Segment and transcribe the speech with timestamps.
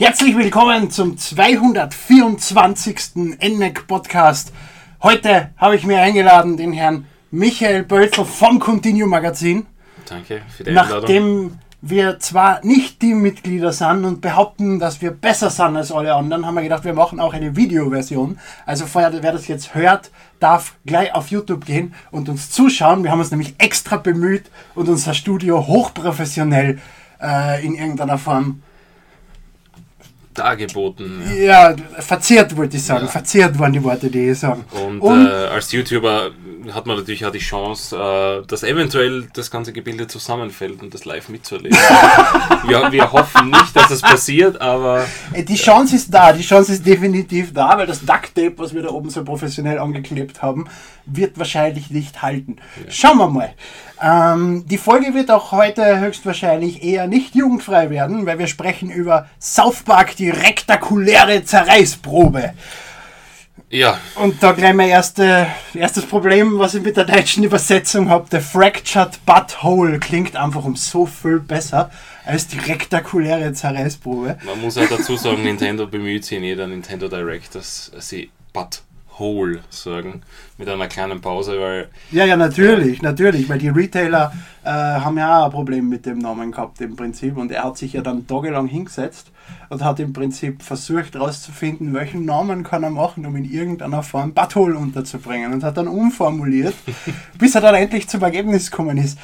[0.00, 3.16] Herzlich willkommen zum 224.
[3.38, 4.50] NMAC Podcast.
[5.02, 9.66] Heute habe ich mir eingeladen den Herrn Michael Bölzel vom Continue Magazin.
[10.08, 11.00] Danke für die Einladung.
[11.00, 16.46] Nachdem wir zwar nicht Teammitglieder sind und behaupten, dass wir besser sind als alle anderen,
[16.46, 18.38] haben wir gedacht, wir machen auch eine Videoversion.
[18.64, 23.04] Also vorher, wer das jetzt hört, darf gleich auf YouTube gehen und uns zuschauen.
[23.04, 26.78] Wir haben uns nämlich extra bemüht und unser Studio hochprofessionell
[27.20, 28.62] äh, in irgendeiner Form
[30.34, 31.22] dargeboten.
[31.36, 33.04] Ja, verzehrt wollte ich sagen.
[33.06, 33.10] Ja.
[33.10, 34.64] Verzehrt waren die Worte, die ich sagen.
[34.70, 36.30] Und, Und- äh, als YouTuber
[36.72, 41.04] hat man natürlich auch die Chance, äh, dass eventuell das ganze Gebilde zusammenfällt und das
[41.04, 41.76] live mitzuerleben.
[42.66, 46.72] wir, wir hoffen nicht, dass das passiert, aber Äh, Die Chance ist da, die Chance
[46.74, 50.66] ist definitiv da, weil das Duct Tape, was wir da oben so professionell angeklebt haben,
[51.06, 52.56] wird wahrscheinlich nicht halten.
[52.88, 53.52] Schauen wir mal.
[54.02, 59.26] Ähm, die Folge wird auch heute höchstwahrscheinlich eher nicht jugendfrei werden, weil wir sprechen über
[59.40, 62.54] South Park, die rektakuläre Zerreißprobe.
[63.68, 68.26] ja, Und da gleich mein erste, erstes Problem, was ich mit der deutschen Übersetzung habe.
[68.30, 71.90] The Fractured Butthole klingt einfach um so viel besser
[72.24, 74.38] als die rektakuläre Zerreißprobe.
[74.44, 78.30] man muss auch dazu sagen, Nintendo bemüht sich in jeder Nintendo Direct, dass sie
[79.20, 80.22] Butthole sagen,
[80.56, 84.32] mit einer kleinen Pause, weil Ja, ja, natürlich, natürlich, weil die Retailer
[84.64, 87.76] äh, haben ja auch ein Problem mit dem Namen gehabt im Prinzip und er hat
[87.76, 89.30] sich ja dann tagelang hingesetzt
[89.68, 94.34] und hat im Prinzip versucht herauszufinden, welchen Namen kann er machen, um in irgendeiner Form
[94.34, 96.74] Butthole unterzubringen und hat dann umformuliert,
[97.38, 99.18] bis er dann endlich zum Ergebnis gekommen ist.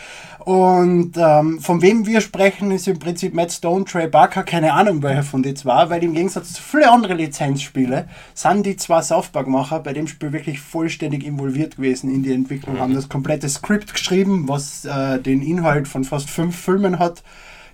[0.47, 5.03] Und ähm, von wem wir sprechen, ist im Prinzip Matt Stone, Trey Barker, keine Ahnung
[5.03, 9.31] welcher von die zwei, weil im Gegensatz zu vielen anderen Lizenzspiele sind die zwei South
[9.31, 13.93] Park-Macher bei dem Spiel wirklich vollständig involviert gewesen in die Entwicklung, haben das komplette Skript
[13.93, 17.25] geschrieben, was äh, den Inhalt von fast fünf Filmen hat.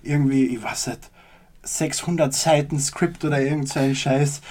[0.01, 1.11] Irgendwie, ich weiß nicht,
[1.63, 4.41] 600 Seiten Skript oder irgend so ein Scheiß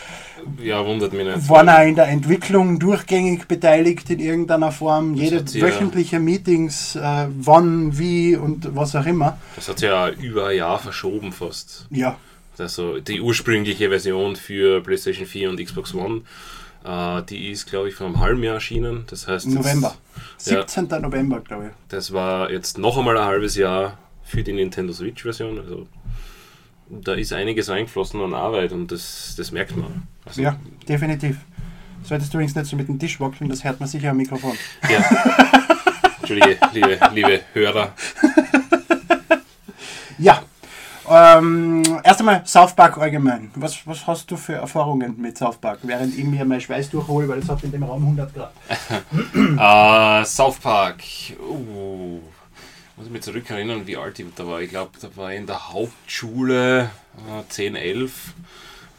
[0.61, 1.49] ja, wundert mich nicht.
[1.49, 5.15] waren auch in der Entwicklung durchgängig beteiligt in irgendeiner Form.
[5.15, 9.39] Jede hat sie ja- wöchentliche Meetings, äh, wann, wie und was auch immer.
[9.56, 11.87] Das hat sich ja über ein Jahr verschoben fast.
[11.91, 12.17] Ja,
[12.59, 16.23] Also die ursprüngliche Version für PlayStation 4 und Xbox One,
[16.84, 19.05] äh, die ist, glaube ich, vor einem halben Jahr erschienen.
[19.09, 19.94] Das heißt, November.
[20.44, 20.67] Ja.
[20.67, 20.89] 17.
[21.03, 21.71] November, glaube ich.
[21.89, 25.59] das war jetzt noch einmal ein halbes Jahr für die Nintendo Switch-Version.
[25.61, 25.87] Also
[27.01, 30.07] da ist einiges eingeflossen an Arbeit und das, das merkt man.
[30.25, 30.57] Also, Ja,
[30.89, 31.39] definitiv.
[32.05, 34.57] Solltest du übrigens nicht so mit dem Tisch wackeln, das hört man sicher am Mikrofon.
[34.91, 35.03] ja.
[36.21, 37.93] Entschuldige, liebe, liebe Hörer.
[40.19, 40.43] Ja.
[41.09, 43.51] Ähm, erst einmal South Park allgemein.
[43.57, 45.81] Was, was hast du für Erfahrungen mit South Park?
[45.83, 48.53] Während ich mir meinen Schweiß durchhole, weil es hat in dem Raum 100 Grad.
[50.23, 51.03] Äh, South Park.
[51.41, 52.21] Uh,
[52.97, 54.61] muss ich mich zurückerinnern, wie alt ich da war.
[54.61, 56.91] Ich glaube, da war ich in der Hauptschule
[57.29, 58.13] äh, 10, 11.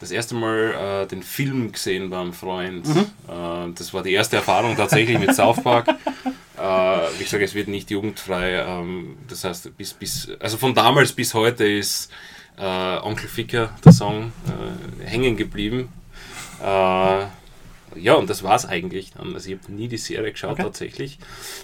[0.00, 2.86] Das erste Mal äh, den Film gesehen beim Freund.
[2.86, 5.88] Äh, das war die erste Erfahrung tatsächlich mit South Park.
[6.56, 6.60] Äh,
[7.18, 8.52] wie gesagt, es wird nicht jugendfrei.
[8.64, 12.12] Ähm, das heißt, bis, bis, also von damals bis heute ist
[12.56, 12.62] äh,
[12.98, 15.88] Onkel Ficker, der Song, äh, hängen geblieben.
[16.62, 19.34] Äh, ja, und das war es eigentlich dann.
[19.34, 20.62] Also ich habe nie die Serie geschaut Okay.
[20.62, 21.18] tatsächlich.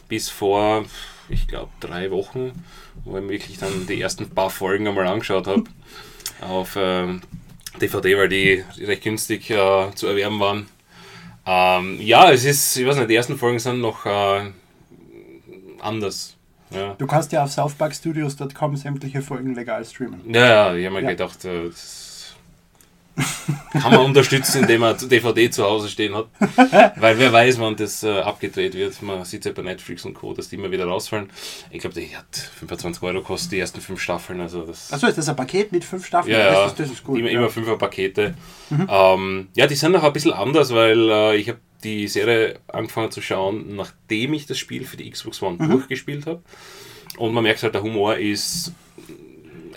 [0.09, 0.85] Bis vor,
[1.31, 2.53] ich glaube, drei Wochen,
[3.05, 5.65] wo ich mir wirklich dann die ersten paar Folgen einmal angeschaut habe.
[6.41, 7.21] Auf ähm,
[7.81, 10.67] DVD, weil die recht günstig äh, zu erwerben waren.
[11.47, 14.51] Ähm, ja, es ist, ich weiß nicht, die ersten Folgen sind noch äh,
[15.81, 16.37] anders.
[16.71, 16.95] Ja.
[16.99, 20.21] Du kannst ja auf southparkstudios.com sämtliche Folgen legal streamen.
[20.33, 21.11] Ja, ja, ich habe mir Ja.
[21.11, 22.10] gedacht, äh, das
[23.73, 26.27] kann man unterstützen, indem man DVD zu Hause stehen hat.
[26.97, 29.01] Weil wer weiß, wann das äh, abgedreht wird.
[29.03, 31.31] Man sieht ja bei Netflix und Co., dass die immer wieder rausfallen.
[31.71, 34.41] Ich glaube, die hat 25 Euro kostet, die ersten fünf Staffeln.
[34.41, 36.33] Also das, Achso, ist das ein Paket mit fünf Staffeln?
[36.33, 37.19] ja, ja, das, ist, das ist gut.
[37.19, 37.35] immer, ja.
[37.35, 37.41] Mhm.
[37.45, 38.35] immer fünfer Pakete.
[38.89, 43.11] Ähm, ja, die sind noch ein bisschen anders, weil äh, ich habe die Serie angefangen
[43.11, 45.71] zu schauen, nachdem ich das Spiel für die Xbox One Mhm.
[45.71, 46.43] durchgespielt habe.
[47.17, 48.73] Und man merkt halt, der Humor ist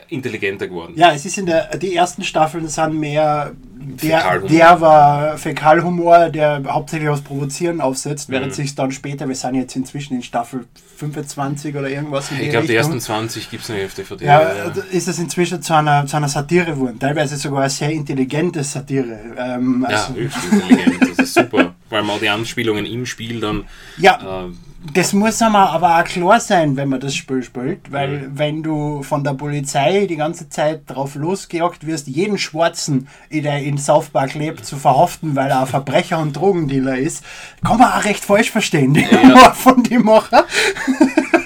[0.10, 0.94] intelligenter geworden.
[0.96, 3.52] Ja, es ist in der, die ersten Staffeln sind mehr
[3.86, 8.54] der, der war Fäkalhumor, der hauptsächlich aus Provozieren aufsetzt, während Mhm.
[8.54, 10.66] sich dann später, wir sind jetzt inzwischen in Staffel
[10.98, 14.26] 25 oder irgendwas in Ich glaube, die ersten 20 gibt es noch auf DVD.
[14.26, 14.40] ja,
[14.92, 16.98] ist es inzwischen zu einer, zu einer Satire geworden.
[16.98, 19.20] Teilweise sogar eine sehr intelligente Satire.
[19.38, 21.73] Ähm, ja, also, höchst intelligent, das ist super.
[21.98, 23.66] Allem auch die Anspielungen im Spiel dann.
[23.98, 24.52] ja, Äh,
[24.94, 28.32] Das muss einem aber auch klar sein, wenn man das Spiel spielt, weil Mhm.
[28.38, 33.78] wenn du von der Polizei die ganze Zeit drauf losgejagt wirst, jeden Schwarzen, der in
[33.78, 37.24] South Park lebt, zu verhaften, weil er ein Verbrecher und Drogendealer ist,
[37.66, 39.54] kann man auch recht falsch verstehen, die Ja.
[39.54, 40.46] Von dem Macher.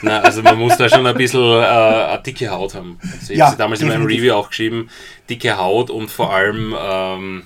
[0.01, 2.97] Na, also man muss da schon ein bisschen äh, eine dicke Haut haben.
[3.19, 4.23] Also ich Ja, habe sie damals in meinem definitiv.
[4.23, 4.89] Review auch geschrieben,
[5.29, 7.43] dicke Haut und vor allem ähm,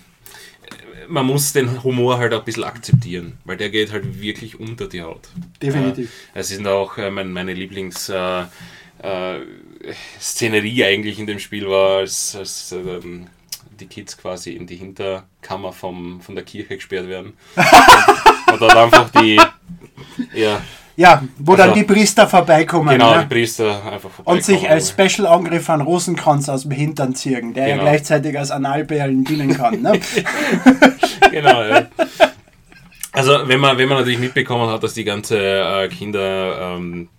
[1.12, 4.88] man muss den Humor halt auch ein bisschen akzeptieren, weil der geht halt wirklich unter
[4.88, 5.28] die Haut.
[5.62, 6.12] Definitiv.
[6.34, 9.40] Äh, es sind auch äh, mein, meine Lieblings äh, äh,
[10.20, 13.28] Szenerie eigentlich in dem Spiel war, als, als ähm,
[13.80, 17.34] die Kids quasi in die Hinterkammer vom, von der Kirche gesperrt werden.
[17.56, 19.40] und, und dann einfach die
[20.34, 20.62] ja,
[20.98, 22.90] Ja, wo dann Also- die Priester vorbeikommen.
[22.90, 23.22] genau, ne?
[23.30, 24.72] die Priester einfach Und sich vorbeikommen.
[24.74, 27.84] als Special-Angriff an Rosenkranz aus dem Hintern ziehen, der ja Genau.
[27.90, 29.82] gleichzeitig als Analperlen dienen kann.
[29.82, 30.00] Ne?
[31.32, 31.88] genau, ja.
[33.14, 37.10] Also wenn man, wenn man natürlich mitbekommen hat, dass die ganze äh, Kinder ähm,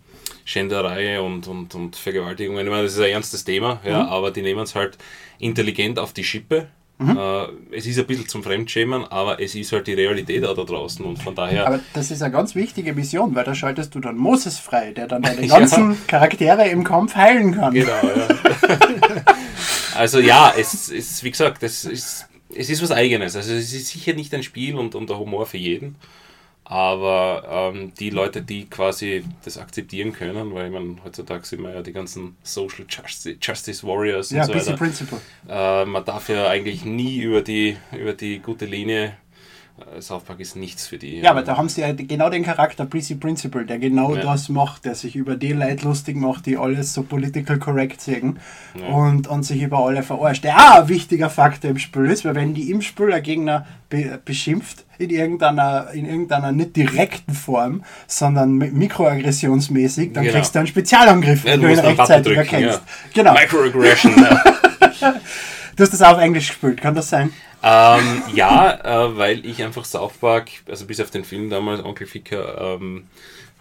[0.44, 4.42] Schänderei und, und, und Vergewaltigungen, ich meine, das ist ein ernstes Thema, ja, aber die
[4.42, 4.98] nehmen es halt
[5.38, 6.66] intelligent auf die Schippe.
[7.08, 10.64] Äh, es ist ein bisschen zum Fremdschämen, aber es ist halt die Realität auch da
[10.64, 14.00] draußen und von daher Aber das ist eine ganz wichtige Mission, weil da schaltest du
[14.00, 15.58] dann Moses frei, der dann deine Ja.
[15.58, 17.74] ganzen Charaktere im Kampf heilen kann.
[17.74, 18.28] Genau, ja.
[19.96, 23.36] also ja, es ist, wie gesagt, es ist, es ist was Eigenes.
[23.36, 25.96] Also es ist sicher nicht ein Spiel und, und der Humor für jeden.
[26.72, 31.74] Aber ähm, die Leute, die quasi das akzeptieren können, weil ich meine, heutzutage sind wir
[31.74, 34.78] ja die ganzen Social Justice, Justice Warriors und Ja, so Busy weiter.
[34.78, 35.20] Principle.
[35.50, 39.18] Äh, man darf ja eigentlich nie über die, über die gute Linie.
[39.96, 41.20] Äh, South Park ist nichts für die.
[41.20, 44.22] Ja, aber da haben sie ja genau den Charakter Prissy Principle, der genau Ja.
[44.22, 48.38] das macht, der sich über die Leute lustig macht, die alles so political correct sehen
[48.78, 48.86] Ja.
[48.94, 50.44] und, und sich über alle verarscht.
[50.44, 53.66] Der auch ein wichtiger Faktor im Spiel ist, weil wenn die im Spiel ein Gegner
[53.88, 60.36] be beschimpft, in irgendeiner, in irgendeiner nicht direkten Form, sondern mi- mikroaggressionsmäßig, dann Genau.
[60.36, 62.80] kriegst du einen Spezialangriff, Ja, wenn du ihn rechtzeitig erkennst.
[63.14, 63.22] ja.
[63.22, 63.32] Genau.
[63.32, 64.14] Microaggression.
[65.00, 65.14] ja.
[65.74, 67.32] Du hast das auch auf Englisch gespielt, kann das sein?
[67.62, 72.06] Ähm, ja, äh, weil ich einfach South Park, also bis auf den Film damals, Onkel
[72.06, 73.04] Ficker, ähm,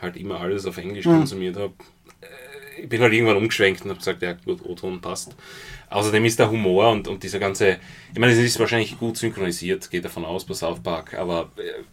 [0.01, 1.73] halt immer alles auf Englisch konsumiert habe.
[2.21, 5.35] Äh, ich bin halt irgendwann umgeschwenkt und habe gesagt, ja gut, O-Ton passt.
[5.91, 7.77] Außerdem ist der Humor und, und dieser ganze,
[8.13, 11.83] ich meine, es ist wahrscheinlich gut synchronisiert, geht davon aus bei South Park, aber äh,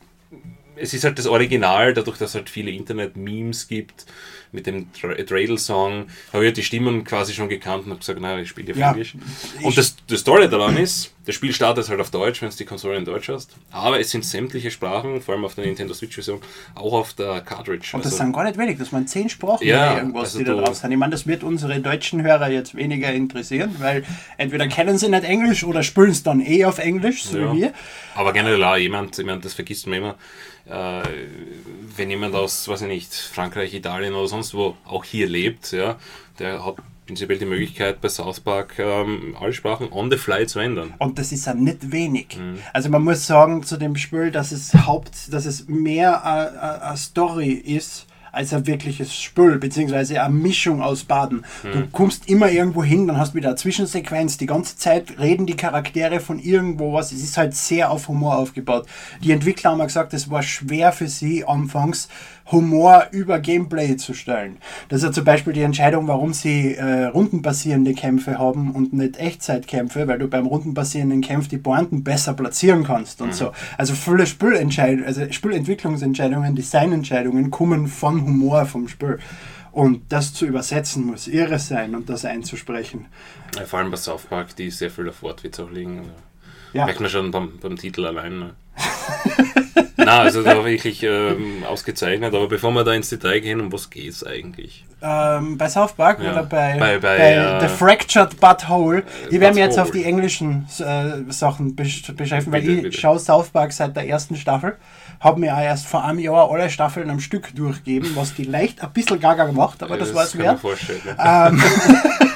[0.81, 4.07] es ist halt das Original, dadurch, dass es halt viele Internet-Memes gibt
[4.53, 8.39] mit dem Dreidel-Song, habe ich halt die Stimmen quasi schon gekannt und habe gesagt, nein,
[8.41, 9.15] ich spiele auf Ja, Englisch.
[9.63, 12.65] Und das, das Story daran ist, das Spiel startet halt auf Deutsch, wenn du die
[12.65, 16.41] Konsole in Deutsch hast, aber es sind sämtliche Sprachen, vor allem auf der Nintendo Switch-Version,
[16.75, 17.91] auch auf der Cartridge.
[17.93, 20.45] Und das Also- sind gar nicht wenig, das waren zehn Sprachen Ja, irgendwas, also die
[20.47, 20.91] da drauf sind.
[20.91, 24.05] Ich meine, das wird unsere deutschen Hörer jetzt weniger interessieren, weil
[24.39, 27.53] entweder kennen sie nicht Englisch oder spielen es dann eh auf Englisch, so Ja.
[27.53, 27.73] wie wir.
[28.15, 30.15] Aber generell auch jemand, ich meine, das vergisst man immer,
[30.67, 31.03] äh,
[31.95, 35.97] wenn jemand aus, weiß ich nicht, Frankreich, Italien oder sonst wo auch hier lebt, ja,
[36.39, 36.77] der hat
[37.09, 40.93] prinzipiell die Möglichkeit bei South Park ähm, alle Sprachen on the fly zu ändern.
[40.99, 42.37] Und das ist ja nicht wenig.
[42.39, 42.59] Mhm.
[42.75, 46.97] Also man muss sagen zu dem Spiel, dass es Haupt, dass es mehr äh, eine
[46.99, 51.47] Story ist als ein wirkliches Spiel, beziehungsweise eine Mischung aus Baden.
[51.63, 51.93] Du Mhm.
[51.93, 55.57] kommst immer irgendwo hin, dann hast du wieder eine Zwischensequenz, die ganze Zeit reden die
[55.57, 57.11] Charaktere von irgendwo was.
[57.11, 58.87] Es ist halt sehr auf Humor aufgebaut.
[59.25, 62.09] Die Entwickler haben gesagt, es war schwer für sie anfangs
[62.51, 64.57] Humor über Gameplay zu stellen.
[64.89, 69.19] Das ist ja zum Beispiel die Entscheidung, warum sie äh, rundenbasierende Kämpfe haben und nicht
[69.19, 73.53] Echtzeitkämpfe, weil du beim rundenbasierenden Kampf die Pointen besser platzieren kannst und so.
[73.77, 79.19] Also viele Spielentscheidungen, also Spielentwicklungsentscheidungen, Designentscheidungen kommen von Humor vom Spiel.
[79.73, 83.07] Und das zu übersetzen muss irre sein und das einzusprechen.
[83.57, 85.99] Ja, vor allem bei South Park, die sehr viel auf Wortwitz auch liegen.
[85.99, 86.11] Also,
[86.73, 86.85] Ja.
[86.87, 88.39] Merkt man schon beim, beim Titel allein.
[88.39, 88.55] Ne?
[89.97, 92.35] Na, also da war wirklich ähm, ausgezeichnet.
[92.35, 94.85] Aber bevor wir da ins Detail gehen, um was geht es eigentlich?
[95.03, 96.33] Ähm, bei South Park Ja.
[96.33, 99.05] oder bei, Bei- bei, äh, The Fractured Butthole.
[99.31, 103.01] Ich werde mich jetzt auf die englischen äh, Sachen besch beschäftigen, weil Bitte, ich bitte.
[103.01, 104.77] schaue South Park seit der ersten Staffel.
[105.21, 108.83] Habe mir auch erst vor einem Jahr alle Staffeln am Stück durchgegeben, was die leicht
[108.83, 110.61] ein bisschen gaga gemacht, aber das, war es wert.
[110.61, 111.01] vorstellen.
[111.07, 111.49] Ja.
[111.49, 111.61] Ähm,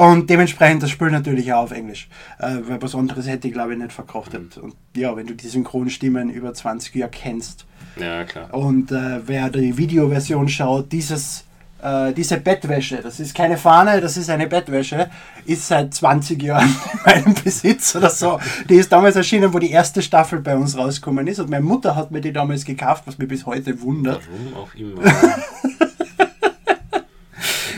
[0.00, 2.08] und dementsprechend das Spiel natürlich auch auf Englisch.
[2.38, 4.56] Äh, weil was anderes hätte ich glaube ich nicht verkraftet.
[4.56, 7.66] Und ja, wenn du die Synchronstimmen über 20 Jahre kennst,
[8.00, 8.54] ja, klar.
[8.54, 11.44] und äh, wer die Videoversion schaut, dieses,
[11.82, 15.10] äh, diese Bettwäsche, das ist keine Fahne, das ist eine Bettwäsche,
[15.44, 18.40] ist seit 20 Jahren in meinem Besitz oder so.
[18.70, 21.40] Die ist damals erschienen, wo die erste Staffel bei uns rausgekommen ist.
[21.40, 24.22] Und meine Mutter hat mir die damals gekauft, was mich bis heute wundert.
[24.30, 25.02] Warum auch immer.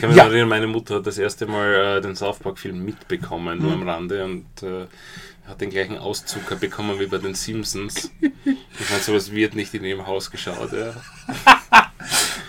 [0.03, 0.25] Kann mich Ja.
[0.25, 3.63] erinnern, meine Mutter hat das erste Mal äh, den South Park-Film mitbekommen, Mhm.
[3.63, 4.85] nur am Rande, und äh,
[5.47, 8.11] hat den gleichen Auszug bekommen wie bei den Simpsons.
[8.21, 10.73] Ich meine, sowas wird nicht in ihrem Haus geschaut.
[10.73, 10.91] Ja.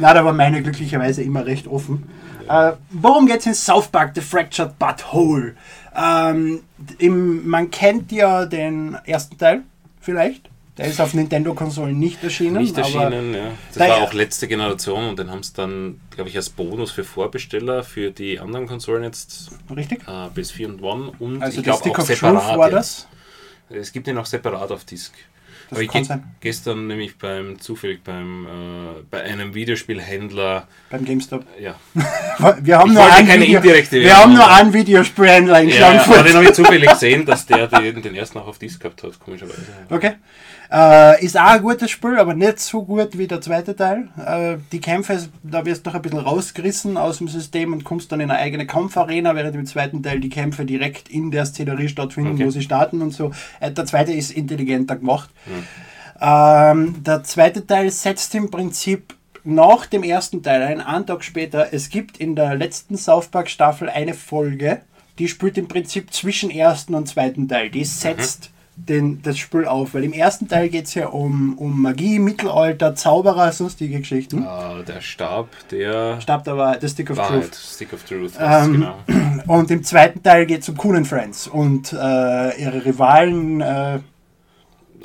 [0.01, 2.11] Na, da war meine glücklicherweise immer recht offen.
[2.49, 5.55] Äh, worum geht es in South Park, The Fractured Butthole?
[5.97, 6.61] Ähm,
[6.99, 9.63] im, man kennt ja den ersten Teil,
[10.01, 10.51] vielleicht.
[10.77, 12.57] Der ist auf Nintendo-Konsolen nicht erschienen.
[12.61, 13.51] Nicht erschienen, ja.
[13.69, 16.91] Das da- war auch letzte Generation und den haben sie dann, glaube ich, als Bonus
[16.91, 20.01] für Vorbesteller für die anderen Konsolen jetzt Richtig?
[20.09, 22.59] äh, bis 4 und One und Also ich glaube auch separat.
[22.59, 23.07] War das.
[23.71, 25.13] Es gibt ihn auch separat auf Disk.
[25.71, 26.23] Das Aber ich sein.
[26.41, 28.49] gestern nämlich beim zufällig beim äh,
[29.11, 31.45] bei einem Videospielhändler Beim GameStop.
[31.59, 31.75] ja
[32.61, 35.71] Wir haben Ich nur wollte ein keine Video, indirekte Wir haben nur einen Videospielhändler in
[35.71, 36.19] ja Klagenfurt.
[36.19, 39.03] aber den habe ich zufällig gesehen, dass der den, den ersten auch auf Disk gehabt
[39.05, 39.63] hat komischerweise.
[39.89, 40.13] Okay.
[40.73, 44.09] Äh, ist auch ein gutes Spiel, aber nicht so gut wie der zweite Teil.
[44.25, 48.11] Äh, die Kämpfe, da wirst du noch ein bisschen rausgerissen aus dem System und kommst
[48.11, 51.89] dann in eine eigene Kampfarena, während im zweiten Teil die Kämpfe direkt in der Szenerie
[51.89, 52.47] stattfinden, Okay.
[52.47, 53.31] wo sie starten und so.
[53.61, 55.31] Äh, der zweite ist intelligenter gemacht.
[56.21, 61.69] Ähm, der zweite Teil setzt im Prinzip nach dem ersten Teil, einen, einen Tag später,
[61.73, 64.81] es gibt in der letzten South Park Staffel eine Folge,
[65.19, 67.69] die spielt im Prinzip zwischen ersten und zweiten Teil.
[67.71, 71.81] Die setzt den, das Spiel auf, weil im ersten Teil geht es ja um, um
[71.81, 74.43] Magie, Mittelalter, Zauberer, sonstige Geschichten.
[74.45, 77.55] Äh, der Stab der Stab da war der Stick of Wahrheit, Truth.
[77.55, 78.97] Stick of Truth, Ähm, genau.
[79.47, 81.97] Und im zweiten Teil geht es um Coon and Friends und äh,
[82.63, 83.61] ihre Rivalen.
[83.61, 83.99] Äh,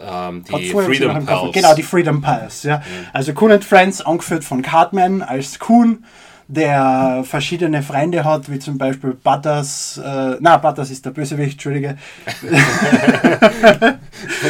[0.02, 1.26] Ähm, Hat die Freedom.
[1.26, 1.54] Pals.
[1.54, 2.64] Genau, die Freedom Pals.
[2.64, 2.82] Ja.
[3.12, 6.06] Also Coon and Friends, angeführt von Cartman als Coon,
[6.50, 10.02] der verschiedene Freunde hat, wie zum Beispiel Butters.
[10.04, 11.96] Äh, na, Butters ist der Bösewicht, Entschuldige.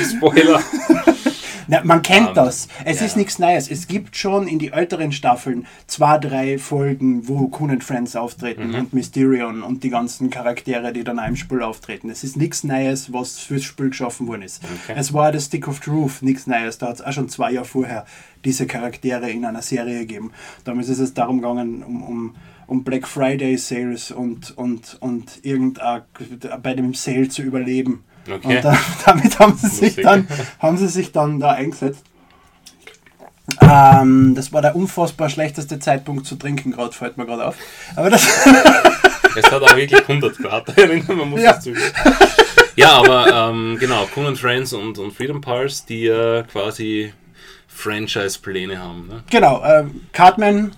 [0.09, 0.61] Spoiler.
[1.69, 2.67] Na, man kennt Ähm, das.
[2.83, 3.69] Es ja, ist nichts Neues.
[3.69, 8.69] Es gibt schon in die älteren Staffeln zwei, drei Folgen, wo Coon and Friends auftreten
[8.69, 8.75] Mhm.
[8.75, 12.09] und Mysterion und die ganzen Charaktere, die dann im Spiel auftreten.
[12.09, 14.63] Es ist nichts Neues, was fürs Spiel geschaffen worden ist.
[14.63, 14.95] Okay.
[14.97, 16.77] Es war das Stick of Truth, nichts Neues.
[16.79, 18.05] Da hat es auch schon zwei Jahre vorher
[18.43, 20.31] diese Charaktere in einer Serie gegeben.
[20.63, 22.35] Damals ist es darum gegangen, um, um,
[22.67, 26.01] um Black Friday Sales und, und, und irgendein,
[26.63, 28.03] bei dem Sale zu überleben.
[28.27, 28.57] Okay.
[28.57, 30.27] Und da, damit haben sie, sich dann,
[30.59, 32.03] haben sie sich dann da eingesetzt.
[33.61, 37.55] Ähm, das war der unfassbar schlechteste Zeitpunkt zu trinken, gerade fällt mir gerade auf.
[37.95, 38.25] Aber das,
[39.35, 41.53] Es hat auch wirklich 100 Grad drin, man muss Ja.
[41.53, 41.83] das zugeben.
[42.75, 47.13] Ja, aber ähm, genau, Coon and Friends und, und Freedom Pals, die ja quasi
[47.67, 49.07] Franchise-Pläne haben.
[49.07, 49.23] Ne?
[49.29, 50.71] genau, äh, Cartman,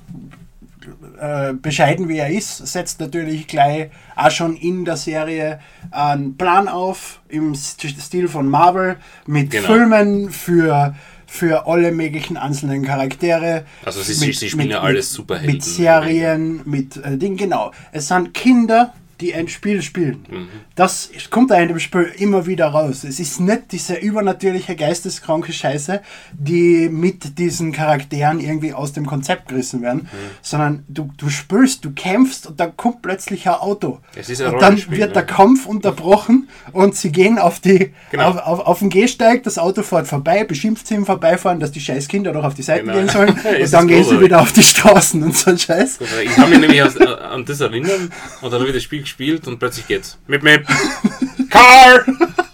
[1.20, 5.60] äh, bescheiden wie er ist, setzt natürlich gleich auch schon in der Serie
[5.92, 9.68] einen Plan auf, im St- Stil von Marvel, mit Genau.
[9.68, 10.96] Filmen für,
[11.28, 13.64] für alle möglichen einzelnen Charaktere.
[13.86, 15.54] Also sie- sie- sie spielen ja alles Superhelden.
[15.54, 17.72] Mit Serien, mit äh, Dingen, genau.
[17.92, 20.26] Es sind Kinder, die ein Spiel spielen.
[20.30, 20.48] Mhm.
[20.76, 23.04] Das kommt da in dem Spiel immer wieder raus.
[23.04, 26.02] Es ist nicht diese übernatürliche, geisteskranke Scheiße,
[26.34, 30.08] die mit diesen Charakteren irgendwie aus dem Konzept gerissen werden, Mhm.
[30.42, 34.00] sondern du, du spielst, du kämpfst und dann kommt plötzlich ein Auto.
[34.16, 35.14] Es ist ein und dann wird ne?
[35.14, 38.30] der Kampf unterbrochen und sie gehen auf, die, Genau.
[38.30, 41.80] auf, auf, auf den Gehsteig, das Auto fährt vorbei, beschimpft sie im Vorbeifahren, dass die
[41.80, 42.98] scheiß Kinder doch auf die Seiten Genau.
[42.98, 43.30] gehen sollen
[43.62, 46.00] und dann gehen sie wieder auf die Straßen und so ein Scheiß.
[46.24, 48.12] Ich kann mich nämlich an das erinnern
[48.42, 49.11] und dann habe ich das Spiel gespielt
[49.48, 50.18] und plötzlich geht's.
[50.28, 50.66] Mit mit
[51.50, 52.06] Car!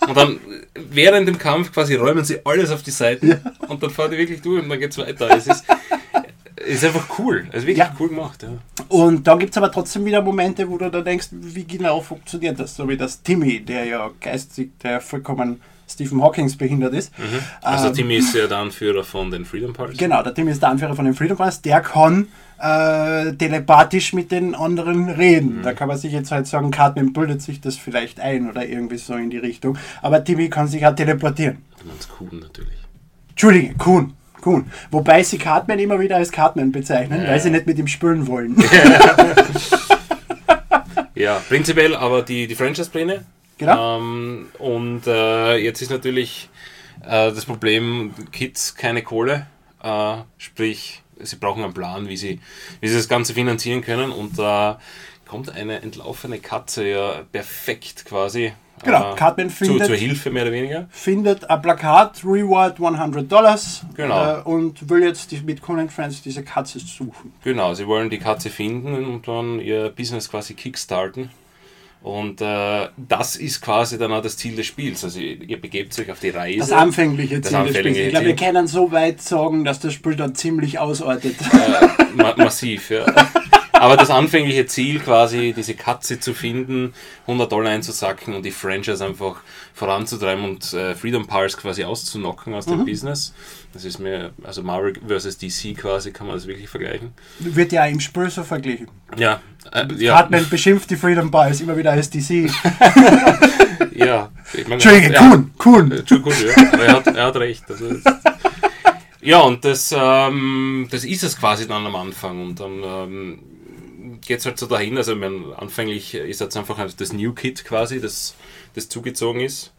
[0.07, 0.39] Und dann
[0.89, 4.41] während dem Kampf quasi räumen sie alles auf die Seiten und dann fahren die wirklich
[4.41, 5.29] durch und dann geht's weiter.
[5.35, 5.65] Es ist,
[6.65, 7.45] ist einfach cool.
[7.51, 7.95] Es ist wirklich Ja.
[7.99, 8.43] cool gemacht.
[8.43, 8.49] Ja.
[8.89, 12.59] Und da gibt es aber trotzdem wieder Momente, wo du da denkst, wie genau funktioniert
[12.59, 12.75] das?
[12.75, 17.11] So wie das Timmy, der ja geistig, der vollkommen Stephen Hawkings behindert ist.
[17.61, 19.97] Also Ähm, Timmy ist ja der Anführer von den Freedom Pals.
[19.97, 22.27] Genau, der Timmy ist der Anführer von den Freedom Press, der kann
[22.59, 25.09] äh, telepathisch mit den anderen Mhm.
[25.09, 25.59] reden.
[25.63, 28.97] Da kann man sich jetzt halt sagen, Cartman bildet sich das vielleicht ein oder irgendwie
[28.97, 29.77] so in die Richtung.
[30.01, 31.57] Aber Timmy kann sich auch teleportieren.
[31.81, 32.73] Du meinst Kuhn natürlich.
[33.29, 34.13] Entschuldige, Kuhn.
[34.41, 34.65] Kuhn.
[34.91, 37.29] Wobei sie Cartman immer wieder als Cartman bezeichnen, Ja.
[37.29, 38.55] weil sie nicht mit ihm spülen wollen.
[41.15, 43.25] Ja, prinzipiell aber die, die Franchise-Pläne.
[43.57, 43.97] Genau.
[43.99, 46.47] Ähm, und äh, jetzt ist natürlich
[47.03, 49.47] äh, das Problem, Kids keine Kohle.
[49.81, 52.39] Äh, sprich, sie brauchen einen Plan, wie sie,
[52.81, 54.11] wie sie das Ganze finanzieren können.
[54.11, 54.79] Und da
[55.27, 60.51] kommt eine entlaufene Katze ja perfekt quasi Genau, Cartman zu, findet- zur Hilfe mehr oder
[60.51, 60.87] weniger.
[60.91, 64.37] findet ein Plakat, Reward 100 Dollars Genau.
[64.37, 67.33] äh, und will jetzt die, mit Conan Friends diese Katze suchen.
[67.43, 71.31] Genau, sie wollen die Katze finden und dann ihr Business quasi kickstarten.
[72.07, 75.03] Und äh, das ist quasi dann auch das Ziel des Spiels.
[75.03, 76.59] Also ihr, ihr begebt euch auf die Reise.
[76.59, 77.77] Das anfängliche Das Ziel des Spiels.
[77.77, 81.35] anfängliche Ich glaube, wir können so weit sagen, dass das Spiel dann ziemlich ausartet.
[81.41, 83.05] äh, ma massiv, ja.
[83.79, 86.93] Aber das anfängliche Ziel quasi, diese Katze zu finden,
[87.23, 89.37] 100 Dollar einzusacken und die Franchise einfach
[89.73, 92.71] voranzutreiben und äh, Freedom Pals quasi auszunocken aus Mhm.
[92.71, 93.33] dem Business.
[93.73, 97.11] Das ist mir, also Marvel versus DC quasi, kann man das wirklich vergleichen.
[97.39, 98.87] Wird ja im Spiel so verglichen.
[99.17, 99.41] Ja,
[99.71, 102.49] äh, ja, Cartman beschimpft die Freedom Balls immer wieder als DC.
[103.95, 104.29] ja.
[104.53, 105.91] Ich meine, Entschuldige, er Kuhn, Kuhn.
[105.91, 106.71] Äh, ja.
[106.73, 107.63] Aber er hat, er hat recht.
[107.69, 107.85] Also,
[109.21, 112.41] ja, und das, ähm, das ist es quasi dann am Anfang.
[112.41, 113.39] Und dann ähm,
[114.21, 114.97] geht es halt so dahin.
[114.97, 118.35] Also, ich meine, anfänglich ist jetzt einfach das New Kit quasi, das,
[118.75, 119.73] das zugezogen ist.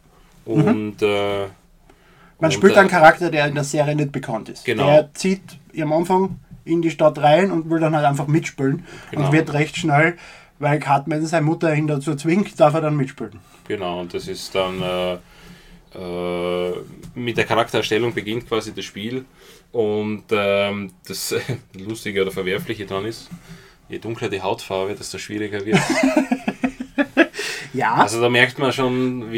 [0.45, 1.49] Und äh, Man
[2.39, 4.65] und, spielt äh, einen Charakter, der in der Serie nicht bekannt ist.
[4.65, 4.87] Genau.
[4.87, 5.41] Der zieht
[5.79, 8.85] am Anfang in die Stadt rein und will dann halt einfach mitspielen.
[9.11, 9.25] Genau.
[9.25, 10.17] Und wird recht schnell,
[10.59, 13.39] weil Cartman seine Mutter ihn dazu zwingt, darf er dann mitspielen.
[13.67, 15.17] Genau, und das ist dann äh,
[15.95, 16.73] äh,
[17.15, 19.25] mit der Charaktererstellung beginnt quasi das Spiel.
[19.71, 21.41] Und ähm, das äh,
[21.79, 23.29] Lustige oder Verwerfliche dran ist,
[23.89, 25.79] je dunkler die Hautfarbe, desto schwieriger wird
[27.71, 27.93] Ja.
[27.93, 29.31] Also da merkt man schon,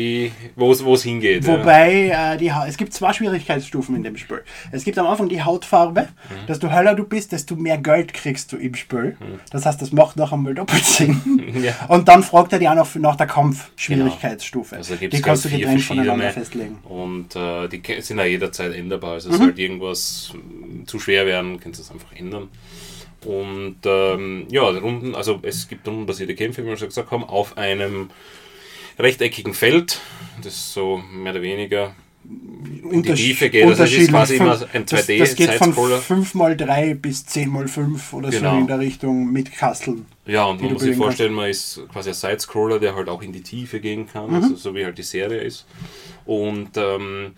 [0.56, 1.44] wo es hingeht.
[1.46, 1.60] ja.
[1.60, 4.42] Wobei, äh, die, Ha- es gibt zwei Schwierigkeitsstufen in dem Spiel.
[4.72, 6.48] Es gibt am Anfang die Hautfarbe, Mhm.
[6.48, 9.18] desto heller du bist, desto mehr Geld kriegst du im Spiel.
[9.52, 11.22] Das heißt, das macht noch einmal doppelt Sinn.
[11.62, 11.74] Ja.
[11.90, 14.78] Und dann fragt er dich auch noch nach der Kampfschwierigkeitsstufe.
[14.78, 16.78] Also da gibt's, die kannst du getrennt voneinander festlegen.
[16.86, 19.14] Und äh, die sind ja jederzeit änderbar.
[19.14, 19.36] Also, Mhm.
[19.36, 22.48] sollte irgendwas mm, zu schwer werden, kannst du es einfach ändern.
[23.26, 27.58] Und ähm, ja, Runden, also es gibt rundenbasierte Kämpfe, wie wir schon gesagt haben, auf
[27.58, 28.10] einem
[28.98, 30.00] rechteckigen Feld.
[30.44, 31.96] Das so mehr oder weniger
[32.92, 33.66] in die Tiefe geht.
[33.66, 36.00] Also es ist quasi immer ein das, das geht von Side-Scroller.
[36.00, 38.58] 5x3 bis 10x5 oder so Genau.
[38.60, 40.06] in der Richtung mit Kasteln.
[40.26, 43.32] Ja, und man muss sich vorstellen, man ist quasi ein Side-Scroller, der halt auch in
[43.34, 45.66] die Tiefe gehen kann, also so wie halt die Serie ist.
[46.26, 47.34] Und ähm,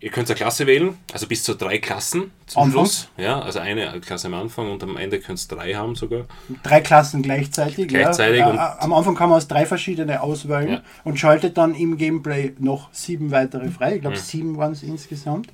[0.00, 2.72] ihr könnt eine Klasse wählen, also bis zu drei Klassen zum Anfangs?
[2.74, 3.08] Schluss.
[3.16, 6.26] Ja, also eine Klasse am Anfang und am Ende könnt ihr drei haben sogar.
[6.62, 7.88] Drei Klassen gleichzeitig.
[7.88, 8.50] Gleichzeitig ja.
[8.50, 10.80] und- Äh, Am Anfang kann man aus drei verschiedene auswählen Ja.
[11.04, 13.90] und schaltet dann im Gameplay noch sieben weitere frei.
[13.92, 14.00] Ich Mhm.
[14.02, 15.48] glaube, sieben waren es insgesamt.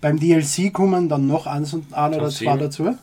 [0.00, 2.96] Beim DLC kommen dann noch eins und ein oder zwei dazu.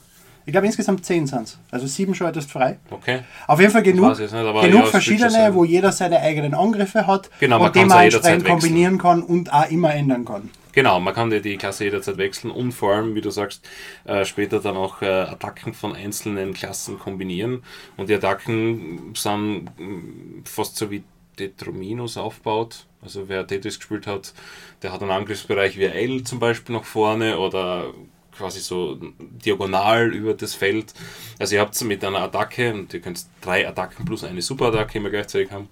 [0.45, 1.59] Ich glaube, insgesamt zehn sind es.
[1.69, 2.79] Also sieben schaltest frei.
[2.89, 3.19] Okay.
[3.45, 7.67] Auf jeden Fall genug, nicht, genug verschiedene, wo jeder seine eigenen Angriffe hat Genau, man
[7.67, 10.49] und die man entsprechend kombinieren kann und auch immer ändern kann.
[10.79, 13.67] Genau, man kann die, die Klasse jederzeit wechseln und vor allem, wie du sagst,
[14.05, 17.63] äh, später dann auch äh, Attacken von einzelnen Klassen kombinieren.
[17.97, 21.03] Und die Attacken sind mm, fast so wie
[21.35, 22.85] Tetrominos aufbaut.
[23.01, 24.33] Also wer Tetris gespielt hat,
[24.81, 27.93] der hat einen Angriffsbereich wie L zum Beispiel nach vorne oder
[28.31, 30.93] quasi so diagonal über das Feld.
[31.39, 35.09] Also ihr habt mit einer Attacke, und ihr könnt drei Attacken plus eine Superattacke immer
[35.09, 35.67] gleichzeitig haben,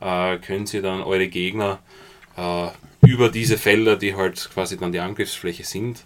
[0.00, 1.80] äh, könnt ihr dann eure Gegner
[2.36, 2.68] äh,
[3.06, 6.04] über diese Felder, die halt quasi dann die Angriffsfläche sind,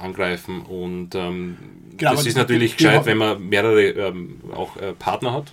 [0.00, 0.62] angreifen.
[0.62, 1.56] Und ähm,
[1.96, 5.52] Genau, das ist natürlich gescheit, wenn man mehrere ähm, auch äh, Partner hat,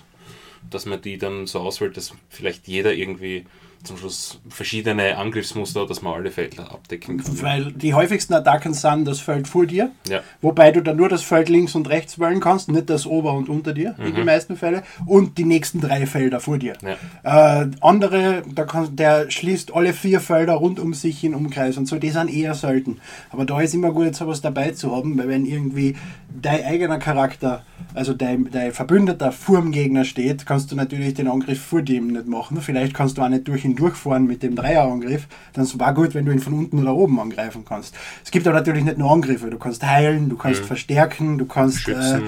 [0.70, 3.44] dass man die dann so auswählt, dass vielleicht jeder irgendwie
[3.84, 7.42] zum Schluss verschiedene Angriffsmuster dass man alle Felder abdecken kann.
[7.42, 10.22] Weil die häufigsten Attacken sind das Feld vor dir, Ja.
[10.40, 13.48] wobei du dann nur das Feld links und rechts wählen kannst, nicht das ober und
[13.48, 16.72] unter dir in den meisten Fällen und die nächsten drei Felder vor dir.
[16.82, 16.88] Mhm.
[17.24, 17.62] Ja.
[17.62, 21.86] Äh, andere, da kann, der schließt alle vier Felder rund um sich in Umkreis und
[21.86, 22.98] so, die sind eher selten.
[23.30, 25.94] Aber da ist immer gut, sowas dabei zu haben, weil wenn irgendwie
[26.42, 31.28] dein eigener Charakter, also dein, dein Verbündeter vor dem Gegner steht, kannst du natürlich den
[31.28, 32.62] Angriff vor dem nicht machen.
[32.62, 35.26] Vielleicht kannst du auch nicht durch ihn durchfahren mit dem Dreierangriff.
[35.52, 37.94] Dann war gut, wenn du ihn von unten oder oben angreifen kannst.
[38.24, 39.50] Es gibt aber natürlich nicht nur Angriffe.
[39.50, 42.20] Du kannst heilen, du kannst verstärken, du kannst äh,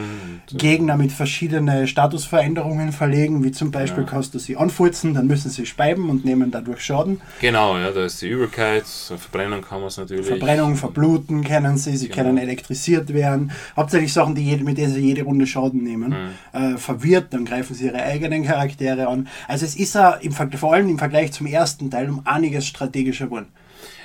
[0.52, 5.66] Gegner mit verschiedenen Statusveränderungen verlegen, wie zum Beispiel kannst du sie anfurzen, dann müssen sie
[5.66, 7.20] speiben und nehmen dadurch Schaden.
[7.40, 10.26] Genau, ja, da ist die Übelkeit, so verbrennen kann man es natürlich.
[10.26, 12.16] Verbrennung, verbluten können sie, sie Genau.
[12.22, 13.52] können elektrisiert werden.
[13.76, 16.10] Hauptsächlich Sachen, die jede, mit denen sie jede Runde Schaden nehmen.
[16.52, 16.74] Mhm.
[16.74, 19.28] Äh, verwirrt, dann greifen sie ihre eigenen Charaktere an.
[19.46, 23.26] Also es ist ja im, vor allem im Vergleich zum ersten Teil um einiges strategischer
[23.26, 23.48] geworden.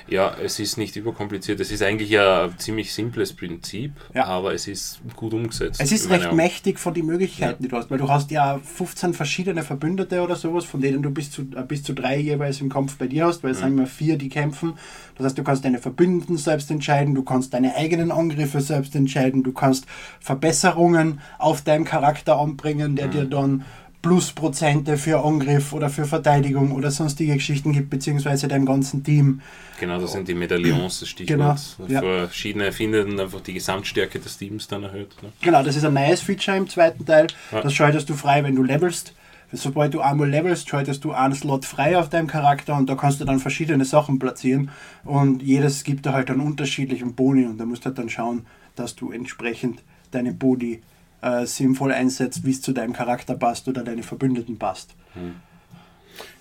[0.06, 1.60] Ja, es ist nicht überkompliziert.
[1.60, 4.26] Es ist eigentlich ja ein ziemlich simples Prinzip, Ja.
[4.26, 5.80] aber es ist gut umgesetzt.
[5.82, 9.14] Es ist recht mächtig von den Möglichkeiten, die du hast, weil du hast ja 15
[9.14, 12.68] verschiedene Verbündete oder sowas, von denen du bis zu, äh, bis zu drei jeweils im
[12.68, 14.74] Kampf bei dir hast, weil es sind immer vier, die kämpfen.
[15.16, 19.42] Das heißt, du kannst deine Verbündeten selbst entscheiden, du kannst deine eigenen Angriffe selbst entscheiden,
[19.42, 19.86] du kannst
[20.20, 23.64] Verbesserungen auf deinen Charakter anbringen, der dir dann
[24.04, 29.40] Plusprozente für Angriff oder für Verteidigung oder sonstige Geschichten gibt, beziehungsweise deinem ganzen Team.
[29.80, 31.58] Genau, das sind die Medaillons, das Stichwort.
[31.78, 32.26] Genau, ja.
[32.26, 35.10] Verschiedene finden einfach die Gesamtstärke des Teams dann erhöht.
[35.22, 35.32] Ne?
[35.40, 37.28] Genau, das ist ein neues Feature im zweiten Teil.
[37.50, 37.62] Ja.
[37.62, 39.14] Das schaltest du frei, wenn du levelst.
[39.52, 43.22] Sobald du einmal levelst, schaltest du einen Slot frei auf deinem Charakter und da kannst
[43.22, 44.68] du dann verschiedene Sachen platzieren
[45.04, 48.44] und jedes gibt da halt einen unterschiedlichen Boni und da musst du halt dann schauen,
[48.76, 50.82] dass du entsprechend deine Boni
[51.24, 54.94] äh, sinnvoll einsetzt, wie es zu deinem Charakter passt oder deine Verbündeten passt.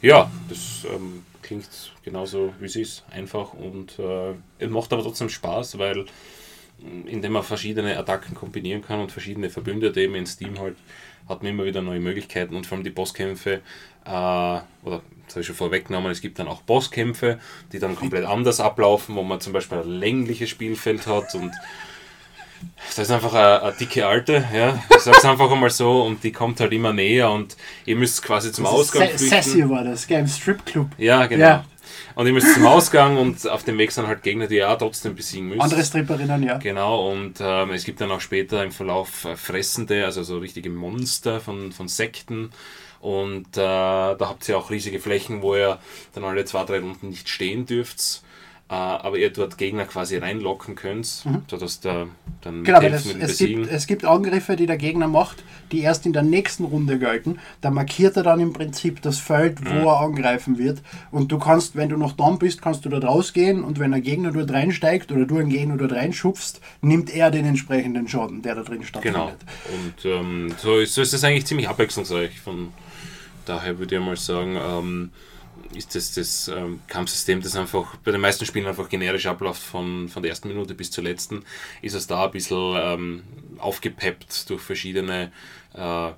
[0.01, 1.69] Ja, das ähm, klingt
[2.03, 3.05] genauso wie es ist.
[3.09, 6.05] Einfach und äh, es macht aber trotzdem Spaß, weil
[7.05, 10.75] indem man verschiedene Attacken kombinieren kann und verschiedene Verbündete eben in Steam halt,
[11.29, 13.61] hat man immer wieder neue Möglichkeiten und vor allem die Bosskämpfe,
[14.05, 17.39] äh, oder das habe ich schon vorweggenommen, es gibt dann auch Bosskämpfe,
[17.71, 21.53] die dann komplett anders ablaufen, wo man zum Beispiel ein längliches Spielfeld hat und
[22.89, 24.81] das ist einfach eine, eine, dicke Alte, ja.
[24.89, 28.51] Ich sag's einfach einmal so und die kommt halt immer näher und ihr müsst quasi
[28.51, 29.29] zum das Ausgang flüchten.
[29.29, 30.87] Sassy war das, gell, im Stripclub.
[30.97, 31.43] Ja, genau.
[31.43, 31.65] Ja.
[32.15, 34.77] Und ihr müsst zum Ausgang und auf dem Weg sind halt Gegner, die ihr auch
[34.77, 35.61] trotzdem besiegen müsst.
[35.61, 36.57] Andere Stripperinnen, ja.
[36.57, 40.69] Genau, und ähm, es gibt dann auch später im Verlauf äh, fressende, also so richtige
[40.69, 42.51] Monster von, von Sekten.
[42.99, 45.79] Und äh, da habt ihr auch riesige Flächen, wo ihr
[46.13, 48.21] dann alle zwei, drei Runden nicht stehen dürft.
[48.69, 51.43] Äh, aber ihr dort Gegner quasi reinlocken könnt, mhm.
[51.47, 52.07] sodass der
[52.41, 56.13] dann genau, das, es, gibt, es gibt Angriffe, die der Gegner macht, die erst in
[56.13, 57.39] der nächsten Runde gelten.
[57.59, 59.85] Da markiert er dann im Prinzip das Feld, wo mhm.
[59.85, 60.81] er angreifen wird.
[61.11, 64.01] Und du kannst, wenn du noch dran bist, kannst du dort rausgehen und wenn der
[64.01, 68.55] Gegner dort reinsteigt oder du einen Gegner dort reinschubst, nimmt er den entsprechenden Schaden, der
[68.55, 69.13] da drin stattfindet.
[69.13, 69.31] Genau.
[69.73, 72.39] Und ähm, so, ist, so ist es eigentlich ziemlich abwechslungsreich.
[72.39, 72.71] Von
[73.45, 75.11] daher würde ich mal sagen, ähm,
[75.75, 80.09] ist das das ähm, Kampfsystem, das einfach bei den meisten Spielen einfach generisch abläuft von,
[80.09, 81.43] von der ersten Minute bis zur letzten,
[81.81, 83.23] ist es da ein bisschen ähm,
[83.57, 85.31] aufgepeppt durch verschiedene
[85.73, 86.11] äh,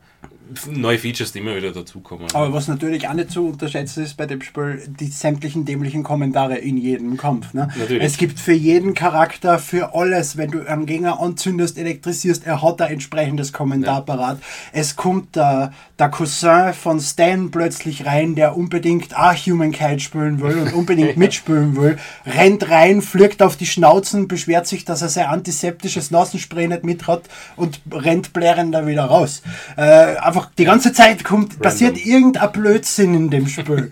[0.71, 2.27] neue Features, die immer wieder dazukommen.
[2.33, 6.57] Aber was natürlich auch nicht zu unterschätzen ist bei dem Spiel, die sämtlichen dämlichen Kommentare
[6.57, 7.53] in jedem Kampf.
[7.53, 7.69] Ne?
[7.99, 12.81] Es gibt für jeden Charakter, für alles, wenn du einen Gegner anzündest, elektrisierst, er hat
[12.81, 14.01] ein entsprechendes Kommentar ja.
[14.01, 14.39] parat.
[14.71, 20.57] Es kommt der, der Cousin von Stan plötzlich rein, der unbedingt auch Humankind spielen will
[20.59, 25.25] und unbedingt mitspielen will, rennt rein, fliegt auf die Schnauzen, beschwert sich, dass er sein
[25.25, 27.23] antiseptisches Nasenspray nicht mit hat
[27.55, 29.41] und rennt blärend da wieder raus.
[29.77, 31.61] Äh, einfach die ganze Zeit kommt, Random.
[31.61, 33.89] passiert irgendein Blödsinn in dem Spiel.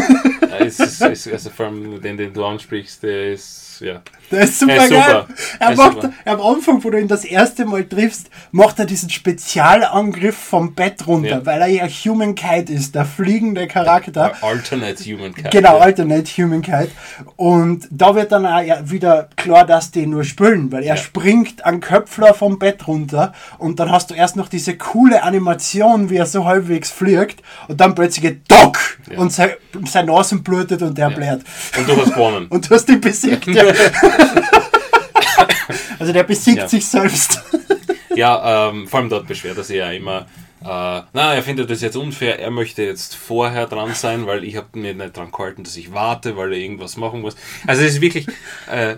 [0.42, 4.02] ja, es ist, es ist, also vor allem den, den du ansprichst, der ist ja.
[4.30, 5.24] Der ist super, ist geil.
[5.60, 6.12] Er macht, super.
[6.24, 11.06] am Anfang, wo du ihn das erste Mal triffst, macht er diesen Spezialangriff vom Bett
[11.06, 11.46] runter, ja.
[11.46, 14.32] weil er ja Humankind ist, der fliegende Charakter.
[14.42, 15.50] Alternate Humankind.
[15.50, 15.82] Genau, ja.
[15.84, 16.90] Alternate Humankind.
[17.36, 20.96] Und da wird dann auch wieder klar, dass die nur spülen, weil er ja.
[20.96, 26.10] springt an Köpfler vom Bett runter und dann hast du erst noch diese coole Animation,
[26.10, 28.78] wie er so halbwegs fliegt und dann plötzlich Doc
[29.16, 29.50] und sein,
[29.86, 31.42] sein Nasen blutet und der blärt.
[31.78, 32.46] Und du hast gewonnen.
[32.50, 33.65] und du hast ihn besiegt, ja.
[35.98, 36.68] also der besiegt ja.
[36.68, 37.40] sich selbst.
[38.14, 40.26] ja, ähm, vor allem dort beschwert er sich ja immer.
[40.62, 44.56] Äh, na, er findet das jetzt unfair, er möchte jetzt vorher dran sein, weil ich
[44.56, 47.36] habe mir nicht dran gehalten, dass ich warte, weil er irgendwas machen muss.
[47.66, 48.26] Also es ist wirklich
[48.70, 48.96] äh,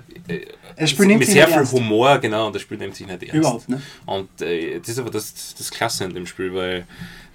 [0.77, 1.73] es mit sehr viel ernst.
[1.73, 3.35] Humor, genau, und das Spiel nimmt sich nicht ernst.
[3.35, 3.83] Überhaupt, ne?
[4.07, 6.87] Und äh, das ist aber das, das Klasse in dem Spiel, weil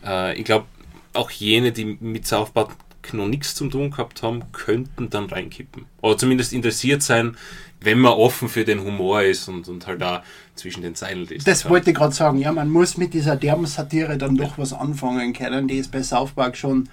[0.06, 0.66] äh, ich glaube,
[1.14, 2.72] auch jene, die mit South Park
[3.12, 5.86] noch nichts zu tun gehabt haben, könnten dann reinkippen.
[6.02, 7.36] Oder zumindest interessiert sein,
[7.82, 10.24] wenn man offen für den Humor ist und, und halt da
[10.56, 11.48] zwischen den Zeilen ist.
[11.48, 14.74] Das wollte ich gerade sagen, ja, man muss mit dieser derben Satire dann doch was
[14.74, 16.90] anfangen können, die ist bei South Park schon.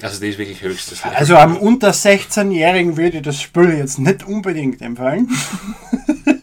[0.00, 1.02] Also die ist wirklich höchstes.
[1.02, 5.28] Also am unter 16-Jährigen würde ich das Spiel jetzt nicht unbedingt empfehlen.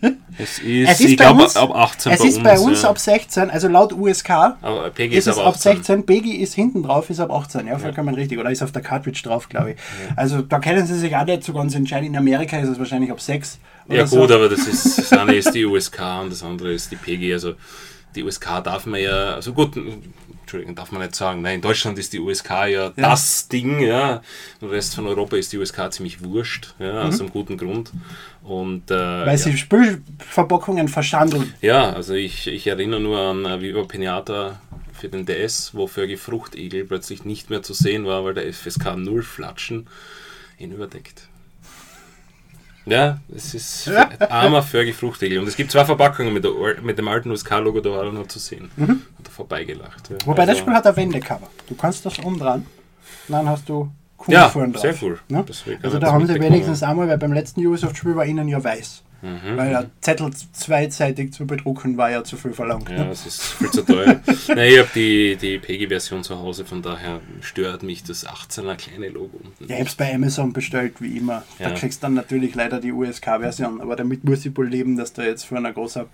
[0.42, 2.90] Es ist, es ist ich glaube, ab 18 Es bei ist uns, bei uns ja.
[2.90, 6.06] ab 16, also laut USK aber Peggy ist, ist es ab 16.
[6.06, 8.16] Peggy ist hinten drauf, ist ab 18, ja, vollkommen ja.
[8.16, 8.40] richtig.
[8.40, 9.78] Oder ist auf der Cartridge drauf, glaube ich.
[9.78, 10.16] Ja.
[10.16, 12.08] Also da kennen sie sich auch nicht so ganz entscheiden.
[12.08, 13.60] In Amerika ist es wahrscheinlich ab 6.
[13.90, 14.36] Ja gut, so.
[14.36, 17.34] aber das ist das eine ist die USK und das andere ist die Peggy.
[17.34, 17.56] Also
[18.16, 19.78] die USK darf man ja, also gut,
[20.50, 21.44] Entschuldigung, darf man nicht sagen.
[21.44, 22.92] Nein, in Deutschland ist die USK ja, ja.
[22.96, 24.24] das Ding, ja.
[24.62, 27.10] Im Rest von Europa ist die USK ziemlich wurscht, ja, mhm.
[27.10, 27.92] aus einem guten Grund.
[28.42, 29.38] Und, äh, Weil ja.
[29.38, 31.54] sie Spülverpackungen verschandeln.
[31.62, 34.60] Ja, also ich, ich erinnere nur an äh, Viva Pinata
[34.92, 38.96] für den DS, wo Fergie Fruchtegel plötzlich nicht mehr zu sehen war, weil der FSK
[38.98, 39.86] 0 Flatschen
[40.58, 41.29] ihn überdeckt.
[42.90, 43.90] Ja, es ist
[44.30, 45.40] armer Fergie Fruchtegel.
[45.40, 48.28] Und es gibt zwei Verpackungen mit, der, mit dem alten USK-Logo, da war er noch
[48.28, 48.72] zu sehen.
[48.76, 49.02] Mhm.
[49.18, 50.10] Hat er vorbeigelacht.
[50.10, 50.18] Ja.
[50.26, 51.48] Wobei also, das Spiel hat ein Wendecover.
[51.68, 52.66] Du kannst das umdrehen.
[53.28, 53.92] Dann hast du
[54.28, 54.82] cool ja, vorne drauf.
[54.82, 55.20] Sehr cool.
[55.28, 55.46] Ne?
[55.84, 59.04] Also da haben sie wenigstens einmal, weil beim letzten Ubisoft-Spiel war ihnen ja weiß.
[59.22, 59.58] Mhm.
[59.58, 62.90] Weil ein Zettel zweizeitig zu bedrucken war ja zu viel verlangt.
[62.90, 63.10] Ja, ne?
[63.10, 64.22] das ist viel zu teuer.
[64.48, 69.10] Nein, ich habe die, die PEGI-Version zu Hause, von daher stört mich das 18er kleine
[69.10, 69.66] Logo unten.
[69.66, 71.44] Ja, ich habe es bei Amazon bestellt, wie immer.
[71.58, 71.70] Ja.
[71.70, 75.14] Da kriegst du dann natürlich leider die USK-Version, aber damit muss ich wohl leben, dass
[75.14, 76.06] da jetzt für ein großer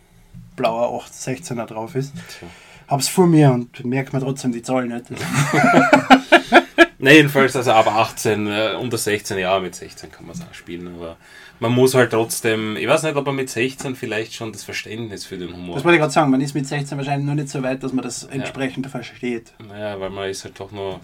[0.56, 2.14] blauer 816er drauf ist.
[2.40, 2.48] Tja.
[2.88, 5.06] Hab's vor mir und merkt man trotzdem die Zahl nicht.
[6.98, 10.54] Nein, jedenfalls, also ab 18, äh, unter 16 Jahre, mit 16 kann man es auch
[10.54, 11.18] spielen, aber
[11.60, 15.26] man muss halt trotzdem, ich weiß nicht, ob man mit 16 vielleicht schon das Verständnis
[15.26, 17.50] für den Humor Das wollte ich gerade sagen, man ist mit 16 wahrscheinlich noch nicht
[17.50, 18.90] so weit, dass man das entsprechend ja.
[18.90, 19.54] versteht.
[19.68, 21.02] Naja, weil man ist halt doch noch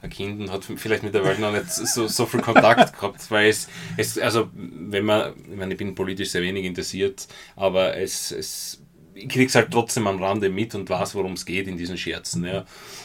[0.00, 3.30] ein Kind und hat vielleicht mit der Welt noch nicht so, so viel Kontakt gehabt,
[3.30, 7.96] weil es, es, also wenn man, ich meine, ich bin politisch sehr wenig interessiert, aber
[7.96, 8.80] es, es
[9.14, 12.44] ich krieg's halt trotzdem am Rande mit und weiß, worum es geht in diesen Scherzen,
[12.44, 12.64] ja.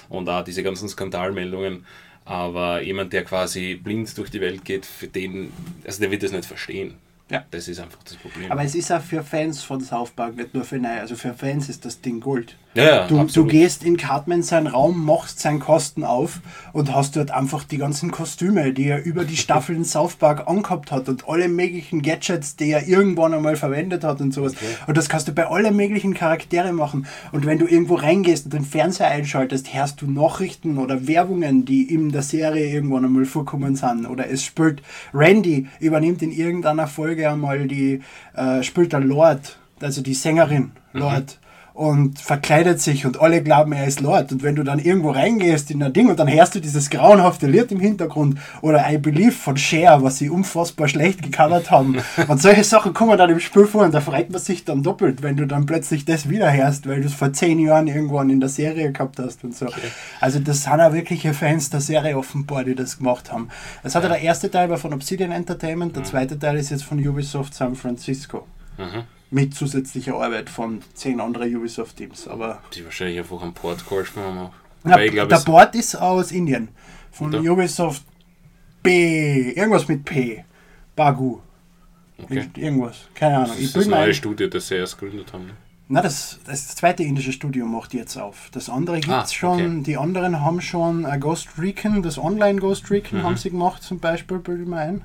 [0.10, 1.86] Und auch diese ganzen Skandalmeldungen.
[2.26, 5.52] Aber jemand, der quasi blind durch die Welt geht, für den,
[5.86, 6.96] also der wird das nicht verstehen.
[7.32, 7.44] Ja.
[7.52, 8.52] Das ist einfach das Problem.
[8.52, 11.00] Aber es ist auch für Fans von South Park, nicht nur für neue.
[11.00, 12.58] Also für Fans ist das Ding Gold.
[12.76, 16.42] ja, ja, Du, du gehst in Cartman seinen Raum, machst seinen Kosten auf
[16.74, 20.92] und hast dort einfach die ganzen Kostüme, die er über die Staffeln South Park angehabt
[20.92, 24.54] hat und alle möglichen Gadgets, die er irgendwann einmal verwendet hat und sowas.
[24.86, 27.08] Und das kannst du bei allen möglichen Charaktere machen.
[27.32, 31.84] Und wenn du irgendwo reingehst und den Fernseher einschaltest, hörst du Nachrichten oder Werbungen, die
[31.84, 34.06] in der Serie irgendwann einmal vorkommen sind.
[34.06, 34.84] Oder es spielt
[35.14, 38.02] Randy, übernimmt in irgendeiner Folge einmal die,
[38.36, 41.40] äh, spielt der Lord, also die Sängerin Lord
[41.74, 44.32] und verkleidet sich und alle glauben, er ist Lord.
[44.32, 47.48] Und wenn du dann irgendwo reingehst in ein Ding und dann hörst du dieses grauenhafte
[47.48, 51.98] Lied im Hintergrund oder I Believe von Cher, was sie unfassbar schlecht gecovert haben.
[52.28, 55.24] und solche Sachen kommen dann im Spiel vor und da freut man sich dann doppelt,
[55.24, 58.40] wenn du dann plötzlich das wieder hörst, weil du es vor zehn Jahren irgendwann in
[58.40, 59.68] der Serie gehabt hast und so.
[60.20, 63.50] Also das sind auch wirkliche Fans der Serie offenbar, die das gemacht haben.
[63.82, 67.00] Das hatte der erste Teil war von Obsidian Entertainment, der zweite Teil ist jetzt von
[67.00, 68.46] Ubisoft San Francisco
[68.78, 69.04] Mhm.
[69.34, 72.28] Mit zusätzlicher Arbeit von zehn anderen Ubisoft-Teams.
[72.28, 74.38] Aber Die wahrscheinlich einfach einen Port geholfen haben.
[74.38, 74.54] auch.
[74.84, 76.70] na, glaube, der Board ist aus Indien.
[77.12, 77.40] Von Da.
[77.40, 78.04] Ubisoft
[78.82, 79.52] B.
[79.52, 80.44] Irgendwas mit P.
[80.96, 81.40] Bagu.
[82.22, 82.50] okay.
[82.58, 83.08] Irgendwas.
[83.16, 83.50] Keine Ahnung.
[83.50, 84.14] das Ich ist das neue.
[84.14, 85.46] Studio, das sie erst gegründet haben.
[85.48, 85.54] Ne?
[85.90, 88.50] Na, das, das zweite indische Studio macht jetzt auf.
[88.52, 89.60] Das andere gibt Ah, es schon.
[89.80, 89.84] okay.
[89.84, 93.24] Die anderen haben schon äh, Ghost Recon, das Online Ghost Recon Mhm.
[93.24, 95.02] haben sie gemacht, zum Beispiel, bilde ich mir ein.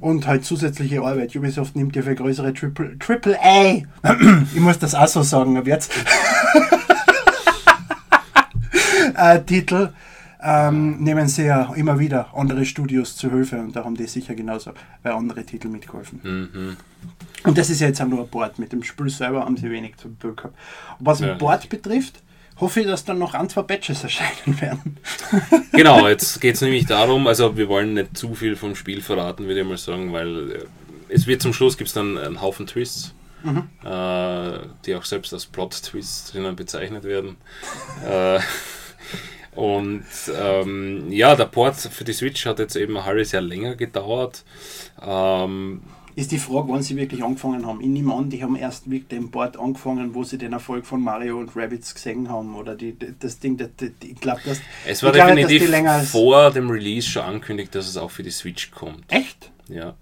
[0.00, 1.34] Und halt zusätzliche Arbeit.
[1.36, 3.82] Ubisoft nimmt ja für größere Triple, Triple A.
[4.54, 5.92] ich muss das auch so sagen ab jetzt.
[9.16, 9.90] äh, Titel
[10.46, 14.34] ähm, nehmen sie ja immer wieder andere Studios zu Hilfe und da haben die sicher
[14.34, 16.20] genauso bei andere Titel mitgeholfen.
[16.22, 16.76] Mhm.
[17.44, 18.58] Und das ist ja jetzt auch nur ein Board.
[18.58, 20.56] Mit dem Spiel selber haben sie wenig zu tun gehabt.
[20.98, 21.34] Was Ja.
[21.34, 22.22] Board betrifft,
[22.60, 24.96] hoffe ich, dass dann noch ein, zwei Patches erscheinen werden.
[25.72, 29.46] Genau, jetzt geht es nämlich darum, also wir wollen nicht zu viel vom Spiel verraten,
[29.48, 30.64] würde ich mal sagen, weil äh,
[31.08, 33.12] es wird zum Schluss gibt es dann einen Haufen Twists,
[33.42, 33.68] Mhm.
[33.84, 37.36] äh, die auch selbst als Plot-Twists drinnen bezeichnet werden.
[38.08, 38.38] äh,
[39.54, 43.76] und ähm, ja, der Port für die Switch hat jetzt eben ein halbes Jahr länger
[43.76, 44.44] gedauert.
[45.00, 45.82] Ähm,
[46.16, 47.80] Ist die Frage, wann sie wirklich angefangen haben.
[47.80, 51.02] Ich nehme an, die haben erst mit dem Board angefangen, wo sie den Erfolg von
[51.02, 52.54] Mario und Rabbids gesehen haben.
[52.54, 54.60] Oder die, das Ding, das, die, ich glaube, dass.
[54.86, 58.30] es war ich dass definitiv vor dem Release schon angekündigt, dass es auch für die
[58.30, 59.04] Switch kommt.
[59.12, 59.50] Echt?
[59.68, 59.94] Ja.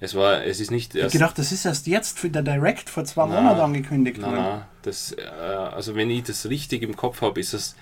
[0.00, 1.12] Es war, es ist nicht Ich erst.
[1.12, 4.34] gedacht, das ist erst jetzt für der Direct vor zwei Na, Monaten angekündigt worden.
[4.36, 7.76] nein, das, äh, also wenn ich das richtig im Kopf habe, ist es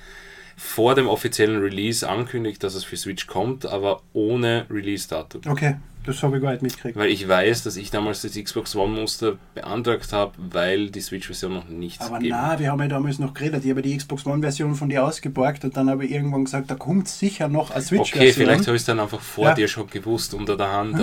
[0.57, 5.43] vor dem offiziellen Release angekündigt, dass es für Switch kommt, aber ohne Release-Datum.
[5.49, 5.75] Okay,
[6.07, 6.97] das habe ich gar nicht mitgekriegt.
[6.97, 11.69] Weil ich weiß, dass ich damals das Xbox One-Muster beantragt habe, weil die Switch-Version noch
[11.69, 13.65] nicht Aber na, wir haben ja damals noch geredet.
[13.65, 16.75] Ich habe die Xbox One-Version von dir ausgeborgt und dann habe ich irgendwann gesagt, da
[16.75, 18.23] kommt sicher noch eine Switch-Version.
[18.23, 19.55] Okay, vielleicht habe ich es dann einfach vor Ja.
[19.55, 21.01] dir schon gewusst, unter der Hand.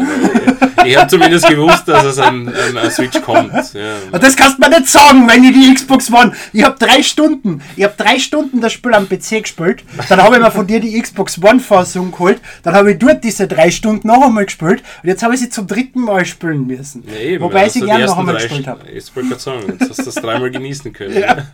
[0.86, 3.52] Ich ich habe zumindest gewusst, dass es an, an eine Switch kommt.
[3.74, 4.18] Ja.
[4.20, 6.34] Das kannst du mir nicht sagen, wenn ich die Xbox One.
[6.54, 9.84] Ich habe drei Stunden, ich habe drei Stunden das Spiel am PC gespielt.
[10.10, 12.42] Dann habe ich mir von dir die Xbox One-Fassung geholt.
[12.64, 14.84] Dann habe ich dort diese drei Stunden noch einmal gespielt.
[15.02, 17.04] Und jetzt habe ich sie zum dritten Mal spielen müssen.
[17.08, 18.92] Ja, eben, Wobei ich also sie gerne noch einmal gespielt habe.
[18.92, 21.20] Jetzt wollte ich gerade sagen, jetzt hast du das dreimal genießen können.
[21.20, 21.48] Ja.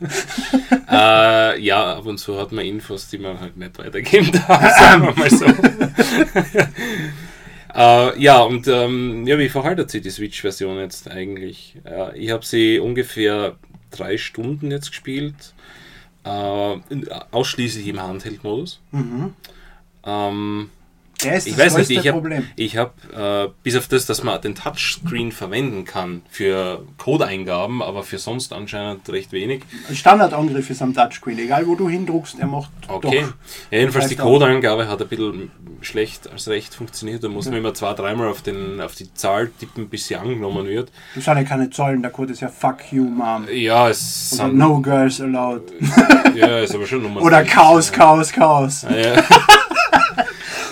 [1.53, 5.03] äh, ja, ab und zu hat man Infos, die man halt nicht weitergeben darf, sagen
[5.03, 5.45] wir mal so.
[7.75, 11.75] äh, ja, und ähm, ja, wie verhaltet sich die Switch-Version jetzt eigentlich?
[11.85, 13.55] Äh, ich habe sie ungefähr
[13.91, 15.53] drei Stunden jetzt gespielt,
[16.23, 16.75] äh,
[17.31, 18.81] ausschließlich im Handheld-Modus.
[18.91, 19.33] Mhm.
[20.05, 20.69] Ähm,
[21.23, 22.05] Der ist ich das weiß nicht,
[22.55, 27.81] ich habe hab, äh, bis auf das, dass man den Touchscreen verwenden kann für Codeingaben,
[27.81, 29.63] aber für sonst anscheinend recht wenig.
[29.89, 31.39] Ein Standardangriff ist am Touchscreen.
[31.39, 33.21] Egal wo du hindruckst, er macht Okay.
[33.21, 33.33] doch.
[33.71, 35.51] Ja, jedenfalls die Codeeingabe hat ein bisschen
[35.81, 37.23] schlecht als recht funktioniert.
[37.23, 40.67] Da muss man immer zwei, dreimal auf, den, auf die Zahl tippen, bis sie angenommen
[40.67, 40.91] wird.
[41.15, 43.47] Das sind ja keine Zahlen, der Code ist ja Fuck you, Mom.
[43.51, 45.63] Ja, es Oder sind, No Girls Allowed.
[46.35, 47.91] ja, ist aber schon Nummer Oder Chaos.
[47.91, 48.85] Chaos, Chaos.
[48.85, 49.23] Ah, Ja.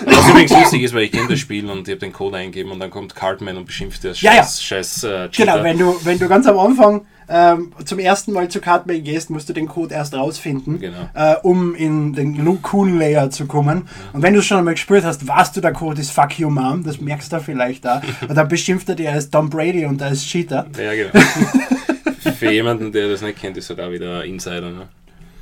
[0.06, 2.72] Was übrigens lustig ist, weil ich kenne das Spiel und ich habe den Code eingegeben
[2.72, 4.36] und dann kommt Cartman und beschimpft das Ja, ja.
[4.42, 5.52] scheiß, scheiß äh, Cheater.
[5.52, 9.30] Genau, wenn du, wenn du ganz am Anfang ähm, zum ersten Mal zu Cartman gehst,
[9.30, 11.08] musst du den Code erst rausfinden, Genau.
[11.14, 13.88] äh, um in den Coon Layer zu kommen.
[14.12, 16.50] Und wenn du es schon einmal gespürt hast, weißt du, der Code ist Fuck You
[16.50, 18.00] Mom, das merkst du vielleicht da.
[18.28, 20.66] Und dann beschimpft er dich als Tom Brady und als Cheater.
[20.78, 21.10] Ja, genau.
[22.38, 24.70] Für jemanden, der das nicht kennt, ist halt auch wieder Insider.
[24.70, 24.88] Ne?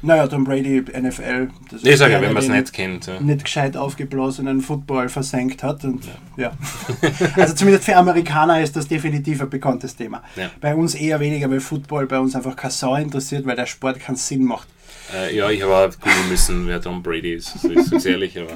[0.04, 1.48] Naja, Tom Brady, NFL.
[1.70, 3.06] Das Ich sage ja, der, wenn man es nicht kennt.
[3.06, 3.20] Ja.
[3.20, 5.82] Nicht gescheit aufgeblasenen Football versenkt hat.
[5.84, 6.04] Und,
[6.36, 6.52] ja.
[7.36, 10.22] also zumindest für Amerikaner ist das definitiv ein bekanntes Thema.
[10.36, 10.50] Ja.
[10.60, 13.98] Bei uns eher weniger, weil Football bei uns einfach keine Sau interessiert, weil der Sport
[13.98, 14.68] keinen Sinn macht.
[15.14, 17.58] Äh, ja, ich habe auch googeln müssen, wer Tom Brady ist.
[17.60, 18.52] So ist es ehrlich, aber.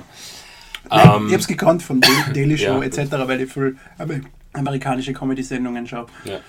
[0.90, 2.00] Nein, Ähm, ich habe es gekannt von
[2.34, 2.82] Daily Show Ja.
[2.82, 4.20] etc., weil ich viel Amer-
[4.52, 6.06] amerikanische Comedy-Sendungen schaue.
[6.24, 6.40] Ja.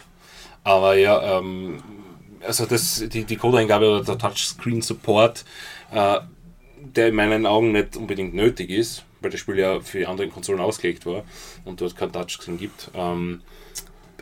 [0.63, 1.81] Aber ja, ähm,
[2.45, 5.45] also das, die, die Codeingabe oder der Touchscreen-Support,
[5.91, 6.19] äh,
[6.81, 10.31] der in meinen Augen nicht unbedingt nötig ist, weil das Spiel ja für die anderen
[10.31, 11.23] Konsolen ausgelegt war
[11.65, 12.91] und dort kein Touchscreen gibt.
[12.93, 13.41] Ähm,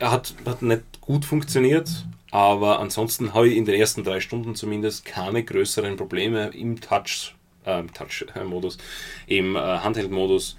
[0.00, 1.88] hat, hat nicht gut funktioniert,
[2.30, 7.34] aber ansonsten habe ich in den ersten drei Stunden zumindest keine größeren Probleme im Touch,
[7.64, 8.78] äh, Touch-Modus,
[9.26, 10.56] im äh, Handheld-Modus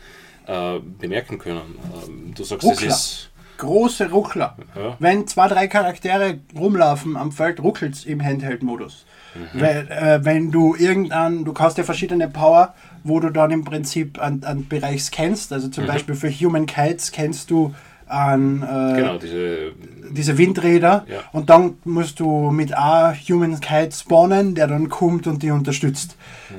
[0.48, 1.78] äh, bemerken können.
[2.06, 2.88] Ähm, du sagst, Ruckler.
[2.88, 3.28] es ist.
[3.60, 4.56] Große Ruckler.
[4.76, 4.95] Ja.
[5.00, 9.06] Wenn zwei, drei Charaktere rumlaufen am Feld, ruckelt es im Handheld-Modus.
[9.36, 9.62] Mhm.
[9.62, 14.19] Weil, äh, wenn du irgendein, du kannst ja verschiedene Power, wo du dann im Prinzip
[14.22, 15.54] an, an Bereich scannst.
[15.54, 15.72] Also Mhm.
[15.74, 17.74] zum Beispiel für Human Kites kennst du
[18.08, 19.72] an äh, Genau, diese
[20.12, 21.19] diese Windräder Ja.
[21.34, 26.15] und dann musst du mit A Human Kite spawnen, der dann kommt und die unterstützt.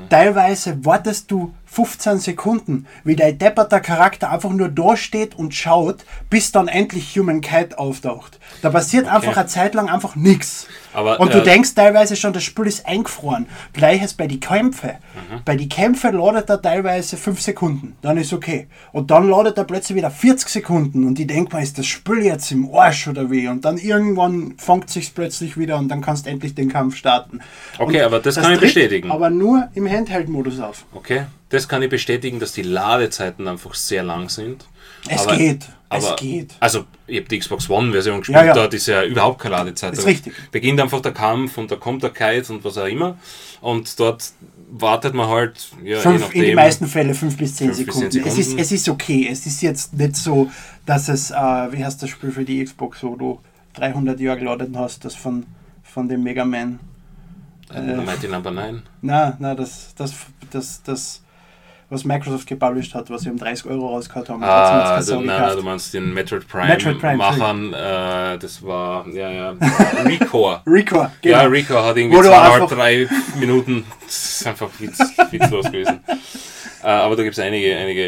[0.09, 6.05] Teilweise wartest du 15 Sekunden, wie dein depperter Charakter einfach nur da steht und schaut,
[6.29, 8.41] bis dann endlich Human Kite auftaucht.
[8.61, 10.67] Da passiert einfach eine Zeit lang einfach nichts.
[10.93, 13.47] Aber, Und du äh, denkst teilweise schon, das Spiel ist eingefroren.
[13.73, 14.97] Gleiches bei die Kämpfe.
[15.15, 15.43] Mhm.
[15.45, 17.97] Bei die Kämpfe ladet er teilweise 5 Sekunden.
[18.03, 18.67] Dann ist okay.
[18.91, 21.07] Und dann ladet er plötzlich wieder 40 Sekunden.
[21.07, 23.47] Und ich denke mal, ist das Spiel jetzt im Arsch oder wie?
[23.47, 27.39] Und dann irgendwann fängt sich's plötzlich wieder und dann kannst du endlich den Kampf starten.
[27.79, 29.13] Okay, und aber das kann ich bestätigen.
[29.13, 30.85] Aber nur im Handheld-Modus auf.
[30.93, 34.65] Okay, das kann ich bestätigen, dass die Ladezeiten einfach sehr lang sind.
[35.09, 36.55] Es geht, es aber, geht.
[36.61, 38.55] Also, ich habe die Xbox One-Version gespielt, Ja, ja.
[38.55, 39.93] dort ist ja überhaupt keine Ladezeit.
[39.95, 40.33] Ist Da richtig.
[40.53, 43.17] Beginnt einfach der Kampf und da kommt der Kite und was auch immer.
[43.63, 44.31] Und dort
[44.73, 46.43] wartet man halt, ja, Fünf, nachdem.
[46.43, 48.11] in die meisten Fälle 5 bis 10 Fünf bis Sekunden.
[48.13, 48.63] zehn Es, ist, Sekunden.
[48.63, 49.29] es ist okay.
[49.31, 50.51] Es ist jetzt nicht so,
[50.87, 53.41] dass es, äh, wie heißt das Spiel für die Xbox, wo du
[53.75, 55.47] 300 Jahre geladen hast, das von,
[55.83, 56.79] von dem Mega Man.
[57.75, 58.83] Äh, Mighty Number 9.
[59.03, 60.13] Na, na, das, das,
[60.51, 61.23] das, das,
[61.91, 64.43] was Microsoft gepublished hat, was sie um 30 Euro rausgehauen haben.
[64.45, 65.59] Ah, du, Sau nein, gekauft.
[65.59, 69.57] du meinst den Metroid Prime, Metroid Prime, äh, das war, ja, ja,
[70.05, 70.63] Recore.
[70.67, 71.37] Recore, genau.
[71.37, 73.85] Ja, Recore hat irgendwie zweieinhalb, drei Minuten.
[74.07, 74.99] Das ist einfach witz,
[75.31, 76.01] witzlos gewesen.
[76.83, 78.05] Äh, aber da gibt es einige, einige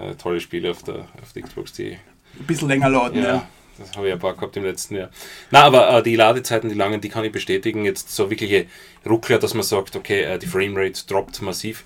[0.00, 1.92] äh, tolle Spiele auf der, auf der Xbox, die.
[1.92, 3.42] Ein bisschen länger laden, Ja, ja.
[3.78, 5.10] das habe ich ein paar gehabt im letzten Jahr.
[5.52, 7.84] Na, aber äh, die Ladezeiten, die langen, die kann ich bestätigen.
[7.84, 8.66] Jetzt so wirkliche
[9.08, 11.84] Ruckler, dass man sagt, okay, äh, die Framerate droppt massiv,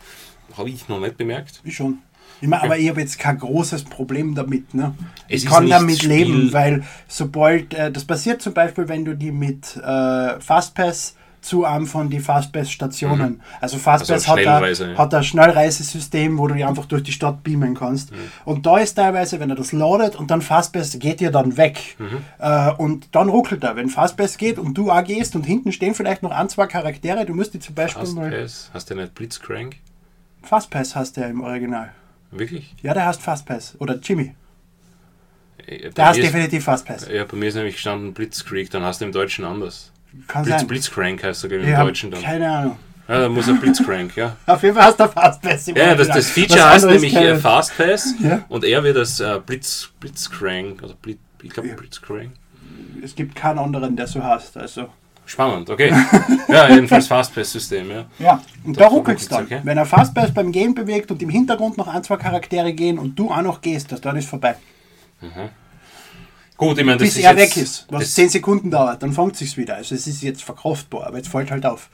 [0.57, 1.61] habe ich noch nicht bemerkt.
[1.65, 1.99] Ich schon.
[2.41, 4.75] Ich mein, aber ich habe jetzt kein großes Problem damit.
[4.75, 4.95] Ne?
[5.29, 9.15] Es Ich kann damit Spiel- leben, weil sobald, äh, das passiert zum Beispiel, wenn du
[9.17, 13.43] die mit äh, Fastpass zu einem von die Fastpass-Stationen.
[13.61, 14.99] Also Fastpass Also hat, ein, ja.
[14.99, 18.13] hat ein Schnellreisesystem, wo du die einfach durch die Stadt beamen kannst.
[18.13, 18.17] Mhm.
[18.47, 21.97] Und da ist teilweise, wenn er das ladet und dann Fastpass geht dir dann weg.
[21.99, 22.19] Mhm.
[22.39, 23.77] Äh, und dann ruckelt er.
[23.77, 27.27] Wenn Fastpass geht und du auch gehst und hinten stehen vielleicht noch ein, zwei Charaktere,
[27.27, 28.31] du musst die zum Beispiel mal...
[28.31, 29.77] Fastpass, hast du nicht Blitzcrank?
[30.45, 31.93] Fastpass hast du ja im Original.
[32.31, 32.75] Wirklich?
[32.83, 33.77] Ja, der heißt Fastpass.
[33.79, 34.35] Oder Jimmy.
[35.67, 37.09] Äh, bei Der heißt definitiv Fastpass.
[37.09, 39.93] Ja, bei mir ist nämlich gestanden Blitzkrieg, dann hast du im Deutschen anders.
[40.29, 40.67] Kann Blitz, sein.
[40.69, 42.23] Blitzcrank heißt er, glaube ich, im Deutschen dann.
[42.23, 42.77] keine Ahnung.
[43.09, 44.37] Ja, da muss er Blitzcrank, ja.
[44.47, 47.29] Auf jeden Fall hast du Fastpass im Ja, das, das Feature Was heißt nämlich keine-
[47.31, 48.45] äh, Fastpass Ja.
[48.49, 51.75] und er wird als äh, Blitz, Blitzcrank, oder Blitz, ich glaube Ja.
[51.75, 52.31] Blitzcrank.
[53.03, 54.57] Es gibt keinen anderen, der so heißt.
[54.57, 54.89] Also.
[55.27, 55.91] Spannend, okay.
[56.49, 58.05] ja, jedenfalls Fastpass-System, ja.
[58.19, 59.45] Ja, und Da da ruckelt es dann.
[59.45, 59.61] okay.
[59.63, 63.19] Wenn er Fastpass beim Gehen bewegt und im Hintergrund noch ein, zwei Charaktere gehen und
[63.19, 64.57] du auch noch gehst, das dann ist vorbei.
[66.57, 69.03] Gut, ich meine, das Bis ist er jetzt, weg ist, was das, 10 Sekunden dauert,
[69.03, 69.77] dann fängt es wieder.
[69.77, 71.89] Also es ist jetzt verkraftbar, aber jetzt fällt halt auf.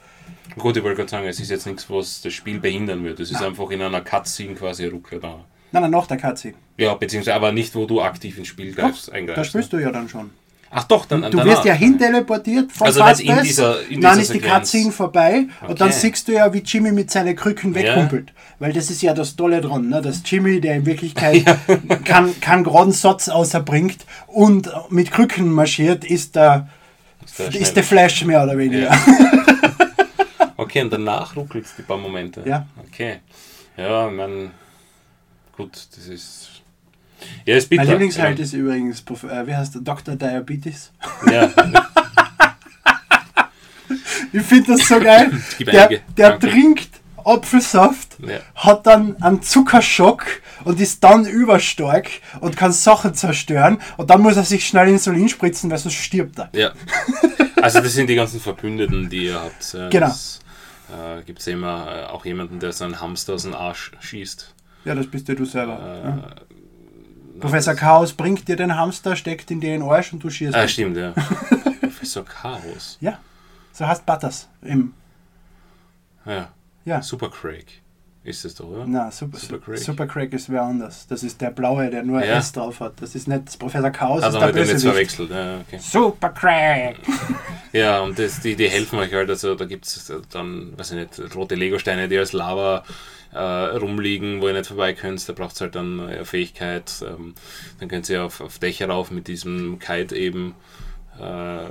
[0.57, 3.19] Gut, ich wollte gerade sagen, es ist jetzt nichts, was das Spiel behindern wird.
[3.19, 4.91] Es ist einfach in einer Cutscene quasi
[5.21, 5.45] da.
[5.71, 6.55] Nein, nein, nach der Cutscene.
[6.77, 9.47] Ja, beziehungsweise aber nicht, wo du aktiv ins Spiel greifst, Da eingreifst.
[9.51, 10.29] spielst du ja dann schon.
[10.73, 14.33] Ach doch, dann Du wirst ja hinteleportiert von Also nicht in dieser- in dann ist
[14.33, 14.39] die.
[14.39, 15.97] Cutscene vorbei und dann Okay.
[15.99, 18.31] siehst du ja, wie Jimmy mit seinen Krücken wegkumpelt.
[18.59, 20.01] Weil das ist ja das Tolle dran, ne?
[20.01, 21.43] dass Jimmy, der in Wirklichkeit
[22.05, 26.69] keinen keinen geraden Satz außerbringt und mit Krücken marschiert, ist der,
[27.25, 28.91] Ist der ist der Flash mehr oder weniger.
[30.57, 32.43] Okay, und danach ruckelt es die paar Momente.
[32.45, 32.67] Ja.
[32.87, 33.19] Okay.
[33.77, 34.51] Ja, ich mein,
[35.57, 36.49] gut, das ist.
[37.45, 37.83] Ja, ist bitter.
[37.83, 38.43] Mein Lieblingsheld ja.
[38.45, 40.15] ist übrigens, äh, wie heißt der, Dr.
[40.15, 40.91] Diabetes.
[41.31, 41.49] Ja,
[44.33, 45.31] Ich finde das so geil.
[45.59, 46.89] der der trinkt
[47.23, 48.39] Apfelsaft, Ja.
[48.55, 50.25] hat dann einen Zuckerschock
[50.63, 52.09] und ist dann überstark
[52.39, 56.39] und kann Sachen zerstören und dann muss er sich schnell Insulin spritzen, weil sonst stirbt
[56.39, 56.49] er.
[56.53, 56.71] ja.
[57.61, 59.73] Also, das sind die ganzen Verbündeten, die ihr habt.
[59.73, 60.07] Ja, Genau.
[60.07, 60.39] Das,
[60.89, 64.55] äh, gibt es immer äh, auch jemanden, der so einen Hamster aus dem Arsch schießt.
[64.85, 65.79] Ja, das bist ja du selber.
[65.79, 66.35] Äh, ja.
[67.41, 70.55] Professor Chaos bringt dir den Hamster, steckt in dir in den Arsch und du schießt.
[70.55, 70.69] Ah, ihn.
[70.69, 71.11] stimmt, ja.
[71.81, 72.97] Professor Chaos.
[73.01, 73.19] Ja,
[73.73, 74.93] so heißt Butters im.
[76.25, 76.49] Ja.
[76.85, 77.01] Ja.
[77.01, 77.65] Super Craig
[78.23, 78.85] ist es doch, oder?
[78.87, 79.79] Na, Super, Super Craig.
[79.79, 81.07] Super Craig ist wer anders.
[81.07, 82.37] Das ist der blaue, der nur Ja.
[82.37, 82.93] S drauf hat.
[83.01, 84.83] Das ist nicht Professor Chaos, Also ist wir der Bösewicht.
[84.83, 85.31] verwechselt.
[85.31, 85.79] Ja, okay.
[85.79, 86.97] Super Craig!
[87.73, 89.29] Ja, und das, die, die helfen euch halt.
[89.29, 92.83] Also da gibt es dann, weiß ich nicht, rote Legosteine, die als Lava
[93.33, 95.27] äh, rumliegen, wo ihr nicht vorbei könnt.
[95.27, 96.91] Da braucht es halt dann eine Fähigkeit.
[97.01, 97.33] Ähm,
[97.79, 100.55] dann könnt ihr auf, auf Dächer rauf mit diesem Kite eben.
[101.19, 101.65] Äh,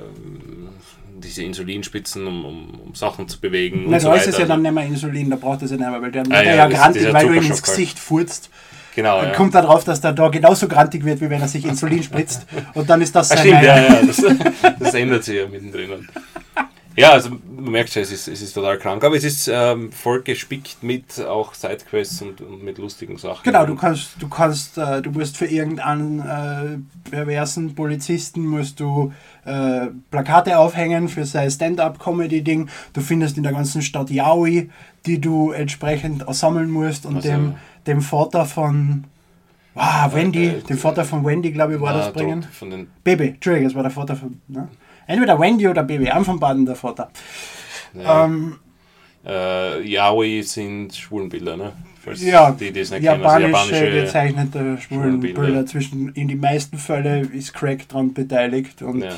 [1.19, 3.85] diese Insulinspitzen, um, um, um Sachen zu bewegen.
[3.87, 4.23] Na, und so da weiter.
[4.23, 6.23] ist es ja dann nicht mehr Insulin, da braucht es ja nicht mehr, weil der
[6.29, 7.61] Ah, ja, ja, grantig, weil du ihm ins.
[7.61, 8.49] Gesicht furzt.
[8.95, 9.35] Genau, Dann ja.
[9.35, 12.45] kommt drauf, dass der da genauso grantig wird, wie wenn er sich Insulin spritzt.
[12.73, 14.21] Und dann ist das Ah, sein stimmt, ja, ja, das,
[14.79, 16.07] das ändert sich ja mittendrin.
[16.95, 19.91] Ja, also man merkt schon, es ist, es ist total krank, aber es ist ähm,
[19.91, 23.43] voll gespickt mit auch Sidequests und, und mit lustigen Sachen.
[23.43, 29.13] Genau, du kannst, du kannst, äh, du musst für irgendeinen äh, perversen Polizisten musst du
[29.45, 32.69] äh, Plakate aufhängen für sein Stand-up-Comedy-Ding.
[32.93, 34.69] Du findest in der ganzen Stadt Yaoi,
[35.05, 37.55] die du entsprechend sammeln musst und Also- dem,
[37.87, 39.05] dem Vater von
[39.75, 42.43] ah, Wendy, äh, dem Vater von Wendy, glaube ich, war das bringen.
[42.43, 44.41] Von den, Baby, Entschuldigung, das war der Vater von.
[44.47, 44.67] Ne?
[45.11, 47.09] Entweder Wendy oder Baby, einem von beiden der Vater.
[47.93, 48.55] ja, Ähm,
[49.25, 51.73] äh, Yaoi sind Schwulenbilder, ne?
[52.03, 53.91] Falls Ja, die, die also japanische, japanische.
[53.91, 55.35] gezeichnete Schwulenbilder.
[55.35, 55.65] Schwulenbilder.
[55.67, 59.11] Zwischen, in die meisten Fälle ist Craig dran beteiligt und Ja.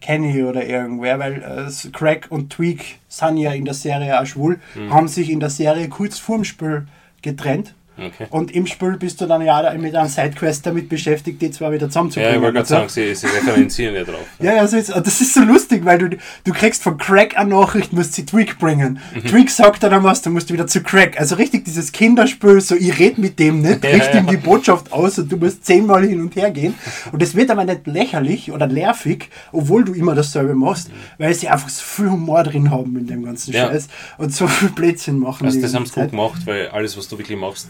[0.00, 4.60] Kenny oder irgendwer, weil äh, Craig und Tweak sind ja in der Serie auch schwul,
[4.74, 4.92] Mhm.
[4.92, 6.86] haben sich in der Serie kurz vorm Spiel
[7.22, 7.74] getrennt.
[8.00, 8.26] Okay.
[8.30, 11.86] Und im Spiel bist du dann ja mit einem Sidequest damit beschäftigt, die zwei wieder
[11.86, 12.34] Ja, zusammenzubringen.
[12.36, 12.74] ich wollte gerade und so.
[12.74, 14.24] sagen, sie, sie referenzieren ja drauf.
[14.38, 17.36] Ja, ja, so ist, und das ist so lustig, weil du, du kriegst von Craig
[17.36, 19.00] eine Nachricht, musst sie Tweak bringen.
[19.14, 19.24] Mhm.
[19.26, 21.18] Tweak sagt dann was, du musst wieder zu Craig.
[21.18, 24.20] Also richtig dieses Kinderspiel, so ich red mit dem nicht, Ja, richte ja.
[24.20, 26.74] ihm die Botschaft aus und du musst zehnmal hin und her gehen.
[27.12, 31.48] Und es wird aber nicht lächerlich oder nervig, obwohl du immer dasselbe machst, weil sie
[31.48, 33.66] einfach so viel Humor drin haben in dem ganzen Ja.
[33.68, 33.88] Scheiß
[34.18, 35.46] und so viel Blödsinn machen.
[35.46, 37.68] Also das haben sie gut gemacht, weil alles, was du wirklich machst,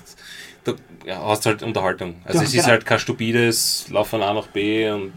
[0.65, 0.75] du
[1.07, 2.17] ja, hast halt Unterhaltung.
[2.25, 2.69] Also Ja, es ist genau.
[2.69, 5.13] halt kein stupides, lauf von A nach B und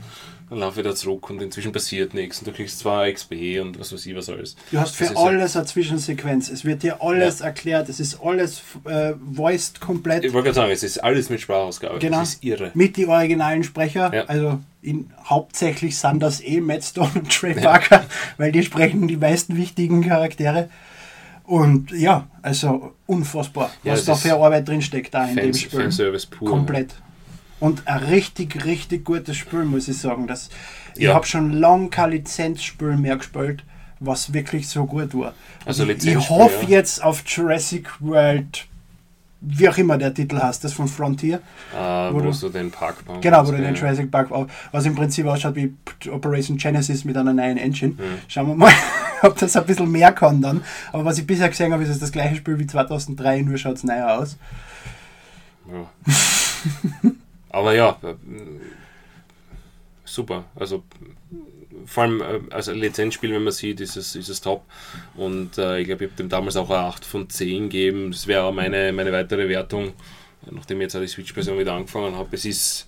[0.49, 3.93] dann lauf wieder zurück und inzwischen passiert nichts und du kriegst zwar XP und was
[3.93, 4.57] weiß ich was alles.
[4.69, 6.49] Du hast für ist halt- alles eine Zwischensequenz.
[6.49, 7.87] Es wird dir alles erklärt.
[7.87, 10.25] Es ist alles äh, voiced komplett.
[10.25, 11.99] Ich wollte gerade sagen, es ist alles mit Sprachausgabe.
[11.99, 12.19] Genau.
[12.19, 12.71] Das ist irre.
[12.73, 14.13] Mit die originalen Sprecher.
[14.13, 14.25] Ja.
[14.25, 18.03] Also in, hauptsächlich sind das eh Matt Stone und Trey Parker,
[18.37, 20.67] weil die sprechen die meisten wichtigen Charaktere.
[21.51, 25.81] Und ja, also unfassbar, Ja, was da für Arbeit drinsteckt da in dem Spiel.
[25.81, 26.49] Fanservice pur.
[26.49, 26.95] Komplett.
[27.59, 30.27] Und ein richtig, richtig gutes Spiel, muss ich sagen.
[30.27, 30.49] Das,
[30.95, 31.13] Ich Ja.
[31.13, 33.65] habe schon lange kein Lizenzspiel mehr gespielt,
[33.99, 35.33] was wirklich so gut war.
[35.65, 36.77] Also ich, ich hoffe ja.
[36.77, 38.65] jetzt auf Jurassic World,
[39.41, 41.41] wie auch immer der Titel heißt, das von Frontier.
[41.73, 41.77] Äh,
[42.13, 43.73] Wo wo, du- den Park bauen Genau, wo du den.
[43.73, 45.73] Jurassic Park, auf- was im Prinzip ausschaut wie
[46.11, 47.93] Operation Genesis mit einer neuen Engine.
[47.93, 48.19] Mhm.
[48.27, 48.71] Schauen wir mal,
[49.23, 50.61] ob das ein bisschen mehr kann dann.
[50.93, 53.77] Aber was ich bisher gesehen habe, ist es das gleiche Spiel wie 2003, nur schaut
[53.77, 54.37] es neuer aus.
[55.71, 55.89] Ja.
[57.49, 58.13] Aber ja, äh,
[60.05, 60.43] super.
[60.55, 60.83] Also
[61.85, 64.63] vor allem äh, als Lizenzspiel, wenn man sieht, ist es, ist es top.
[65.15, 68.11] Und äh, ich glaube, ich habe dem damals auch eine 8 von 10 gegeben.
[68.11, 69.93] Das wäre auch meine, meine weitere Wertung,
[70.49, 72.35] nachdem ich jetzt auch die Switch-Version wieder angefangen habe.
[72.35, 72.87] Es ist,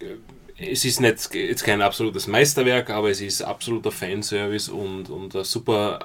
[0.00, 0.16] äh,
[0.56, 5.44] es ist nicht jetzt kein absolutes Meisterwerk, aber es ist absoluter Fanservice und, und ein
[5.44, 5.98] super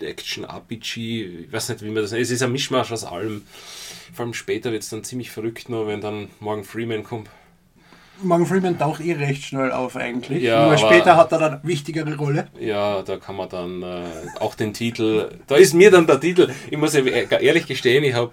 [0.00, 1.44] Action-RPG.
[1.44, 2.22] Ich weiß nicht, wie man das nennt.
[2.22, 3.42] Es ist ein Mischmasch aus allem.
[4.14, 7.28] Vor allem später wird es dann ziemlich verrückt, nur wenn dann Morgan Freeman kommt.
[8.22, 10.42] Morgan Freeman taucht eh recht schnell auf eigentlich.
[10.42, 12.48] Ja, Nur aber- später hat er dann eine wichtigere Rolle.
[12.58, 14.04] Ja, da kann man dann äh,
[14.40, 15.30] auch den Titel.
[15.46, 16.50] Da ist mir dann der Titel.
[16.70, 18.32] Ich muss ja ehrlich gestehen, ich habe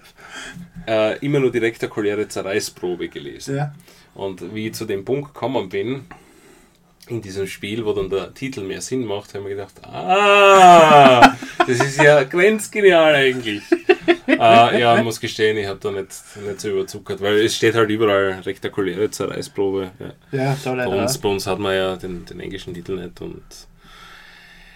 [0.88, 3.56] äh, immer nur die rektakuläre Zerreißprobe gelesen.
[3.56, 3.74] Ja.
[4.14, 6.06] Und wie ich zu dem Punkt gekommen bin,
[7.08, 11.36] in diesem Spiel, wo dann der Titel mehr Sinn macht, habe ich mir gedacht, ah,
[11.66, 13.62] das ist ja grenzgenial eigentlich.
[14.26, 16.10] äh, ja, muss gestehen, ich habe da nicht,
[16.44, 19.90] nicht so überzuckert, weil es steht halt überall rektakuläre Zerreißprobe.
[20.32, 20.38] Ja.
[20.38, 23.42] Ja, da Bei, uns, bei uns hat man ja den, den englischen Titel nicht und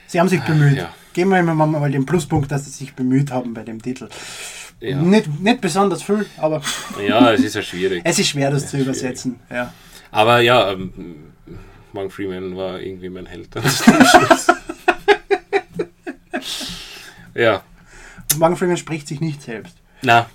[0.07, 0.77] Sie haben sich bemüht.
[0.77, 0.93] Ja.
[1.13, 4.09] Geben wir immer mal den Pluspunkt, dass sie sich bemüht haben bei dem Titel.
[4.81, 6.63] ja, Nicht, nicht besonders viel, aber
[7.07, 8.03] ja es ist ja schwierig.
[8.05, 8.87] es ist schwer, das Ja, zu schwierig.
[8.89, 9.41] übersetzen.
[9.51, 9.73] Ja.
[10.11, 11.30] Aber ja, ähm,
[11.93, 13.49] Morgan Freeman war irgendwie mein Held.
[17.35, 17.63] ja,
[18.39, 19.77] Morgan Freeman spricht sich nicht selbst.
[20.03, 20.27] na,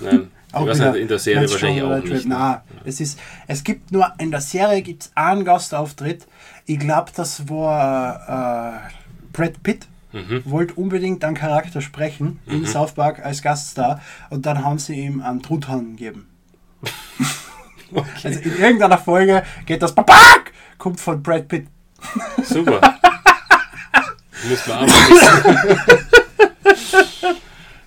[0.00, 0.28] nein.
[0.48, 2.26] Ich Auch weiß wieder nicht, in der Serie wahrscheinlich auch nicht.
[2.26, 2.34] ne?
[2.34, 6.26] Nein, es, ist, es gibt nur, in der Serie gibt es einen Gastauftritt.
[6.66, 8.90] Ich glaube, das war äh,
[9.32, 10.42] Brad Pitt Mhm.
[10.44, 13.98] wollte unbedingt einen Charakter sprechen in South Park als Gaststar
[14.28, 16.28] und dann haben sie ihm einen Truthahn gegeben.
[18.22, 20.51] Also in irgendeiner Folge geht das Babak!
[20.82, 21.68] Kommt von Brad Pitt.
[22.42, 22.80] Super.
[24.48, 24.94] Muss man auch.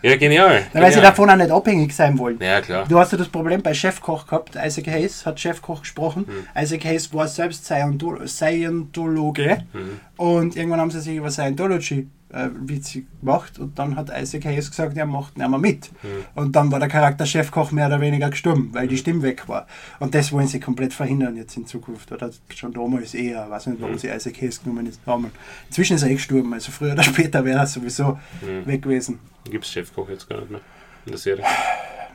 [0.02, 0.68] Ja, genial.
[0.72, 1.02] Weil sie genial.
[1.02, 2.38] davon auch nicht abhängig sein wollen.
[2.40, 2.86] Ja, klar.
[2.88, 4.56] Du hast ja das Problem bei Chefkoch gehabt.
[4.56, 6.26] Isaac Hayes hat Chefkoch gesprochen.
[6.26, 6.64] Hm.
[6.64, 9.58] Isaac Hayes war selbst Sciento- Scientologe.
[9.74, 10.00] Hm.
[10.16, 13.60] Und irgendwann haben sie sich über Scientology äh, witzig gemacht.
[13.60, 15.88] Und dann hat Isaac Hayes gesagt, er macht nicht mehr mit.
[16.02, 16.10] Hm.
[16.36, 19.68] Und dann war der Charakter Chefkoch mehr oder weniger gestorben, weil die Stimme weg war.
[20.00, 22.12] Und das wollen sie komplett verhindern jetzt in Zukunft.
[22.12, 23.46] Oder schon damals eher.
[23.46, 23.82] Ich weiß nicht, Hm.
[23.84, 25.32] warum sie Isaac Hayes genommen ist- haben.
[25.68, 26.54] Inzwischen ist er eh gestorben.
[26.54, 28.66] Also früher oder später wäre er sowieso Hm.
[28.66, 29.20] weg gewesen.
[29.50, 30.62] Gibt es Chefkoch jetzt gar nicht mehr
[31.06, 31.46] in der Serie.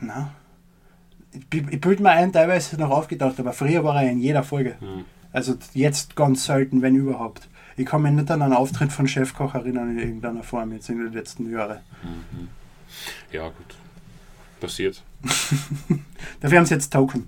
[0.01, 0.27] Nein.
[1.33, 1.39] Ich,
[1.69, 4.75] ich bilde mir ein, teilweise noch aufgedacht, aber früher war er in jeder Folge.
[4.79, 5.05] Hm.
[5.31, 7.47] Also jetzt ganz selten, wenn überhaupt.
[7.77, 10.97] Ich kann mich nicht an einen Auftritt von Chefkoch erinnern in irgendeiner Form jetzt in
[10.97, 11.79] den letzten Jahren.
[13.31, 13.75] Ja, gut.
[14.59, 15.01] Passiert.
[16.39, 17.27] Dafür haben sie jetzt Token.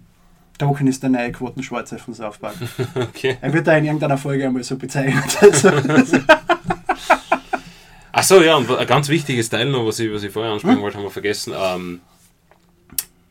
[0.57, 2.55] Token ist der neue Quotenschwarze von South Park.
[2.95, 3.37] Okay.
[3.41, 5.37] Er wird da in irgendeiner Folge einmal so bezeichnet.
[5.41, 5.71] Also,
[8.11, 10.97] Achso, ja, und ein ganz wichtiges Teil noch, was ich, was ich vorher ansprechen wollte,
[10.97, 11.53] haben wir vergessen.
[11.57, 12.01] Ähm,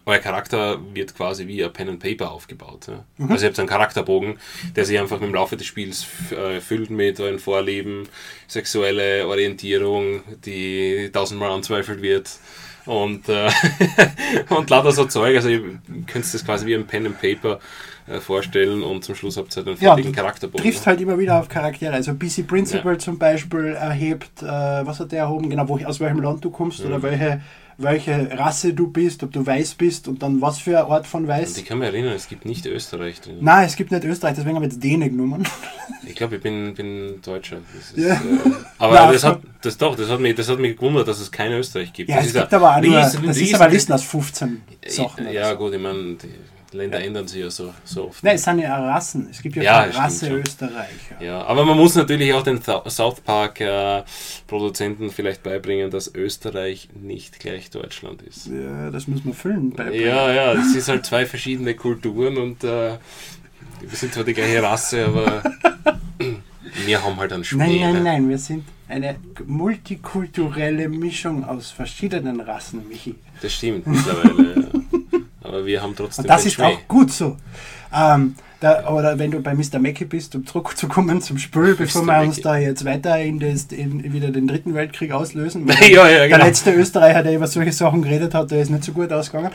[0.05, 2.89] euer Charakter wird quasi wie ein Pen and Paper aufgebaut.
[2.89, 3.05] Ja?
[3.19, 3.31] Mhm.
[3.31, 4.39] Also ihr habt einen Charakterbogen,
[4.75, 8.09] der sich einfach im Laufe des Spiels äh, füllt mit euren Vorlieben,
[8.49, 12.31] sexuelle Orientierung, die tausendmal anzweifelt wird.
[12.85, 13.49] Und, äh,
[14.49, 15.37] und lauter so Zeug.
[15.37, 17.61] Also ihr könnt das quasi wie ein Pen and Paper
[18.07, 20.63] äh, vorstellen und zum Schluss habt ihr halt einen ja, fertigen du Charakterbogen.
[20.63, 21.93] triffst halt immer wieder auf Charaktere.
[21.93, 22.99] Also BC Principal Ja.
[22.99, 26.81] zum Beispiel erhebt, äh, was hat der erhoben, genau, wo, aus welchem Land du kommst
[26.81, 26.87] Mhm.
[26.87, 27.41] oder welche,
[27.79, 31.27] welche Rasse du bist, ob du weiß bist und dann was für eine Art von
[31.27, 31.51] weiß.
[31.53, 33.39] Und ich kann mich erinnern, es gibt nicht Österreich drin.
[33.41, 35.45] Nein, es gibt nicht Österreich, deswegen haben wir jetzt Däne genommen.
[36.05, 37.59] Ich glaube, ich bin, bin Deutscher.
[37.75, 38.15] Das ist, Ja.
[38.15, 38.19] äh,
[38.79, 41.31] aber Na, das hat, das doch, das hat, mich, das hat mich gewundert, dass es
[41.31, 42.11] kein Österreich gibt.
[42.11, 43.93] Ja, das es ist gibt aber auch nur, riesen- das ist riesen- aber eine Listen
[43.93, 45.33] aus 15 Sachen.
[45.33, 45.57] Ja, so.
[45.57, 46.17] gut, ich meine,
[46.73, 48.23] Länder ändern sich ja so, so oft.
[48.23, 49.29] Nein, es sind ja Rassen.
[49.31, 50.41] Es gibt ja, Ja, stimmt Rasse schon.
[50.41, 51.21] Österreicher.
[51.21, 54.03] Ja, aber man muss natürlich auch den South Park äh,
[54.47, 58.47] Produzenten vielleicht beibringen, dass Österreich nicht gleich Deutschland ist.
[58.47, 59.71] Ja, das muss man füllen.
[59.71, 62.99] Bei Ja, ja, es ist halt zwei verschiedene Kulturen und äh,
[63.81, 65.43] wir sind zwar die gleiche Rasse, aber
[66.87, 67.67] wir haben halt einen Schmäh.
[67.67, 68.01] Nein, nein, ne?
[68.01, 69.17] nein, wir sind eine
[69.47, 73.15] multikulturelle Mischung aus verschiedenen Rassen, Michi.
[73.41, 74.63] Das stimmt mittlerweile.
[74.63, 74.82] ja.
[75.43, 77.37] Aber wir haben trotzdem Und das ist auch gut so.
[77.95, 79.81] Ähm, da, oder wenn du bei Mr.
[79.81, 84.13] Mackey bist, um zurückzukommen zum Spiel, bevor wir uns da jetzt weiter in, das, in
[84.13, 85.67] wieder den dritten Weltkrieg auslösen.
[85.81, 86.45] Ja, ja, Der genau.
[86.45, 89.51] letzte Österreicher, der über solche Sachen geredet hat, der ist nicht so gut ausgegangen.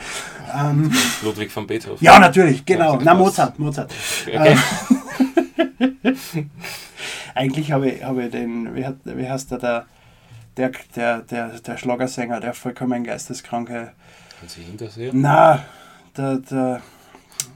[0.54, 2.04] Ähm, Ludwig van Beethoven.
[2.04, 2.94] ja, natürlich, genau.
[2.94, 3.18] Ja, Na, was?
[3.18, 3.94] Mozart, Mozart.
[4.26, 4.56] Okay.
[7.34, 9.86] Eigentlich habe ich, habe ich den, wie, hat, wie heißt der, der,
[10.56, 13.92] der, der, der, der Schlagersänger, der vollkommen geisteskranke.
[14.40, 15.20] Kann Sie hintersehen?
[15.20, 15.64] Na,
[16.16, 16.82] der, der,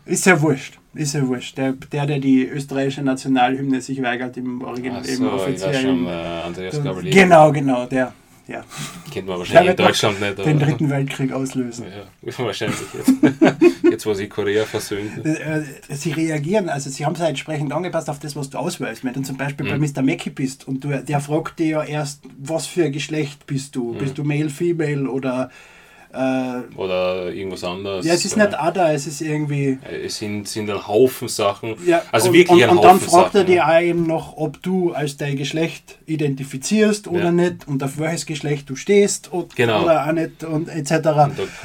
[0.04, 0.78] ist ja wurscht.
[0.94, 1.56] Ist ja wurscht.
[1.56, 5.80] Der, der, der die österreichische Nationalhymne sich weigert im Original, im so, weiß offiziellen.
[5.82, 7.10] schon, äh, Andreas Gabalier.
[7.12, 8.12] Genau, genau, der.
[8.48, 8.64] Ja,
[9.12, 10.38] Kennt man Der wahrscheinlich in Deutschland nicht.
[10.38, 11.86] den aber- dritten Weltkrieg auslösen.
[12.22, 13.12] Ja, wahrscheinlich jetzt.
[13.88, 15.24] jetzt, wo sie Korea versöhnt.
[15.24, 19.04] Äh, Sie reagieren, also sie haben es ja entsprechend angepasst auf das, was du auswählst.
[19.04, 20.02] Wenn du zum Beispiel bei Mr.
[20.02, 23.94] Mackey bist und du, der fragt dir ja erst, was für ein Geschlecht bist du?
[23.94, 25.48] Bist du Male, Female oder
[26.12, 28.04] äh, Oder irgendwas anderes.
[28.06, 29.78] ja, es ist äh, nicht Ada, es ist irgendwie.
[30.04, 31.74] Es sind, sind ein Haufen Sachen.
[31.86, 33.46] Ja, also und, wirklich und, ein und dann Haufen fragt er Sachen.
[33.52, 37.32] dir auch eben noch, ob du als dein Geschlecht identifizierst oder Ja.
[37.32, 39.84] nicht und auf welches Geschlecht du stehst und, Genau.
[39.84, 40.92] oder auch nicht und etc.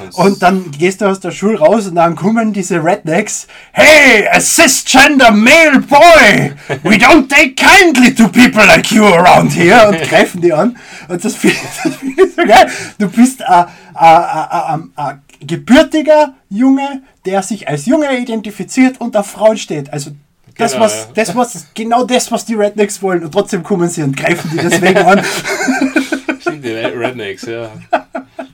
[0.08, 3.46] Und Und dann gehst du aus der Schule raus und dann kommen diese Rednecks.
[3.72, 6.52] Hey, a cisgender male boy!
[6.82, 9.88] We don't take kindly to people like you around here!
[9.88, 10.76] Und greifen die an.
[11.08, 12.66] Und das finde das find ich so geil.
[12.98, 19.26] Du bist ein, ein, ein, ein gebürtiger Junge, der sich als Junge identifiziert und auf
[19.26, 19.92] Frauen steht.
[19.92, 20.12] Also
[20.56, 23.24] das, Genau, was, das, was, genau das, was die Rednecks wollen.
[23.24, 25.24] Und trotzdem kommen sie und greifen die deswegen an.
[26.40, 27.70] Stimmt, die Rednecks, ja.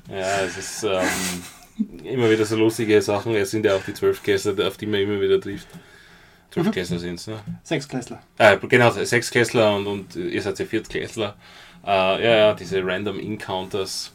[0.09, 3.35] Ja, es ist ähm, immer wieder so lustige Sachen.
[3.35, 5.69] Es sind ja auch die Zwölfklässler, auf die man immer wieder trifft.
[6.51, 7.41] Zwölfklässler sind es, ne?
[7.65, 8.21] Sechsklässler.
[8.39, 11.35] Äh, genau, Sechsklässler und, und ihr seid ja Viertklässler.
[11.85, 14.13] Äh, ja, ja, diese Random Encounters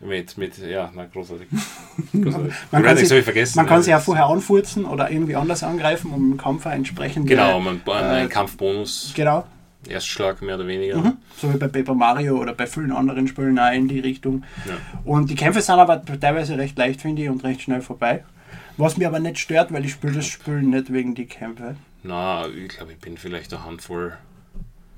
[0.00, 1.48] mit, mit ja, na, großartig.
[2.12, 2.52] großartig.
[2.70, 3.56] Man kann, Rednecks sich, vergessen.
[3.56, 3.82] man kann ja.
[3.82, 7.26] sie ja vorher anfurzen oder irgendwie anders angreifen, um im Kampf entsprechend.
[7.26, 9.44] Genau, man, ein Äh, Kampfbonus, Genau.
[9.86, 10.98] Erstschlag mehr oder weniger.
[10.98, 11.16] Mhm.
[11.36, 14.44] So wie bei Paper Mario oder bei vielen anderen Spielen auch in die Richtung.
[14.66, 14.74] Ja.
[15.04, 18.24] Und die Kämpfe sind aber teilweise recht leicht, finde ich, und recht schnell vorbei.
[18.76, 21.76] Was mir aber nicht stört, weil ich spiele das Spiel nicht wegen die Kämpfe.
[22.02, 24.16] Na, ich glaube, ich bin vielleicht eine Handvoll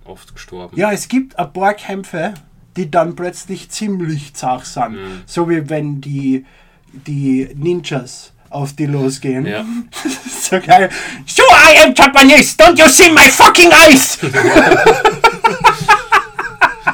[0.04, 0.76] oft gestorben.
[0.76, 2.34] Ja, es gibt ein paar Kämpfe,
[2.76, 4.98] die dann plötzlich ziemlich zart sind.
[5.26, 6.44] So wie wenn die,
[6.92, 9.46] die Ninjas auf die losgehen.
[9.46, 9.64] Ja.
[10.42, 10.90] so geil.
[11.26, 14.18] So I am Japanese, don't you see my fucking eyes?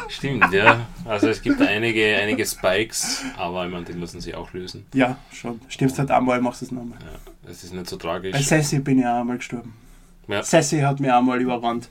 [0.08, 0.86] Stimmt, ja.
[1.04, 4.86] Also es gibt einige, einige Spikes, aber ich meine, die müssen sie auch lösen.
[4.92, 5.60] ja, schon.
[5.68, 6.98] Stirbst halt einmal, machst es nochmal.
[7.00, 8.46] Ja, das ist nicht so Bei tragisch.
[8.46, 9.74] Sassy bin ich auch einmal gestorben.
[10.28, 10.42] Ja.
[10.42, 11.88] Sassy hat mir einmal überrannt.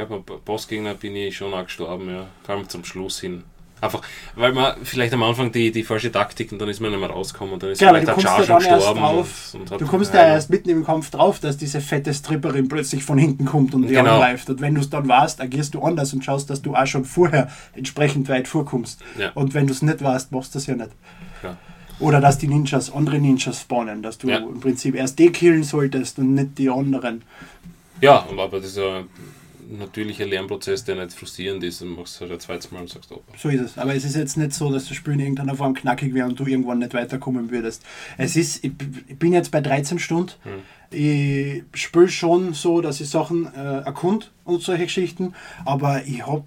[0.00, 2.26] Ich glaube, bei Bossgegner bin ich schon auch gestorben, ja.
[2.44, 3.44] Vor allem zum Schluss hin.
[3.80, 4.00] Einfach,
[4.36, 7.10] weil man vielleicht am Anfang die, die falsche Taktik und dann ist man nicht mehr
[7.10, 9.00] rausgekommen und dann ist Genau, vielleicht der ja Charge erst gestorben.
[9.00, 9.54] drauf.
[9.54, 13.02] und- und Du kommst ja erst mitten im Kampf drauf, dass diese fette Stripperin plötzlich
[13.02, 14.14] von hinten kommt und die Genau.
[14.14, 14.48] angreift.
[14.50, 17.04] Und wenn du es dann warst, agierst du anders und schaust, dass du auch schon
[17.04, 19.00] vorher entsprechend weit vorkommst.
[19.18, 19.32] Ja.
[19.34, 20.90] Und wenn du es nicht warst, machst du es ja nicht.
[21.40, 21.56] Klar.
[21.98, 24.36] Oder dass die Ninjas andere Ninjas spawnen, dass du Ja.
[24.38, 27.22] im Prinzip erst die killen solltest und nicht die anderen.
[28.00, 29.08] Ja, aber das ist ein
[29.78, 31.82] natürlicher Lernprozess, der nicht frustrierend ist.
[31.82, 33.22] Und machst du halt ein zweites Mal und sagst, oh.
[33.36, 33.78] So ist es.
[33.78, 36.38] Aber es ist jetzt nicht so, dass das Spiel in irgendeiner Form knackig wäre und
[36.38, 37.82] du irgendwann nicht weiterkommen würdest.
[38.18, 38.72] Es ist, ich,
[39.08, 40.32] ich bin jetzt bei 13 Stunden.
[40.42, 40.62] Hm.
[40.94, 46.44] Ich spiele schon so, dass ich Sachen äh, erkund und solche Geschichten, aber ich habe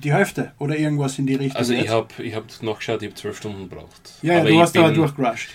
[0.00, 1.56] die Hälfte oder irgendwas in die Richtung.
[1.56, 4.14] Also ich habe ich hab nachgeschaut, ich habe zwölf Stunden gebraucht.
[4.22, 5.48] ja, ja, du hast aber durchgerusht.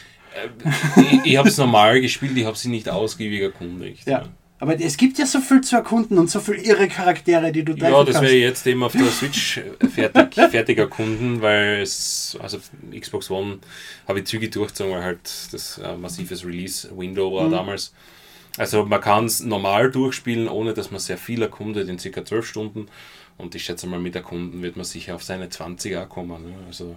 [0.95, 4.08] ich ich habe es normal gespielt, ich habe sie nicht ausgiebig erkundigt.
[4.08, 4.24] Ja.
[4.58, 7.74] Aber es gibt ja so viel zu erkunden und so viele irre Charaktere, die du
[7.74, 9.60] treffen Ja, das werde ich jetzt eben auf der Switch
[9.93, 13.60] fertig, fertig erkunden, weil es, also auf Xbox One
[14.08, 15.20] habe ich zügig durchgezogen, weil halt
[15.51, 17.51] das äh, massives Release-Window war Mhm.
[17.51, 17.93] damals.
[18.58, 22.47] Also man kann es normal durchspielen, ohne dass man sehr viel erkundet, in circa 12
[22.47, 22.88] Stunden.
[23.38, 26.41] Und ich schätze mal, mit Erkunden wird man sicher auf seine 20er kommen.
[26.41, 26.56] Ne?
[26.68, 26.95] Also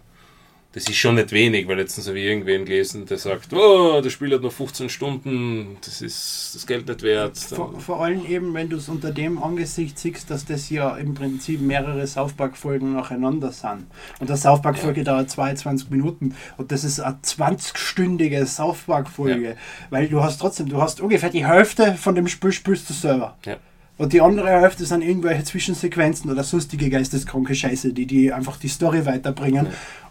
[0.73, 4.13] das ist schon nicht wenig, weil letztens habe ich irgendwen gelesen, der sagt, oh, das
[4.13, 7.39] Spiel hat noch 15 Stunden, das ist das Geld nicht wert.
[7.39, 11.15] Vor, vor allem eben, wenn du es unter dem Angesicht siehst, dass das ja im
[11.15, 13.87] Prinzip mehrere South Park-Folgen nacheinander sind.
[14.21, 19.49] Und der South Park-Folge dauert 22 Minuten und das ist eine 20-stündige South Park-Folge.
[19.49, 19.55] Ja.
[19.89, 23.39] Weil du hast trotzdem, du hast ungefähr die Hälfte von dem Spiel spielst du selber.
[23.47, 23.57] Ja.
[23.97, 28.69] Und die andere Hälfte sind irgendwelche Zwischensequenzen oder sonstige geisteskranke Scheiße, die, die einfach die
[28.69, 29.69] Story weiterbringen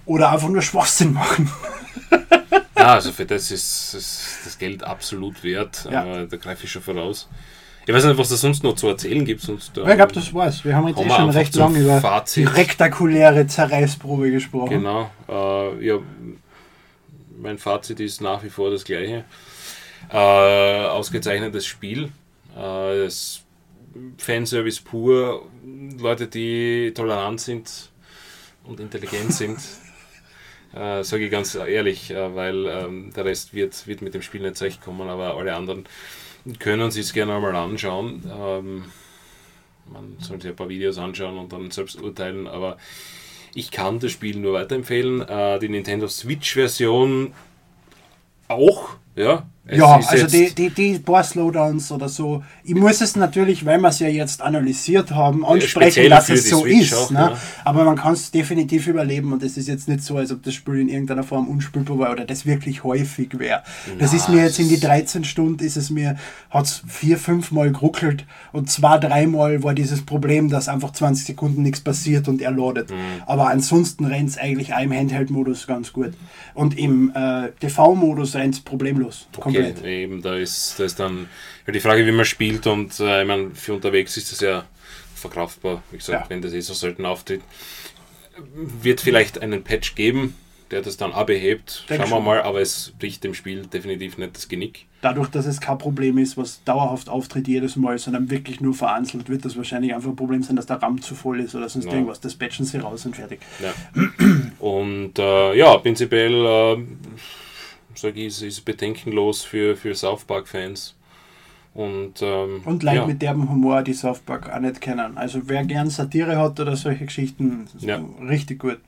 [0.07, 1.51] oder einfach nur Schwachsinn machen.
[2.77, 5.87] Ja, also für das ist, ist das Geld absolut wert.
[5.91, 6.25] Ja.
[6.25, 7.27] Da greife ich schon voraus.
[7.87, 9.41] Ich weiß nicht, was es sonst noch zu erzählen gibt.
[9.41, 10.63] Sonst, Ja, ich glaube, das war's.
[10.63, 12.43] Wir haben jetzt eh wir schon einfach recht lange über Fazit.
[12.43, 14.69] die rektakuläre Zerreißprobe gesprochen.
[14.69, 15.09] Genau.
[15.27, 15.97] Äh, ja,
[17.41, 19.25] mein Fazit ist nach wie vor das gleiche.
[20.11, 22.11] Äh, ausgezeichnetes Spiel.
[22.55, 23.41] Äh, das
[24.19, 25.47] Fanservice pur.
[25.97, 27.89] Leute, die tolerant sind
[28.65, 29.57] und intelligent sind.
[30.73, 34.41] Äh, Sage ich ganz ehrlich, äh, weil ähm, der Rest wird, wird mit dem Spiel
[34.41, 35.85] nicht zurechtkommen, aber alle anderen
[36.59, 38.23] können sich es gerne einmal anschauen.
[38.29, 38.85] Ähm,
[39.91, 42.77] man sollte sich ein paar Videos anschauen und dann selbst urteilen, aber
[43.53, 45.21] ich kann das Spiel nur weiterempfehlen.
[45.21, 47.33] Äh, die Nintendo Switch-Version
[48.47, 49.47] auch, ja.
[49.69, 52.43] Es Ja, also die, die, die paar Slowdowns oder so.
[52.63, 56.61] Ich muss es natürlich, weil wir es ja jetzt analysiert haben, ansprechen, dass es so
[56.61, 56.93] Switch ist.
[56.93, 57.19] auch, ne?
[57.19, 57.37] ja.
[57.65, 60.53] Aber man kann es definitiv überleben und es ist jetzt nicht so, als ob das
[60.53, 63.63] Spiel in irgendeiner Form unspielbar war oder das wirklich häufig wäre.
[63.99, 66.15] Das ist mir jetzt in die es- 13 Stunden, ist es mir,
[66.49, 71.25] hat es vier, fünf Mal geruckelt und zwei, dreimal war dieses Problem, dass einfach 20
[71.25, 72.89] Sekunden nichts passiert und er ladet.
[72.89, 72.95] Mhm.
[73.25, 76.13] Aber ansonsten rennt es eigentlich auch im Handheld-Modus ganz gut.
[76.53, 79.27] Und im äh, TV-Modus rennt es problemlos.
[79.39, 79.56] Komplett.
[79.59, 81.27] Okay, eben, da ist, da ist dann
[81.65, 84.65] ja, die Frage, wie man spielt und äh, ich meine, für unterwegs ist das ja
[85.15, 85.81] verkraftbar.
[85.91, 86.29] Wie gesagt, Ja.
[86.29, 87.41] wenn das eh so selten auftritt,
[88.81, 90.35] wird vielleicht einen Patch geben,
[90.69, 91.85] der das dann abhebt.
[91.89, 92.25] Denke Schauen wir schon.
[92.25, 94.85] mal, aber es bricht dem Spiel definitiv nicht das Genick.
[95.01, 99.29] dadurch, dass es kein Problem ist, was dauerhaft auftritt jedes Mal, sondern wirklich nur vereinzelt,
[99.29, 101.85] wird das wahrscheinlich einfach ein Problem sein, dass der RAM zu voll ist oder sonst
[101.85, 101.93] Ja.
[101.93, 102.19] irgendwas.
[102.19, 103.39] Das patchen sie raus und fertig.
[103.63, 103.73] Ja.
[104.59, 106.77] Und äh, ja, prinzipiell äh,
[107.97, 110.95] sage ich, es ist bedenkenlos für, für South Park-Fans.
[111.73, 113.05] Und, ähm, Und Leute ja.
[113.05, 115.15] mit derben Humor, die South Park auch nicht kennen.
[115.17, 118.03] Also wer gern Satire hat oder solche Geschichten, ist Ja.
[118.27, 118.79] richtig gut.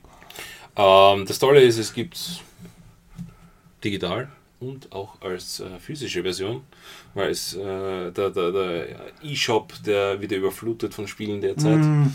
[0.76, 2.18] Ähm, das Tolle ist, es gibt
[3.84, 6.62] digital und auch als äh, physische Version,
[7.14, 8.86] weil es äh, der, der, der
[9.22, 12.06] E-Shop, der wieder überflutet von Spielen derzeit, Mm,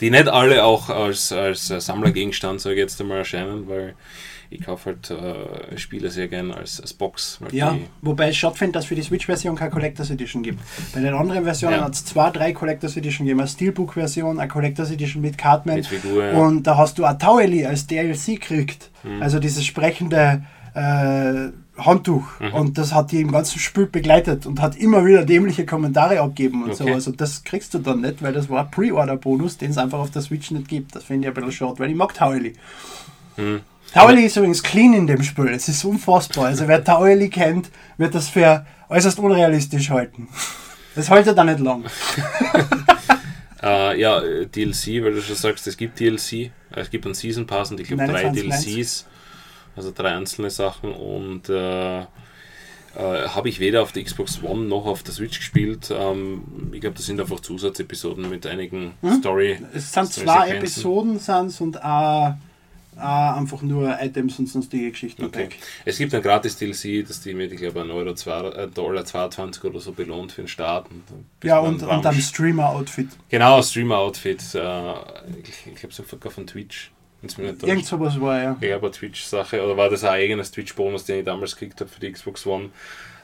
[0.00, 3.94] die nicht alle auch als, als äh, Sammlergegenstand, sage ich jetzt einmal, erscheinen, weil
[4.52, 7.38] ich kaufe halt äh, Spiele sehr gern als, als Box.
[7.52, 10.58] Ja, wobei ich schade finde, dass es für die Switch-Version keine Collectors Edition gibt.
[10.92, 11.84] Bei den anderen Versionen Ja.
[11.84, 13.40] hat es zwei, drei Collectors Edition gegeben.
[13.40, 15.76] Eine Steelbook-Version, eine Collectors Edition mit Cartman.
[15.76, 16.32] mit Figur.
[16.32, 18.90] Und da hast du Ataueli als DLC gekriegt.
[19.04, 19.22] Mhm.
[19.22, 20.42] Also dieses sprechende
[20.74, 22.24] äh, Handtuch.
[22.40, 22.52] Mhm.
[22.52, 26.64] Und das hat die im ganzen Spiel begleitet und hat immer wieder dämliche Kommentare abgeben
[26.64, 26.88] und Okay.
[26.88, 27.06] sowas.
[27.06, 30.10] Und das kriegst du dann nicht, weil das war ein Pre-Order-Bonus, den es einfach auf
[30.10, 30.94] der Switch nicht gibt.
[30.96, 32.54] Das finde ich ein bisschen schade, weil ich mag Tauli.
[33.36, 33.60] Hm.
[33.92, 35.48] Tauli ist übrigens clean in dem Spiel.
[35.48, 36.46] Es ist unfassbar.
[36.46, 40.28] Also wer Tauli kennt, wird das für äußerst unrealistisch halten.
[40.94, 41.84] Das haltet er nicht lang.
[43.62, 46.50] Äh, ja, DLC, weil du schon sagst, es gibt DLC.
[46.70, 48.74] Es gibt einen Season Pass und ich glaube drei 29.
[48.74, 49.06] DLCs.
[49.76, 52.06] Also drei einzelne Sachen und äh, äh,
[52.96, 55.92] habe ich weder auf der Xbox One noch auf der Switch gespielt.
[55.96, 59.56] Ähm, ich glaube, das sind einfach Zusatzepisoden mit einigen Story.
[59.58, 59.66] Hm?
[59.72, 60.50] Es sind Story- zwei.
[60.50, 62.34] Episoden sind's und auch,
[63.00, 65.24] auch einfach nur Items und sonstige Geschichten.
[65.24, 65.44] Okay.
[65.44, 65.58] weg.
[65.84, 69.04] Es gibt ein gratis DLC, das die mit, ich glaube, 1 Euro, 2, äh, Dollar
[69.04, 70.88] 22 oder so belohnt für den Start.
[70.90, 71.02] Und
[71.42, 73.08] Ja, und, und am Streamer-Outfit.
[73.28, 74.54] Genau, Streamer-Outfit.
[74.54, 74.92] Äh,
[75.42, 76.90] ich ich glaube sogar von Twitch.
[77.22, 78.56] Irgend sowas war ja.
[78.60, 79.62] Ja, aber Twitch-Sache.
[79.62, 82.70] Oder war das ein eigenes Twitch-Bonus, den ich damals gekriegt habe für die Xbox One?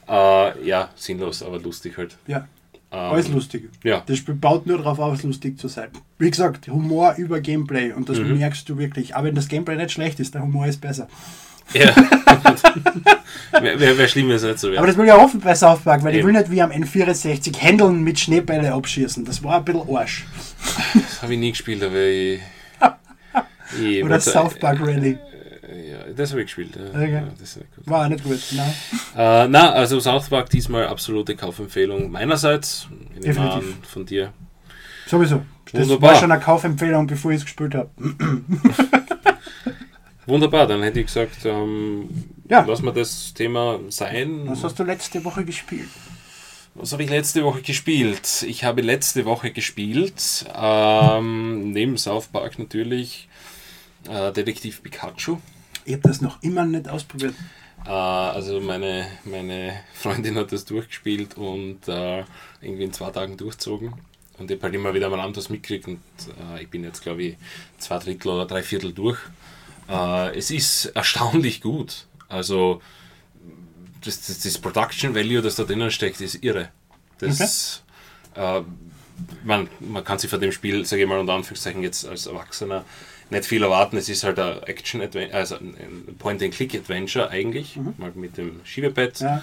[0.08, 2.16] Äh, ja, sinnlos, aber lustig halt.
[2.26, 2.46] Ja,
[2.96, 3.68] alles lustig.
[3.84, 5.88] Ja, Das Spiel baut nur darauf auf, lustig zu sein.
[6.18, 8.38] Wie gesagt, Humor über Gameplay und das Mhm.
[8.38, 9.14] merkst du wirklich.
[9.16, 11.08] Aber wenn das Gameplay nicht schlecht ist, der Humor ist besser.
[11.74, 11.94] ja.
[13.60, 14.86] Wäre wär, wär schlimm, wenn es nicht so Aber wäre.
[14.86, 16.28] das will ich auch hoffen bei South Park, weil ich Eben.
[16.28, 19.24] will nicht wie am N64 Händeln mit Schneebälle abschießen.
[19.24, 20.26] Das war ein bisschen Arsch.
[20.94, 22.40] Das habe ich nie gespielt, aber ich.
[23.80, 25.18] ich Oder South Park Rally.
[26.16, 26.76] Das habe ich gespielt.
[26.76, 27.12] Okay.
[27.12, 27.88] Ja, das nicht gut.
[27.88, 28.40] War auch nicht gut.
[28.52, 28.74] Nein.
[29.16, 32.86] Äh, na, also South Park diesmal absolute Kaufempfehlung meinerseits.
[33.14, 33.40] Definitiv.
[33.54, 34.32] an, von dir.
[35.06, 35.40] Sowieso.
[35.72, 36.12] Das Wunderbar.
[36.12, 37.90] war schon eine Kaufempfehlung, bevor ich es gespielt habe.
[40.26, 42.08] Wunderbar, dann hätte ich gesagt, ähm,
[42.48, 42.60] Ja.
[42.64, 44.42] lassen wir das Thema sein.
[44.46, 45.88] Was hast du letzte Woche gespielt?
[46.74, 48.44] Was habe ich letzte Woche gespielt?
[48.46, 53.28] Ich habe letzte Woche gespielt, ähm, neben South Park natürlich,
[54.10, 55.38] äh, Detektiv Pikachu.
[55.86, 57.34] Ich habe das noch immer nicht ausprobiert.
[57.86, 62.24] Äh, also meine, meine Freundin hat das durchgespielt und äh,
[62.60, 63.94] irgendwie in zwei Tagen durchzogen.
[64.36, 66.00] Und ich habe halt immer wieder am Abend was mitgekriegt und
[66.52, 67.36] äh, ich bin jetzt, glaube ich,
[67.78, 69.18] zwei Drittel oder drei Viertel durch.
[69.88, 72.06] Äh, es ist erstaunlich gut.
[72.28, 72.82] Also
[74.04, 76.70] das, das, das Production Value, das da drinnen steckt, ist irre.
[77.18, 77.84] Das,
[78.34, 78.62] äh,
[79.44, 82.84] man, man kann sich von dem Spiel, sage ich mal unter Anführungszeichen, jetzt als Erwachsener
[83.30, 83.96] nicht viel erwarten.
[83.96, 85.00] Es ist halt ein Action
[85.32, 89.42] also ein Point-and-Click-Adventure eigentlich, mal mit dem Schiebepad Ja.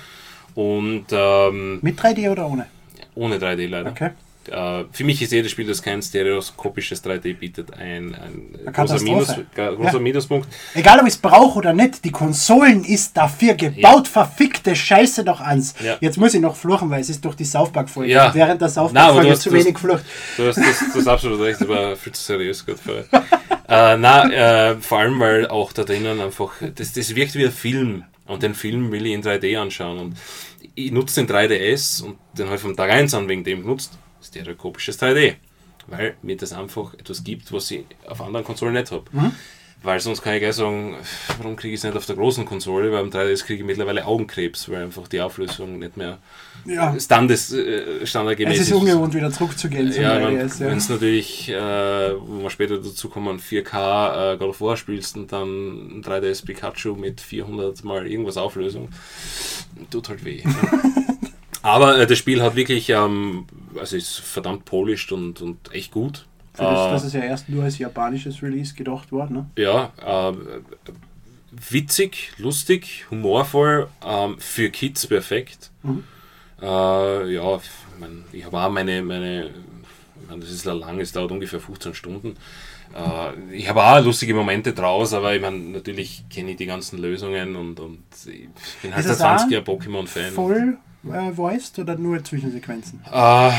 [0.56, 2.68] und ähm, Mit 3D oder ohne?
[3.16, 3.92] ohne 3D leider.
[3.92, 4.10] Okay.
[4.50, 9.02] Äh, für mich ist jedes Spiel, das kein stereoskopisches 3D bietet, ein, ein großer.
[9.02, 10.00] Minus, großer Ja.
[10.00, 10.48] Minuspunkt.
[10.74, 15.42] Egal ob ich es brauche oder nicht, die Konsolen ist dafür gebaut, verfickte Scheiße doch
[15.42, 15.76] ans.
[15.84, 15.98] Ja.
[16.02, 18.12] Jetzt muss ich noch fluchen, weil es ist durch die South Park-Folge.
[18.12, 18.34] Ja.
[18.34, 18.70] Während der
[19.32, 20.04] hast- zu wenig geflucht.
[20.38, 23.00] Du hast das, das absolut recht, aber viel zu seriös gut für.
[23.68, 24.30] äh, na,
[24.72, 28.44] äh, vor allem, weil auch da drinnen einfach, das, das wirkt wie ein Film und
[28.44, 30.18] den Film will ich in 3D anschauen und
[30.76, 33.98] ich nutze den 3DS und den habe ich vom Tag 1 an wegen dem genutzt,
[34.42, 35.36] stereoskopisches 3D,
[35.88, 39.06] weil mir das einfach etwas gibt, was ich auf anderen Konsolen nicht habe.
[39.86, 40.96] Weil sonst kann ich gleich sagen,
[41.40, 44.06] warum kriege ich es nicht auf der großen Konsole, weil am 3DS kriege ich mittlerweile
[44.06, 46.20] Augenkrebs, weil einfach die Auflösung nicht mehr
[46.66, 46.98] Ja.
[46.98, 50.60] standes, äh, standardgemäß Es ist ungewohnt, wieder zurückzugehen zum ja, 3DS.
[50.62, 50.76] wenn Ja.
[50.78, 55.34] es natürlich, äh, wo wir später dazu kommen, 4K äh, God of War spielst und
[55.34, 58.88] dann ein 3DS Pikachu mit 400 mal irgendwas Auflösung,
[59.92, 60.44] tut halt weh.
[60.46, 60.54] ne?
[61.64, 63.48] Aber äh, das Spiel hat wirklich, ähm,
[63.80, 66.26] also ist verdammt polished und, und echt gut.
[66.54, 69.30] Für das, Äh, dass es ja erst nur als japanisches Release gedacht war.
[69.30, 69.50] Ne?
[69.58, 70.34] ja, äh,
[71.70, 75.72] witzig, lustig, humorvoll, ähm, für Kids perfekt.
[75.84, 76.04] Mhm.
[76.62, 76.66] Äh,
[77.34, 77.64] ja, ich,
[78.00, 79.52] mein, ich habe auch meine, meine ich
[80.30, 82.36] mein, das ist lang, es dauert ungefähr 15 Stunden.
[82.96, 87.00] Äh, ich habe auch lustige Momente draus, aber ich meine, natürlich kenne ich die ganzen
[87.00, 88.50] Lösungen und, und ich
[88.82, 90.32] bin halt Ist der es auch 20er Pokémon-Fan.
[90.34, 93.02] Voll äh, voiced oder nur Zwischensequenzen?
[93.12, 93.52] Äh,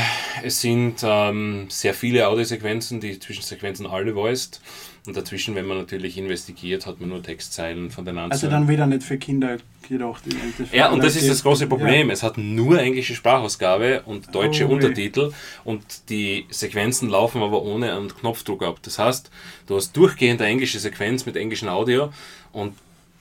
[0.43, 4.61] es sind ähm, sehr viele Audiosequenzen, die Zwischensequenzen alle voiced.
[5.07, 8.51] Und dazwischen, wenn man natürlich investigiert, hat man nur Textzeilen von den Also Anzeigen.
[8.53, 10.23] dann wieder nicht für Kinder gedacht.
[10.71, 12.09] ja, und das ist das große Problem.
[12.09, 14.71] Es hat nur englische Sprachausgabe und deutsche Oh.
[14.71, 15.31] Untertitel
[15.63, 18.79] und die Sequenzen laufen aber ohne einen Knopfdruck ab.
[18.81, 19.29] Das heißt,
[19.67, 22.11] du hast durchgehend eine englische Sequenz mit englischem Audio
[22.51, 22.73] und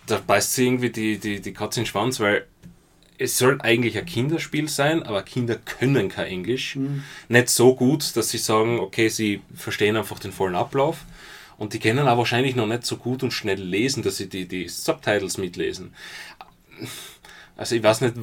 [0.07, 2.47] da beißt sie irgendwie die, die, die Katze in den Schwanz, weil
[3.25, 6.79] es soll eigentlich ein Kinderspiel sein, aber Kinder können kein Englisch.
[7.29, 11.05] Nicht so gut, dass sie sagen, okay, sie verstehen einfach den vollen Ablauf.
[11.57, 14.47] Und die können auch wahrscheinlich noch nicht so gut und schnell lesen, dass sie die,
[14.47, 15.95] die Subtitles mitlesen.
[17.57, 18.15] Also ich weiß nicht,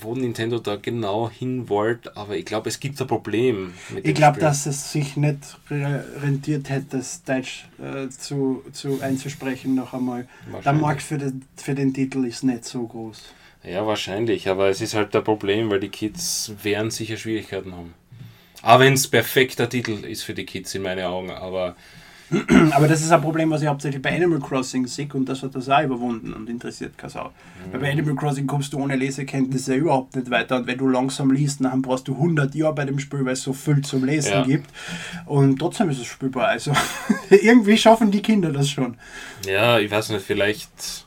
[0.00, 3.72] wo Nintendo da genau hin wollte, aber ich glaube, es gibt ein Problem.
[4.02, 5.38] Ich glaube, dass es sich nicht
[5.70, 10.28] rentiert hätte, das Deutsch äh, zu, zu einzusprechen noch einmal.
[10.64, 13.22] Der Markt für den, für den Titel ist nicht so groß.
[13.66, 17.94] Ja, wahrscheinlich, aber es ist halt ein Problem, weil die Kids werden sicher Schwierigkeiten haben.
[18.62, 21.76] Auch wenn es perfekter Titel ist für die Kids in meinen Augen, aber
[22.72, 25.54] Aber das ist ein Problem, was ich hauptsächlich bei Animal Crossing sehe und das hat
[25.54, 27.24] das auch überwunden und interessiert keine Sau.
[27.24, 27.72] Mhm.
[27.72, 31.30] Weil bei Animal Crossing kommst du ohne Lesekenntnisse überhaupt nicht weiter und wenn du langsam
[31.30, 34.32] liest, dann brauchst du 100 Jahre bei dem Spiel, weil es so viel zum Lesen
[34.32, 34.42] ja.
[34.42, 34.70] gibt
[35.26, 36.48] und trotzdem ist es spielbar.
[36.48, 36.72] Also
[37.30, 38.96] irgendwie schaffen die Kinder das schon.
[39.46, 41.06] Ja, ich weiß nicht, vielleicht...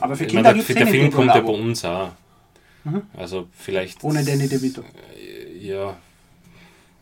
[0.00, 2.12] Aber für Kinder gibt es Der Film kommt ja bei uns auch.
[2.84, 3.02] Mhm.
[3.16, 4.02] Also vielleicht...
[4.04, 4.84] Ohne Danny DeVito.
[5.60, 5.96] Ja,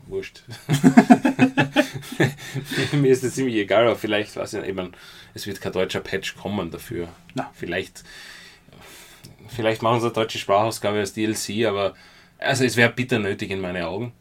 [0.07, 0.43] wurscht.
[2.93, 4.93] Mir ist das ziemlich egal, aber vielleicht, weiß ich, ich meine,
[5.35, 7.09] es wird kein deutscher Patch kommen dafür.
[7.35, 7.51] Na.
[7.55, 8.05] Vielleicht,
[9.49, 11.95] vielleicht machen sie eine deutsche Sprachausgabe als DLC, aber
[12.39, 14.13] also es wäre bitter nötig in meinen Augen.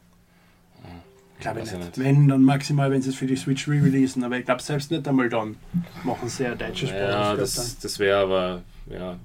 [1.40, 1.78] Glaube ich nicht.
[1.78, 1.98] nicht.
[1.98, 5.06] Wenn, dann maximal, wenn sie es für die Switch re-releasen, aber ich glaube selbst nicht
[5.06, 5.56] einmal dann
[6.02, 7.00] machen sie eine deutsche Sprache.
[7.00, 9.16] Ja, das, das wäre aber, ja,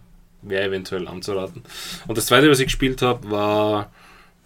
[0.41, 1.63] wäre eventuell anzuraten.
[2.07, 3.91] Und das zweite, was ich gespielt habe, war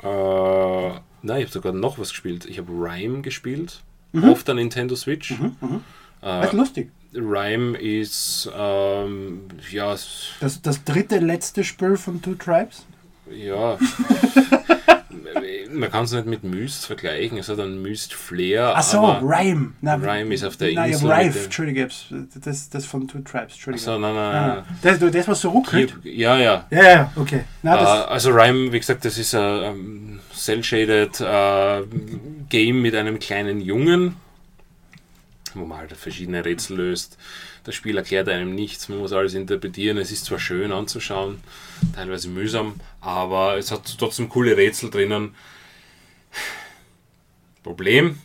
[0.04, 2.46] äh, Nein, ich habe sogar noch was gespielt.
[2.46, 4.26] Ich habe Rhyme gespielt mhm.
[4.26, 5.32] auf der Nintendo Switch.
[5.32, 5.84] Mhm, mhm.
[6.22, 6.92] Äh, lustig.
[7.16, 9.96] Rhyme ist ähm, ja.
[10.40, 12.86] Das, das dritte letzte Spiel von Two Tribes?
[13.32, 13.80] Ja.
[15.72, 17.38] man kann es nicht mit Myst vergleichen.
[17.38, 18.76] Es hat einen Myst Flair.
[18.76, 19.74] Achso, Rhyme.
[19.82, 21.10] Na, Rhyme ist auf der nein, Insel.
[21.10, 21.90] Nein, Rife, Entschuldige,
[22.44, 23.84] das, das von Two Tribes, Entschuldige.
[23.84, 24.66] Achso, nein, nein, nein.
[24.82, 25.96] Das, das was so ruckelt?
[26.04, 26.66] Ja, ja.
[26.70, 27.46] Ja, ja, okay.
[27.64, 31.86] Na, uh, also Rhyme, wie gesagt, das ist ein Cell-Shaded uh,
[32.50, 34.16] Game mit einem kleinen Jungen,
[35.54, 37.18] wo man halt verschiedene Rätsel löst.
[37.66, 39.98] Das Spiel erklärt einem nichts, man muss alles interpretieren.
[39.98, 41.42] Es ist zwar schön anzuschauen,
[41.96, 45.34] teilweise mühsam, aber es hat trotzdem coole Rätsel drinnen.
[47.64, 48.20] Problem,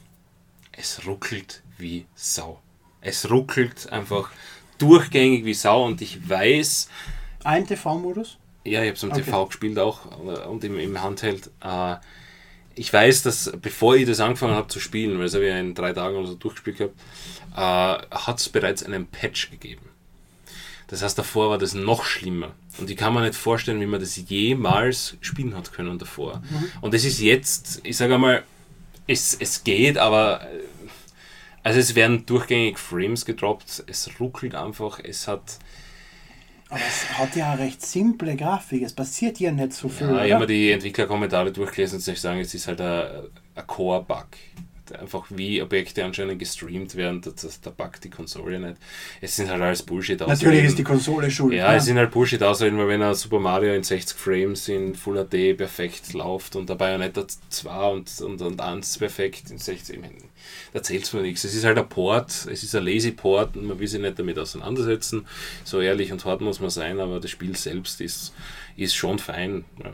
[0.73, 2.61] es ruckelt wie Sau.
[3.01, 4.31] Es ruckelt einfach
[4.77, 6.91] durchgängig wie Sau und ich weiß.
[7.43, 8.37] Ein TV-Modus?
[8.65, 9.23] Ja, ich habe es im okay.
[9.23, 10.05] TV gespielt auch
[10.49, 11.51] und im, im Handheld.
[11.63, 11.97] Äh,
[12.75, 15.75] ich weiß, dass bevor ich das angefangen habe zu spielen, weil es habe ich in
[15.75, 16.95] drei Tagen oder so durchgespielt gehabt,
[17.55, 19.91] äh, hat es bereits einen Patch gegeben.
[20.89, 22.53] Das heißt, davor war das noch schlimmer.
[22.79, 26.43] Und ich kann mir nicht vorstellen, wie man das jemals spielen hat können davor.
[26.51, 26.73] Mhm.
[26.81, 28.43] Und es ist jetzt, ich sage einmal,
[29.07, 30.61] es, es geht, aber äh,
[31.63, 35.59] also es werden durchgängig Frames gedroppt, es ruckelt einfach, es hat.
[36.71, 40.07] Aber es hat ja eine recht simple Grafik, es passiert ja nicht so viel.
[40.07, 43.09] Ja, ich habe mir die Entwicklerkommentare durchgelesen und ich sagen, es ist halt ein,
[43.57, 44.29] ein Core-Bug
[44.93, 48.77] einfach wie Objekte anscheinend gestreamt werden, das, das, da packt die Konsole nicht.
[49.21, 50.39] Es sind halt alles Bullshit ausreden.
[50.39, 51.55] Natürlich ist die Konsole schuld.
[51.55, 54.69] Ja, ja, es sind halt Bullshit ausreden, weil wenn ein Super Mario in 60 Frames
[54.69, 59.59] in Full HD perfekt läuft und der Bayonetta 2 und, und, und 1 perfekt in
[59.59, 60.15] 60, ich meine,
[60.73, 61.45] da zählt es mir nichts.
[61.45, 64.19] Es ist halt ein Port, es ist ein Lazy Port und man will sich nicht
[64.19, 65.27] damit auseinandersetzen.
[65.65, 68.35] So ehrlich und hart muss man sein, aber das Spiel selbst ist,
[68.77, 69.65] ist schon fein.
[69.83, 69.93] Ja.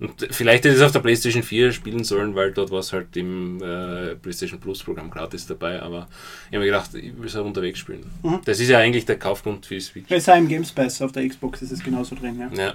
[0.00, 3.16] Und vielleicht hätte es auf der PlayStation 4 spielen sollen, weil dort war es halt
[3.16, 6.08] im äh, PlayStation Plus Programm gratis dabei, aber
[6.50, 8.04] ich habe mir gedacht, ich will es auch unterwegs spielen.
[8.22, 8.40] Mhm.
[8.44, 10.10] Das ist ja eigentlich der Kaufgrund für die Switch.
[10.10, 12.64] Es sei im Game Space auf der Xbox ist es genauso drin, ja.
[12.64, 12.74] Ja.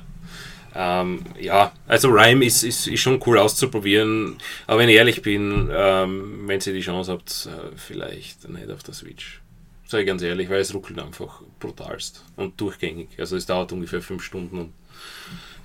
[0.75, 5.69] Ähm, ja, also Rhyme ist, ist, ist schon cool auszuprobieren, aber wenn ich ehrlich bin,
[5.71, 9.41] ähm, wenn ihr die Chance habt, äh, vielleicht nicht auf der Switch.
[9.87, 13.09] Sag ich ganz ehrlich, weil es ruckelt einfach brutalst und durchgängig.
[13.17, 14.73] Also es dauert ungefähr fünf Stunden und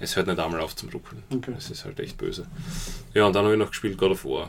[0.01, 1.23] es hört nicht einmal auf zum Ruckeln.
[1.31, 1.53] Okay.
[1.55, 2.47] Das ist halt echt böse.
[3.15, 4.49] Ja, und dann habe ich noch gespielt God of War.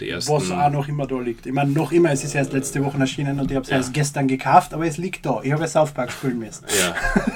[0.00, 1.46] Die ersten Was auch noch immer da liegt.
[1.46, 3.78] Ich meine, noch immer, es ist erst letzte Woche erschienen und ich habe es ja.
[3.78, 5.40] erst gestern gekauft, aber es liegt da.
[5.42, 6.66] Ich habe es South Park spielen müssen.
[6.78, 6.94] Ja,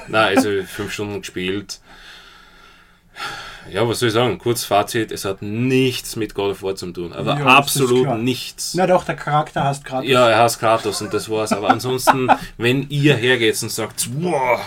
[0.08, 1.80] nein, also fünf Stunden gespielt
[3.72, 4.38] ja, was soll ich sagen?
[4.38, 7.12] Kurz Fazit, es hat nichts mit God of War zu tun.
[7.12, 8.74] Aber ja, absolut nichts.
[8.74, 10.08] Na doch, der Charakter heißt Kratos.
[10.08, 11.52] Ja, er heißt Kratos und das war's.
[11.52, 14.08] Aber ansonsten, wenn ihr hergeht und sagt,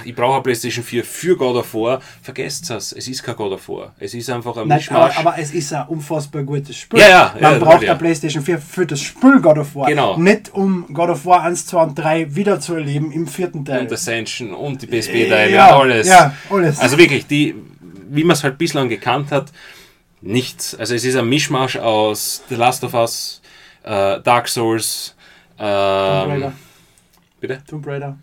[0.06, 2.92] ich brauche eine Playstation 4 für God of War, vergesst es.
[2.92, 3.94] Es ist kein God of War.
[4.00, 7.00] Es ist einfach ein Nein, aber, aber, es ist ein unfassbar gutes Spiel.
[7.00, 7.36] Ja, ja.
[7.40, 7.92] Man ja, braucht ja.
[7.92, 9.88] eine Playstation 4 für das Spiel God of War.
[9.88, 10.18] Genau.
[10.18, 13.82] Nicht um God of War 1, 2 und 3 wiederzuerleben im vierten Teil.
[13.82, 16.08] Und Ascension und die PSP-Teile ja, und alles.
[16.08, 16.80] Ja, alles.
[16.80, 17.56] Also wirklich, die
[18.16, 19.52] wie man es halt bislang gekannt hat,
[20.22, 20.76] nichts.
[20.76, 23.42] Also es ist ein Mischmasch aus The Last of Us,
[23.84, 25.16] äh, Dark Souls,
[25.60, 26.54] ähm, Tomb Raider.
[27.40, 27.64] Bitte?
[27.68, 28.18] Tomb Raider.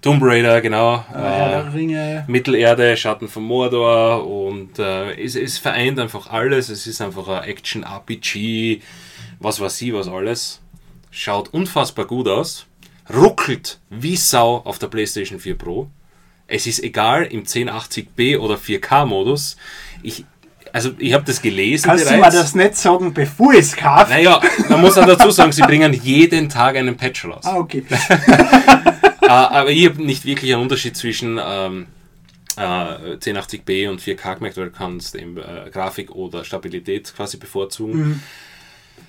[0.00, 1.04] Tomb Raider, genau.
[1.12, 2.24] Äh, Ringe.
[2.28, 6.68] Mittelerde, Schatten von Mordor und äh, es, es vereint einfach alles.
[6.68, 8.80] Es ist einfach ein Action-RPG,
[9.40, 10.60] was weiß ich, was alles.
[11.10, 12.66] Schaut unfassbar gut aus.
[13.12, 15.90] Ruckelt wie Sau auf der PlayStation 4 Pro
[16.48, 19.56] Es ist egal im 1080p oder 4K-Modus.
[20.02, 20.24] Ich,
[20.72, 22.34] also ich habe das gelesen Kannst du bereits.
[22.34, 24.10] mir das nicht sagen, bevor ich es kaufe?
[24.10, 24.40] Naja,
[24.70, 27.44] man muss auch dazu sagen, sie bringen jeden Tag einen Patch raus.
[27.44, 27.84] Ah, okay.
[29.20, 31.86] Äh, aber ich habe nicht wirklich einen Unterschied zwischen ähm,
[32.56, 38.22] äh, 1080p und 4K gemerkt, weil du kannst eben äh, Grafik oder Stabilität quasi bevorzugen.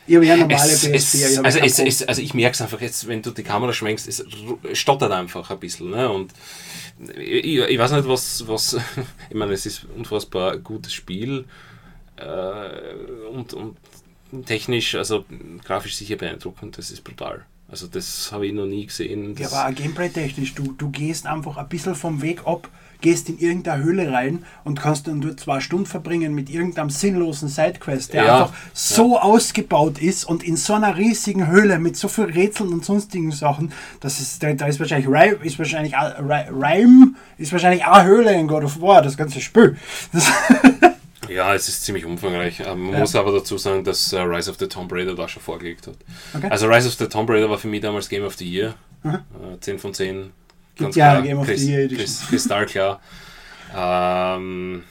[0.07, 0.93] Ich habe ja normale Es, PS4.
[0.93, 3.71] es, ich also, es, es, also ich merke es einfach jetzt, wenn du die Kamera
[3.71, 4.25] schwenkst, es
[4.73, 5.91] stottert einfach ein bisschen.
[5.91, 6.09] Ne?
[6.09, 6.31] Und
[7.17, 8.77] ich, ich weiß nicht, was, was.
[9.29, 11.45] Ich meine, es ist ein unfassbar gutes Spiel
[12.17, 13.77] äh, und, und
[14.45, 15.25] technisch, also
[15.63, 17.45] grafisch sicher beeindruckend, das ist brutal.
[17.67, 19.35] Also das habe ich noch nie gesehen.
[19.37, 22.67] Ja, aber auch gameplay-technisch, du, du gehst einfach ein bisschen vom Weg ab,
[23.01, 27.47] gehst in irgendeine Höhle rein und kannst dann dort zwei Stunden verbringen mit irgendeinem sinnlosen
[27.47, 32.07] Sidequest, der Ja, einfach so ausgebaut ist und in so einer riesigen Höhle mit so
[32.09, 33.71] viel Rätseln und sonstigen Sachen,
[34.01, 38.47] das ist, da, da ist wahrscheinlich Rhyme, ist wahrscheinlich Rhyme ist wahrscheinlich eine Höhle in
[38.47, 39.77] God of War, das ganze Spiel.
[40.13, 40.27] Das,
[41.29, 42.61] ja, es ist ziemlich umfangreich.
[42.65, 42.99] Ähm, Man Ja.
[42.99, 45.95] muss aber dazu sagen, dass äh, Rise of the Tomb Raider da schon vorgelegt hat.
[46.35, 46.47] Okay.
[46.49, 48.75] Also Rise of the Tomb Raider war für mich damals Game of the Year.
[49.03, 49.19] Äh,
[49.61, 50.31] 10 von 10.
[50.79, 51.21] Ganz ja klar.
[51.23, 52.27] Game of the Chris- Year Edition.
[52.29, 52.99] Kristallklar.
[53.75, 54.83] Ähm,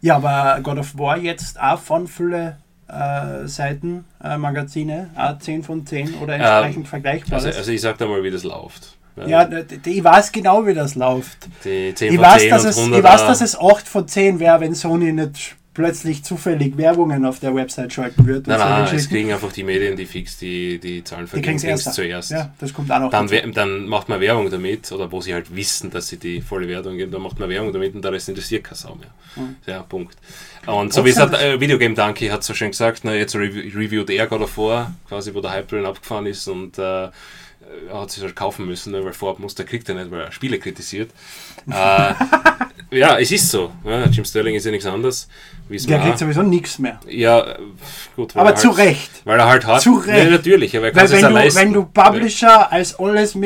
[0.00, 2.56] ja, aber God of War jetzt auch von Fülle
[2.88, 7.36] äh, Seiten, äh, Magazine, auch 10 von 10 oder entsprechend vergleichbar.
[7.38, 8.96] also, also ich sag da mal, wie das läuft.
[9.26, 11.48] Ja, d- ich weiß genau, wie das läuft.
[11.64, 14.08] die 10 Ich von weiß, 10 dass es, 100 ich weiß, dass es 8 von
[14.08, 18.48] 10 wäre, wenn Sony nicht plötzlich zufällig Werbungen auf der Website schalten würde.
[18.48, 21.44] Nein, so nein, es kriegen einfach die Medien, die fix die, die Zahlen die vergeben,
[21.44, 21.96] kriegen es kriegen's erst.
[21.96, 22.30] zuerst.
[22.30, 25.54] Ja, das kommt auch noch Dann, dann macht man Werbung damit, oder wo sie halt
[25.54, 28.28] wissen, dass sie die volle Wertung geben, dann macht man Werbung damit und der Rest
[28.28, 29.10] interessiert keine Sau mehr.
[29.34, 29.56] Mhm.
[29.66, 30.16] Ja, Punkt.
[30.66, 33.54] Und so wie es hat, äh, Videogame Donkey hat so schön gesagt, na, jetzt rev
[33.76, 37.08] reviewt er of War, quasi wo der Hype abgefahren ist und äh,
[37.88, 40.20] er hat sich halt kaufen müssen, ne, weil vorab muss, der kriegt er nicht, weil
[40.20, 41.10] er Spiele kritisiert.
[41.68, 42.14] äh,
[42.90, 43.72] ja, es ist so.
[43.84, 45.28] Ja, Jim Sterling ist ja nichts anderes.
[45.68, 47.00] Der kriegt sowieso nichts mehr.
[47.08, 47.56] Ja,
[48.16, 48.36] gut.
[48.36, 49.10] Aber er zu halt, Recht.
[49.24, 49.80] Weil er halt hat.
[49.80, 50.24] Zu Recht.
[50.24, 51.60] Ja, natürlich, aber er Weil wenn du, leisten.
[51.60, 53.36] wenn du Publisher als alles,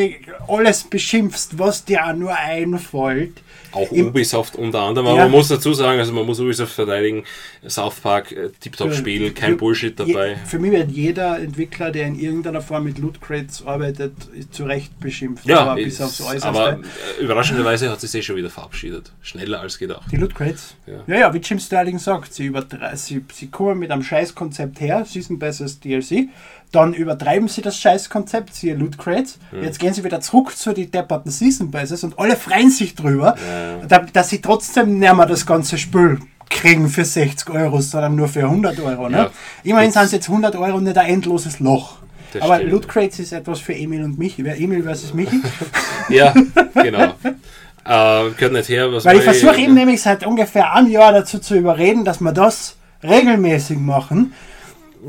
[0.48, 3.40] alles beschimpfst, was dir auch nur einfällt,
[3.72, 5.22] Auch Im- Ubisoft unter anderem, aber Ja.
[5.24, 7.24] man muss dazu sagen, also man muss Ubisoft verteidigen,
[7.66, 10.30] South Park, äh, Tiptop-Spiel, kein Für- Bullshit dabei.
[10.30, 14.12] Je, für mich wird jeder Entwickler, der in irgendeiner Form mit Loot Crates arbeitet,
[14.50, 15.44] zu Recht beschimpft.
[15.46, 16.78] Ja, aber bis ist, aber
[17.18, 19.12] äh, überraschenderweise hat sie sich schon wieder verabschiedet.
[19.20, 20.10] Schneller als gedacht.
[20.10, 20.74] Die Loot Crates?
[20.86, 21.02] Ja.
[21.06, 22.50] Ja, ja, wie Jim Sterling sagt, sie,
[22.94, 26.28] sie, sie kommen mit einem Scheißkonzept her, Season Passes DLC,
[26.72, 30.90] dann übertreiben sie das Scheißkonzept, siehe Loot Crates, jetzt gehen sie wieder zurück zu den
[30.90, 33.86] depperten Season Passes und alle freuen sich drüber, Ja.
[33.86, 36.18] da, dass sie trotzdem nicht mehr das ganze Spiel
[36.50, 39.08] kriegen für 60 Euro, sondern nur für 100 Euro.
[39.08, 39.18] Ne?
[39.18, 39.30] Ja.
[39.64, 41.98] Immerhin sind es jetzt 100 Euro nicht ein endloses Loch.
[42.32, 42.72] Das Aber stimmt.
[42.72, 44.44] Loot Crates ist etwas für Emil und Michi.
[44.44, 45.40] Wer Emil versus Michi?
[46.10, 46.32] Ja,
[46.74, 47.14] genau.
[47.84, 51.38] äh, gehört nicht her, was Weil ich versuche eben nämlich seit ungefähr einem Jahr dazu
[51.38, 54.32] zu überreden, dass wir das regelmäßig machen.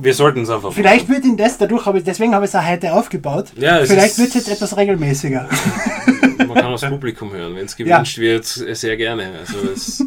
[0.02, 2.56] Wir sollten es einfach Vielleicht wird ihn das, dadurch habe ich, deswegen habe ich es
[2.56, 3.47] auch heute aufgebaut.
[3.58, 5.43] Ja, es Vielleicht wird es jetzt etwas regelmäßiger.
[5.43, 6.38] machen.
[6.47, 9.39] Man kann das Publikum hören, wenn es gewünscht wird, sehr gerne.
[9.39, 10.06] Also es ist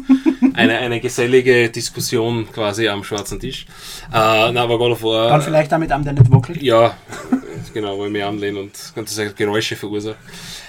[0.55, 3.65] eine, eine gesellige Diskussion quasi am schwarzen Tisch.
[4.11, 5.29] Äh, na, aber God of War...
[5.29, 6.61] Dann vielleicht damit am der nicht wackelt.
[6.61, 6.95] Ja,
[7.73, 10.15] genau, wo ich mich anlehne und ganze Geräusche verursache.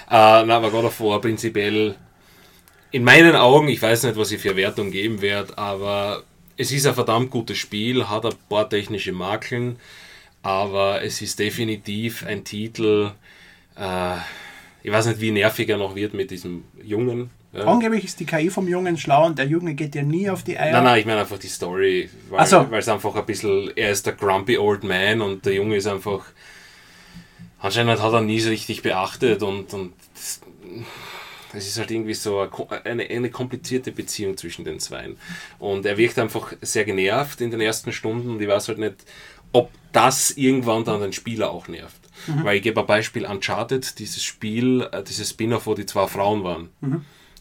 [0.09, 1.95] Äh, na, aber God of War prinzipiell,
[2.91, 6.23] in meinen Augen, ich weiß nicht, was ich für Wertung geben werde, aber
[6.57, 9.77] es ist ein verdammt gutes Spiel, hat ein paar technische Makeln,
[10.41, 13.11] aber es ist definitiv ein Titel,
[13.77, 14.15] äh,
[14.83, 17.31] ich weiß nicht, wie nervig er noch wird mit diesem Jungen.
[17.53, 17.65] Ja.
[17.65, 20.59] Angeblich ist die KI vom Jungen schlau und der Junge geht dir nie auf die
[20.59, 20.73] Eier.
[20.73, 22.67] Nein, nein, ich meine einfach die Story, weil so.
[22.71, 26.25] es einfach ein bisschen, er ist der grumpy old man und der Junge ist einfach,
[27.59, 30.41] anscheinend hat er nie so richtig beachtet und, und das,
[31.55, 32.47] es ist halt irgendwie so
[32.83, 35.17] eine, eine, komplizierte Beziehung zwischen den Zweien.
[35.59, 38.95] Und er wirkt einfach sehr genervt in den ersten Stunden und ich weiß halt nicht,
[39.51, 42.01] ob das irgendwann dann den Spieler auch nervt.
[42.43, 46.43] Weil ich gebe ein Beispiel Uncharted, dieses Spiel, äh, dieses Spin-off, wo die zwei Frauen
[46.43, 46.69] waren.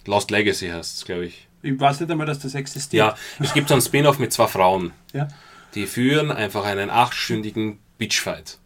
[0.07, 1.49] Lost Legacy heißt es, glaube ich.
[1.63, 2.99] Ich weiß nicht einmal, dass das existiert.
[2.99, 4.93] Ja, es gibt so einen Spin-off mit zwei Frauen.
[5.13, 5.29] ja.
[5.75, 8.59] Die führen einfach einen achtstündigen Bitchfight.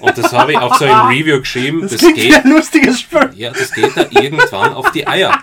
[0.00, 1.82] Und das habe ich auch so im Review geschrieben.
[1.82, 3.30] Das, Das, klingt wie geht, ein lustiges Spiel.
[3.34, 5.38] ja, das geht da irgendwann auf die Eier.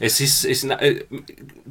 [0.00, 1.04] Es ist, ist äh,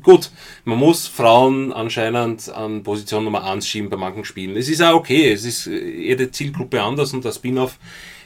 [0.01, 0.29] gut,
[0.63, 4.55] man muss Frauen anscheinend an Position Nummer 1 schieben bei manchen Spielen.
[4.55, 7.77] Es ist auch okay, es ist äh, jede Zielgruppe anders und der Spin-off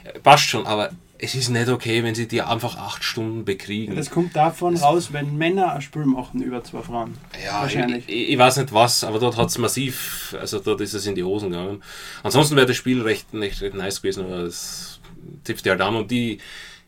[0.04, 0.90] äh, passt schon, aber
[1.24, 3.96] es ist nicht okay, wenn sie die einfach acht Stunden bekriegen.
[3.96, 7.14] Das kommt davon raus, wenn Männer ein Spiel machen über zwei Frauen.
[7.44, 8.04] Ja, Wahrscheinlich.
[8.08, 11.14] Ich, ich weiß nicht was, aber dort hat es massiv, also dort ist es in
[11.14, 11.82] die Hosen gegangen.
[12.22, 15.00] Ansonsten wäre das Spiel recht, recht, recht nice gewesen, aber es
[15.46, 16.38] ja halt an und die,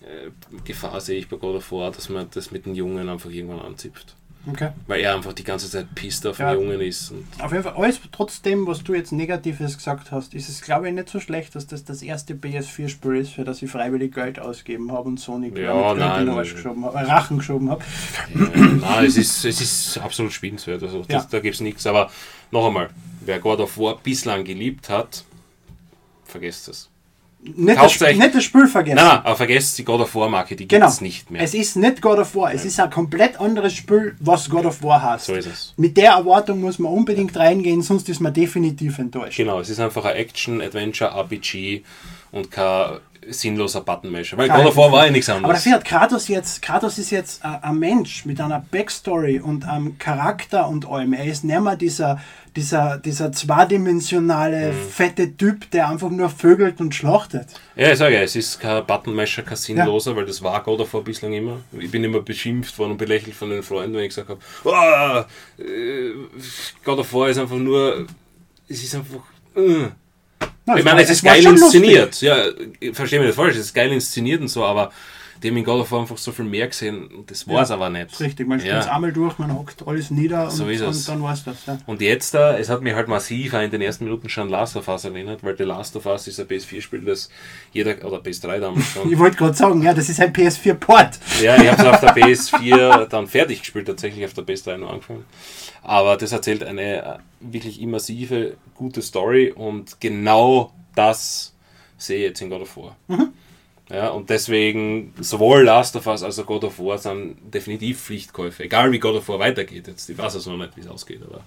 [0.01, 0.30] äh,
[0.64, 3.61] Gefahr sehe ich bei God of War, dass man das mit den Jungen einfach irgendwann
[3.61, 4.14] anzipft.
[4.49, 4.70] Okay.
[4.86, 6.53] Weil er einfach die ganze Zeit pisst auf Ja.
[6.55, 7.12] den Jungen ist.
[7.40, 10.94] Auf jeden Fall, alles trotzdem, was du jetzt Negatives gesagt hast, ist es, glaube ich,
[10.94, 14.92] nicht so schlecht, dass das das erste PS4-Spiel ist, für das ich freiwillig Geld ausgeben
[14.92, 16.20] habe und Sony Ja, nein.
[16.20, 17.82] in den Arsch geschoben habe, äh, Rachen geschoben habe.
[18.34, 20.82] äh, nein, es ist, es ist absolut spielenswert.
[20.82, 21.26] Also das, Ja.
[21.28, 21.86] Da gibt es nichts.
[21.86, 22.11] Aber
[22.53, 22.90] noch einmal,
[23.22, 25.24] wer God of War bislang geliebt hat,
[26.24, 26.88] vergesst es.
[27.55, 28.97] Nicht das, Kauft Sp- das Spiel vergessen.
[28.97, 30.88] Nein, nein, aber vergesst die God of War-Marke, die gibt Genau.
[30.88, 31.42] es nicht mehr.
[31.42, 34.82] Es ist nicht God of War, es ist ein komplett anderes Spiel, was God of
[34.82, 35.26] War heißt.
[35.26, 35.74] so ist es.
[35.76, 39.36] Mit der Erwartung muss man unbedingt reingehen, sonst ist man definitiv enttäuscht.
[39.36, 41.82] Genau, es ist einfach ein Action, Adventure, RPG
[42.32, 42.99] und kein
[43.31, 44.37] sinnloser Buttonmasher.
[44.39, 45.59] Weil God of War war ja nichts Aber anderes.
[45.64, 49.99] dafür hat Kratos jetzt, Kratos ist jetzt ein, ein Mensch mit einer Backstory und einem
[49.99, 51.12] Charakter und allem.
[51.12, 52.20] Er ist nicht mehr dieser,
[52.55, 54.89] dieser, dieser zweidimensionale, Mhm.
[54.91, 57.49] fette Typ, der einfach nur vögelt und schlachtet.
[57.77, 60.95] Ja, ich sage ja, es ist kein Buttonmasher, kein sinnloser, weil das war God of
[60.95, 61.59] War bislang immer.
[61.79, 65.62] Ich bin immer beschimpft worden und belächelt von den Freunden, wenn ich gesagt habe, oh,
[65.62, 66.12] äh,
[66.85, 68.07] God of War ist einfach nur,
[68.68, 69.20] es ist einfach...
[69.57, 69.89] Äh.
[70.67, 72.21] Na, Ich meine, es ist geil inszeniert.
[72.21, 72.37] Ja,
[72.93, 74.93] verstehe mich nicht falsch, es ist geil inszeniert und so, aber
[75.43, 77.71] die haben in God of War einfach so viel mehr gesehen und das war es
[77.71, 78.19] aber nicht.
[78.21, 78.81] Richtig, man spielt Ja.
[78.81, 80.81] es einmal durch, man hockt alles nieder und, So es.
[80.81, 81.67] und dann war es das.
[81.67, 81.79] Ja.
[81.85, 84.89] Und jetzt da, es hat mich halt massiv in den ersten Minuten schon Last of
[84.89, 87.29] Us erinnert, weil The Last of Us ist ein PS4-Spiel, das
[87.71, 89.12] jeder, oder PS3 damals schon.
[89.12, 91.19] Ich wollte gerade sagen, ja, das ist ein PS4-Port.
[91.43, 94.91] ja, ich habe es auf der PS4 dann fertig gespielt, tatsächlich auf der PS3 nur
[94.91, 95.25] angefangen.
[95.89, 101.55] Aber das erzählt eine äh, wirklich immersive, gute Story und genau das
[101.97, 102.97] sehe ich jetzt in God of War.
[103.89, 108.64] Ja, und deswegen sowohl Last of Us als auch God of War sind definitiv Pflichtkäufe.
[108.64, 110.11] Egal wie God of War weitergeht jetzt.
[110.11, 111.41] Ich weiß also noch nicht, wie es ausgeht, aber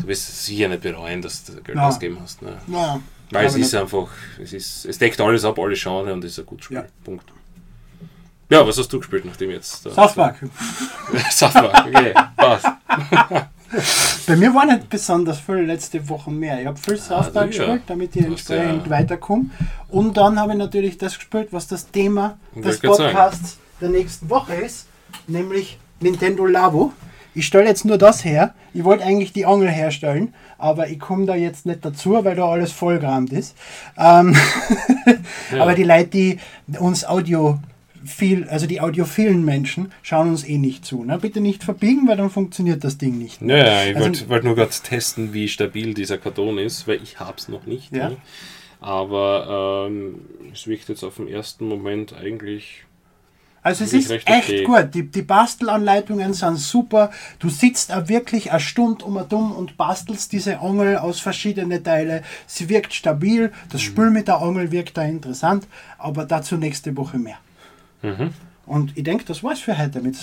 [0.00, 1.88] du wirst sicher nicht bereuen, dass du Geld Ja.
[1.88, 2.42] ausgegeben hast.
[2.42, 2.60] Ne?
[2.68, 3.74] Ja, Weil es ist nicht.
[3.74, 4.06] einfach,
[4.40, 6.76] es, ist, es deckt alles ab, alle Genre und ist ein gutes Spiel.
[6.76, 6.84] Ja.
[7.02, 7.24] Punkt.
[8.50, 9.86] Ja, was hast du gespielt, nachdem jetzt...
[9.86, 10.36] äh, South Park.
[11.30, 12.66] South Park, okay, passt.
[14.26, 16.60] Bei mir war nicht besonders viel letzte Woche mehr.
[16.60, 17.64] Ich habe viel South Park ja.
[17.64, 19.46] gespielt, damit ich hast ja- entsprechend weiterkomme.
[19.88, 22.80] Und dann habe ich natürlich das gespielt, was das Thema des.
[22.80, 24.86] Podcasts der nächsten Woche ist,
[25.26, 26.92] nämlich Nintendo Labo.
[27.34, 28.54] Ich stelle jetzt nur das her.
[28.72, 32.48] Ich wollte eigentlich die Angel herstellen, aber ich komme da jetzt nicht dazu, weil da
[32.48, 33.56] alles vollgerammt ist.
[33.98, 34.36] Ähm,
[35.58, 36.38] Aber die Leute, die
[36.78, 37.58] uns Audio
[38.04, 41.04] viel, also die audiophilen Menschen, schauen uns eh nicht zu.
[41.04, 41.18] Ne?
[41.18, 43.42] Bitte nicht verbiegen, weil dann funktioniert das Ding nicht.
[43.42, 47.18] Naja, ich Also- wollte wollt nur gerade testen, wie stabil dieser Karton ist, weil ich
[47.20, 47.94] hab's noch nicht.
[47.94, 48.10] Ja.
[48.10, 48.16] Ne?
[48.80, 50.20] Aber ähm,
[50.52, 52.84] es wirkt jetzt auf den ersten Moment eigentlich...
[53.62, 54.64] Also es ist echt okay.
[54.64, 54.90] gut.
[54.92, 57.10] Die, die Bastelanleitungen sind super.
[57.38, 61.82] Du sitzt auch wirklich eine Stunde um und um und bastelst diese Angel aus verschiedenen
[61.82, 62.22] Teilen.
[62.46, 63.52] Sie wirkt stabil.
[63.70, 63.86] Das Mhm.
[63.86, 65.66] Spiel mit der Angel wirkt da interessant.
[65.96, 67.38] Aber dazu nächste Woche mehr.
[68.04, 68.32] Mhm.
[68.66, 70.16] Und ich denke, das war's für heute mit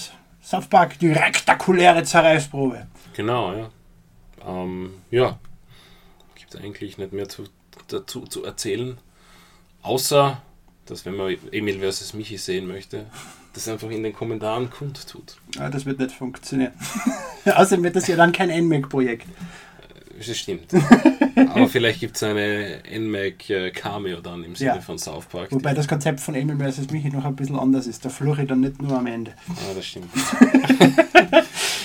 [0.44, 0.98] South Park.
[1.00, 2.88] Die rektakuläre Zerreißprobe.
[3.14, 3.70] Genau, ja.
[4.46, 5.38] Ähm, ja,
[6.52, 7.46] gibt eigentlich nicht mehr zu,
[7.88, 8.98] dazu zu erzählen,
[9.82, 10.42] außer,
[10.86, 13.06] dass wenn man Emil versus Michi sehen möchte,
[13.54, 15.38] das einfach in den Kommentaren kundtut.
[15.56, 16.74] Ja, das wird nicht funktionieren.
[17.46, 19.28] Außerdem wird das ja dann kein NMAC-Projekt.
[20.18, 20.72] Das stimmt.
[21.50, 24.82] Aber vielleicht gibt es eine NMAC-Cameo dann im Sinne Ja.
[24.82, 25.52] von South Park.
[25.52, 26.90] Wobei das Konzept von Emil vs.
[26.92, 28.04] Michi noch ein bisschen anders ist.
[28.06, 29.34] Da fluche ich dann nicht nur am Ende.
[29.50, 30.08] Ah, das stimmt.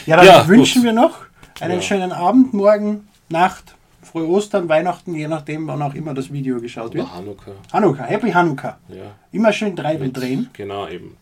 [0.06, 0.84] Ja, dann Ja, wünschen gut.
[0.84, 1.18] wir noch
[1.60, 1.82] einen Ja.
[1.82, 6.94] schönen Abend, morgen, Nacht, frohe Ostern, Weihnachten, je nachdem, wann auch immer das Video geschaut
[6.94, 7.06] wird.
[7.06, 7.50] Oder Hanukkah.
[7.72, 8.78] Hanukkah, Happy Hanukkah.
[8.88, 10.48] Ja, Immer schön Treibel drehen.
[10.52, 11.16] genau eben.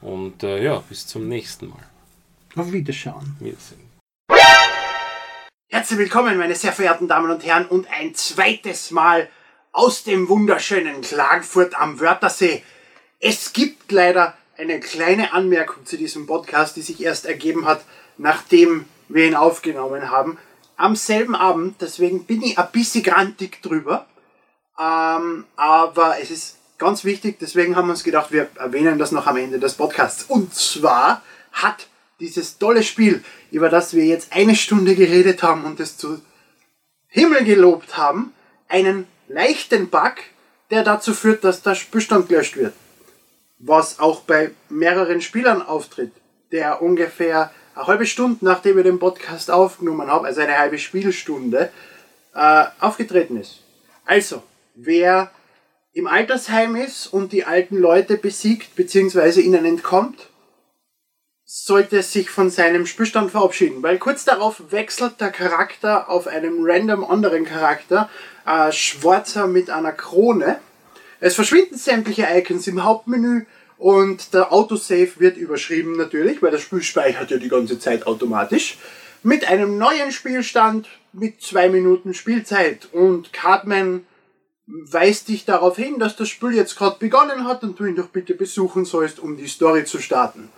[0.00, 1.78] Und äh, ja, bis zum nächsten Mal.
[2.54, 3.34] Auf Wiederschauen.
[3.40, 3.80] Wiedersehen.
[5.72, 9.28] Herzlich willkommen, meine sehr verehrten Damen und Herren, und ein zweites Mal
[9.70, 12.64] aus dem wunderschönen Klagenfurt am Wörthersee.
[13.20, 17.84] Es gibt leider eine kleine Anmerkung zu diesem Podcast, die sich erst ergeben hat,
[18.18, 20.38] nachdem wir ihn aufgenommen haben.
[20.76, 24.06] Am selben Abend, deswegen bin ich ein bisschen grantig drüber.
[24.76, 29.28] Ähm, aber es ist ganz wichtig, deswegen haben wir uns gedacht, wir erwähnen das noch
[29.28, 30.24] am Ende des Podcasts.
[30.24, 31.22] Und zwar
[31.52, 31.86] hat
[32.20, 36.20] dieses tolle Spiel, über das wir jetzt eine Stunde geredet haben und es zu
[37.08, 38.32] Himmel gelobt haben,
[38.68, 40.14] einen leichten Bug,
[40.70, 42.74] der dazu führt, dass der Spielstand gelöscht wird.
[43.58, 46.12] Was auch bei mehreren Spielern auftritt,
[46.52, 51.70] der ungefähr eine halbe Stunde, nachdem wir den Podcast aufgenommen haben, also eine halbe Spielstunde,
[52.34, 53.60] äh, aufgetreten ist.
[54.04, 54.42] Also,
[54.74, 55.30] wer
[55.92, 59.40] im Altersheim ist und die alten Leute besiegt bzw.
[59.40, 60.29] ihnen entkommt,
[61.52, 67.04] sollte sich von seinem Spielstand verabschieden, weil kurz darauf wechselt der Charakter auf einem random
[67.04, 68.08] anderen Charakter,
[68.46, 70.60] äh, Schwarzer mit einer Krone,
[71.18, 73.44] Es verschwinden sämtliche Icons im Hauptmenü
[73.78, 78.78] und der Autosave wird überschrieben natürlich, weil das Spiel speichert ja die ganze Zeit automatisch.
[79.24, 82.88] Mit einem neuen Spielstand mit zwei Minuten Spielzeit.
[82.92, 84.06] Und Cartman
[84.66, 88.08] weist dich darauf hin, dass das Spiel jetzt gerade begonnen hat und du ihn doch
[88.08, 90.48] bitte besuchen sollst, um die Story zu starten.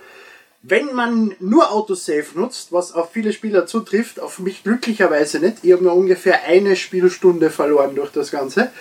[0.65, 5.73] Wenn man nur Autosave nutzt, was auf viele Spieler zutrifft, auf mich glücklicherweise nicht, ich
[5.73, 8.71] habe nur ungefähr eine Spielstunde verloren durch das Ganze,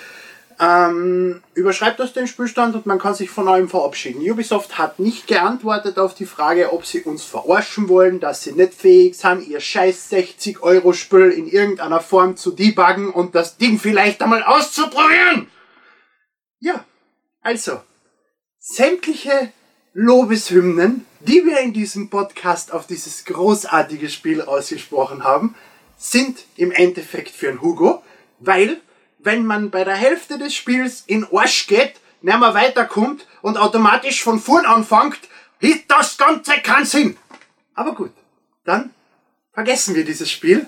[0.61, 4.23] ähm, überschreibt das den Spielstand und man kann sich von allem verabschieden.
[4.31, 8.75] Ubisoft hat nicht geantwortet auf die Frage, ob sie uns verarschen wollen, dass sie nicht
[8.75, 13.81] fähig sind, ihr scheiß 60 Euro Spiel in irgendeiner Form zu debuggen und das Ding
[13.81, 15.49] vielleicht einmal auszuprobieren.
[16.61, 16.85] Ja,
[17.41, 17.81] also,
[18.61, 19.51] sämtliche
[19.95, 25.55] Lobeshymnen, die wir in diesem Podcast auf dieses großartige Spiel ausgesprochen haben,
[25.97, 28.03] sind im Endeffekt für einen Hugo,
[28.41, 28.81] weil
[29.19, 34.23] wenn man bei der Hälfte des Spiels in Arsch geht, nicht mehr weiterkommt und automatisch
[34.23, 35.21] von vorn anfängt,
[35.63, 37.17] hat das Ganze keinen Sinn.
[37.75, 38.11] Aber gut,
[38.65, 38.91] dann
[39.53, 40.67] vergessen wir dieses Spiel.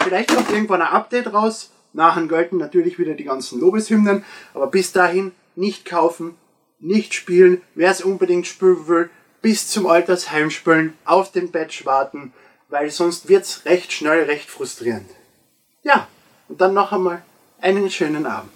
[0.00, 1.70] Vielleicht kommt irgendwann ein Update raus.
[1.92, 4.24] Nachher gelten natürlich wieder die ganzen Lobeshymnen,
[4.54, 6.36] aber bis dahin nicht kaufen,
[6.82, 7.62] nicht spielen.
[7.74, 9.10] Wer es unbedingt spielen will,
[9.40, 12.32] bis zum Altersheim spielen, auf den Batch warten,
[12.68, 15.08] weil sonst wird's recht schnell recht frustrierend.
[15.82, 16.08] Ja,
[16.48, 17.22] und dann noch einmal
[17.60, 18.52] einen schönen Abend.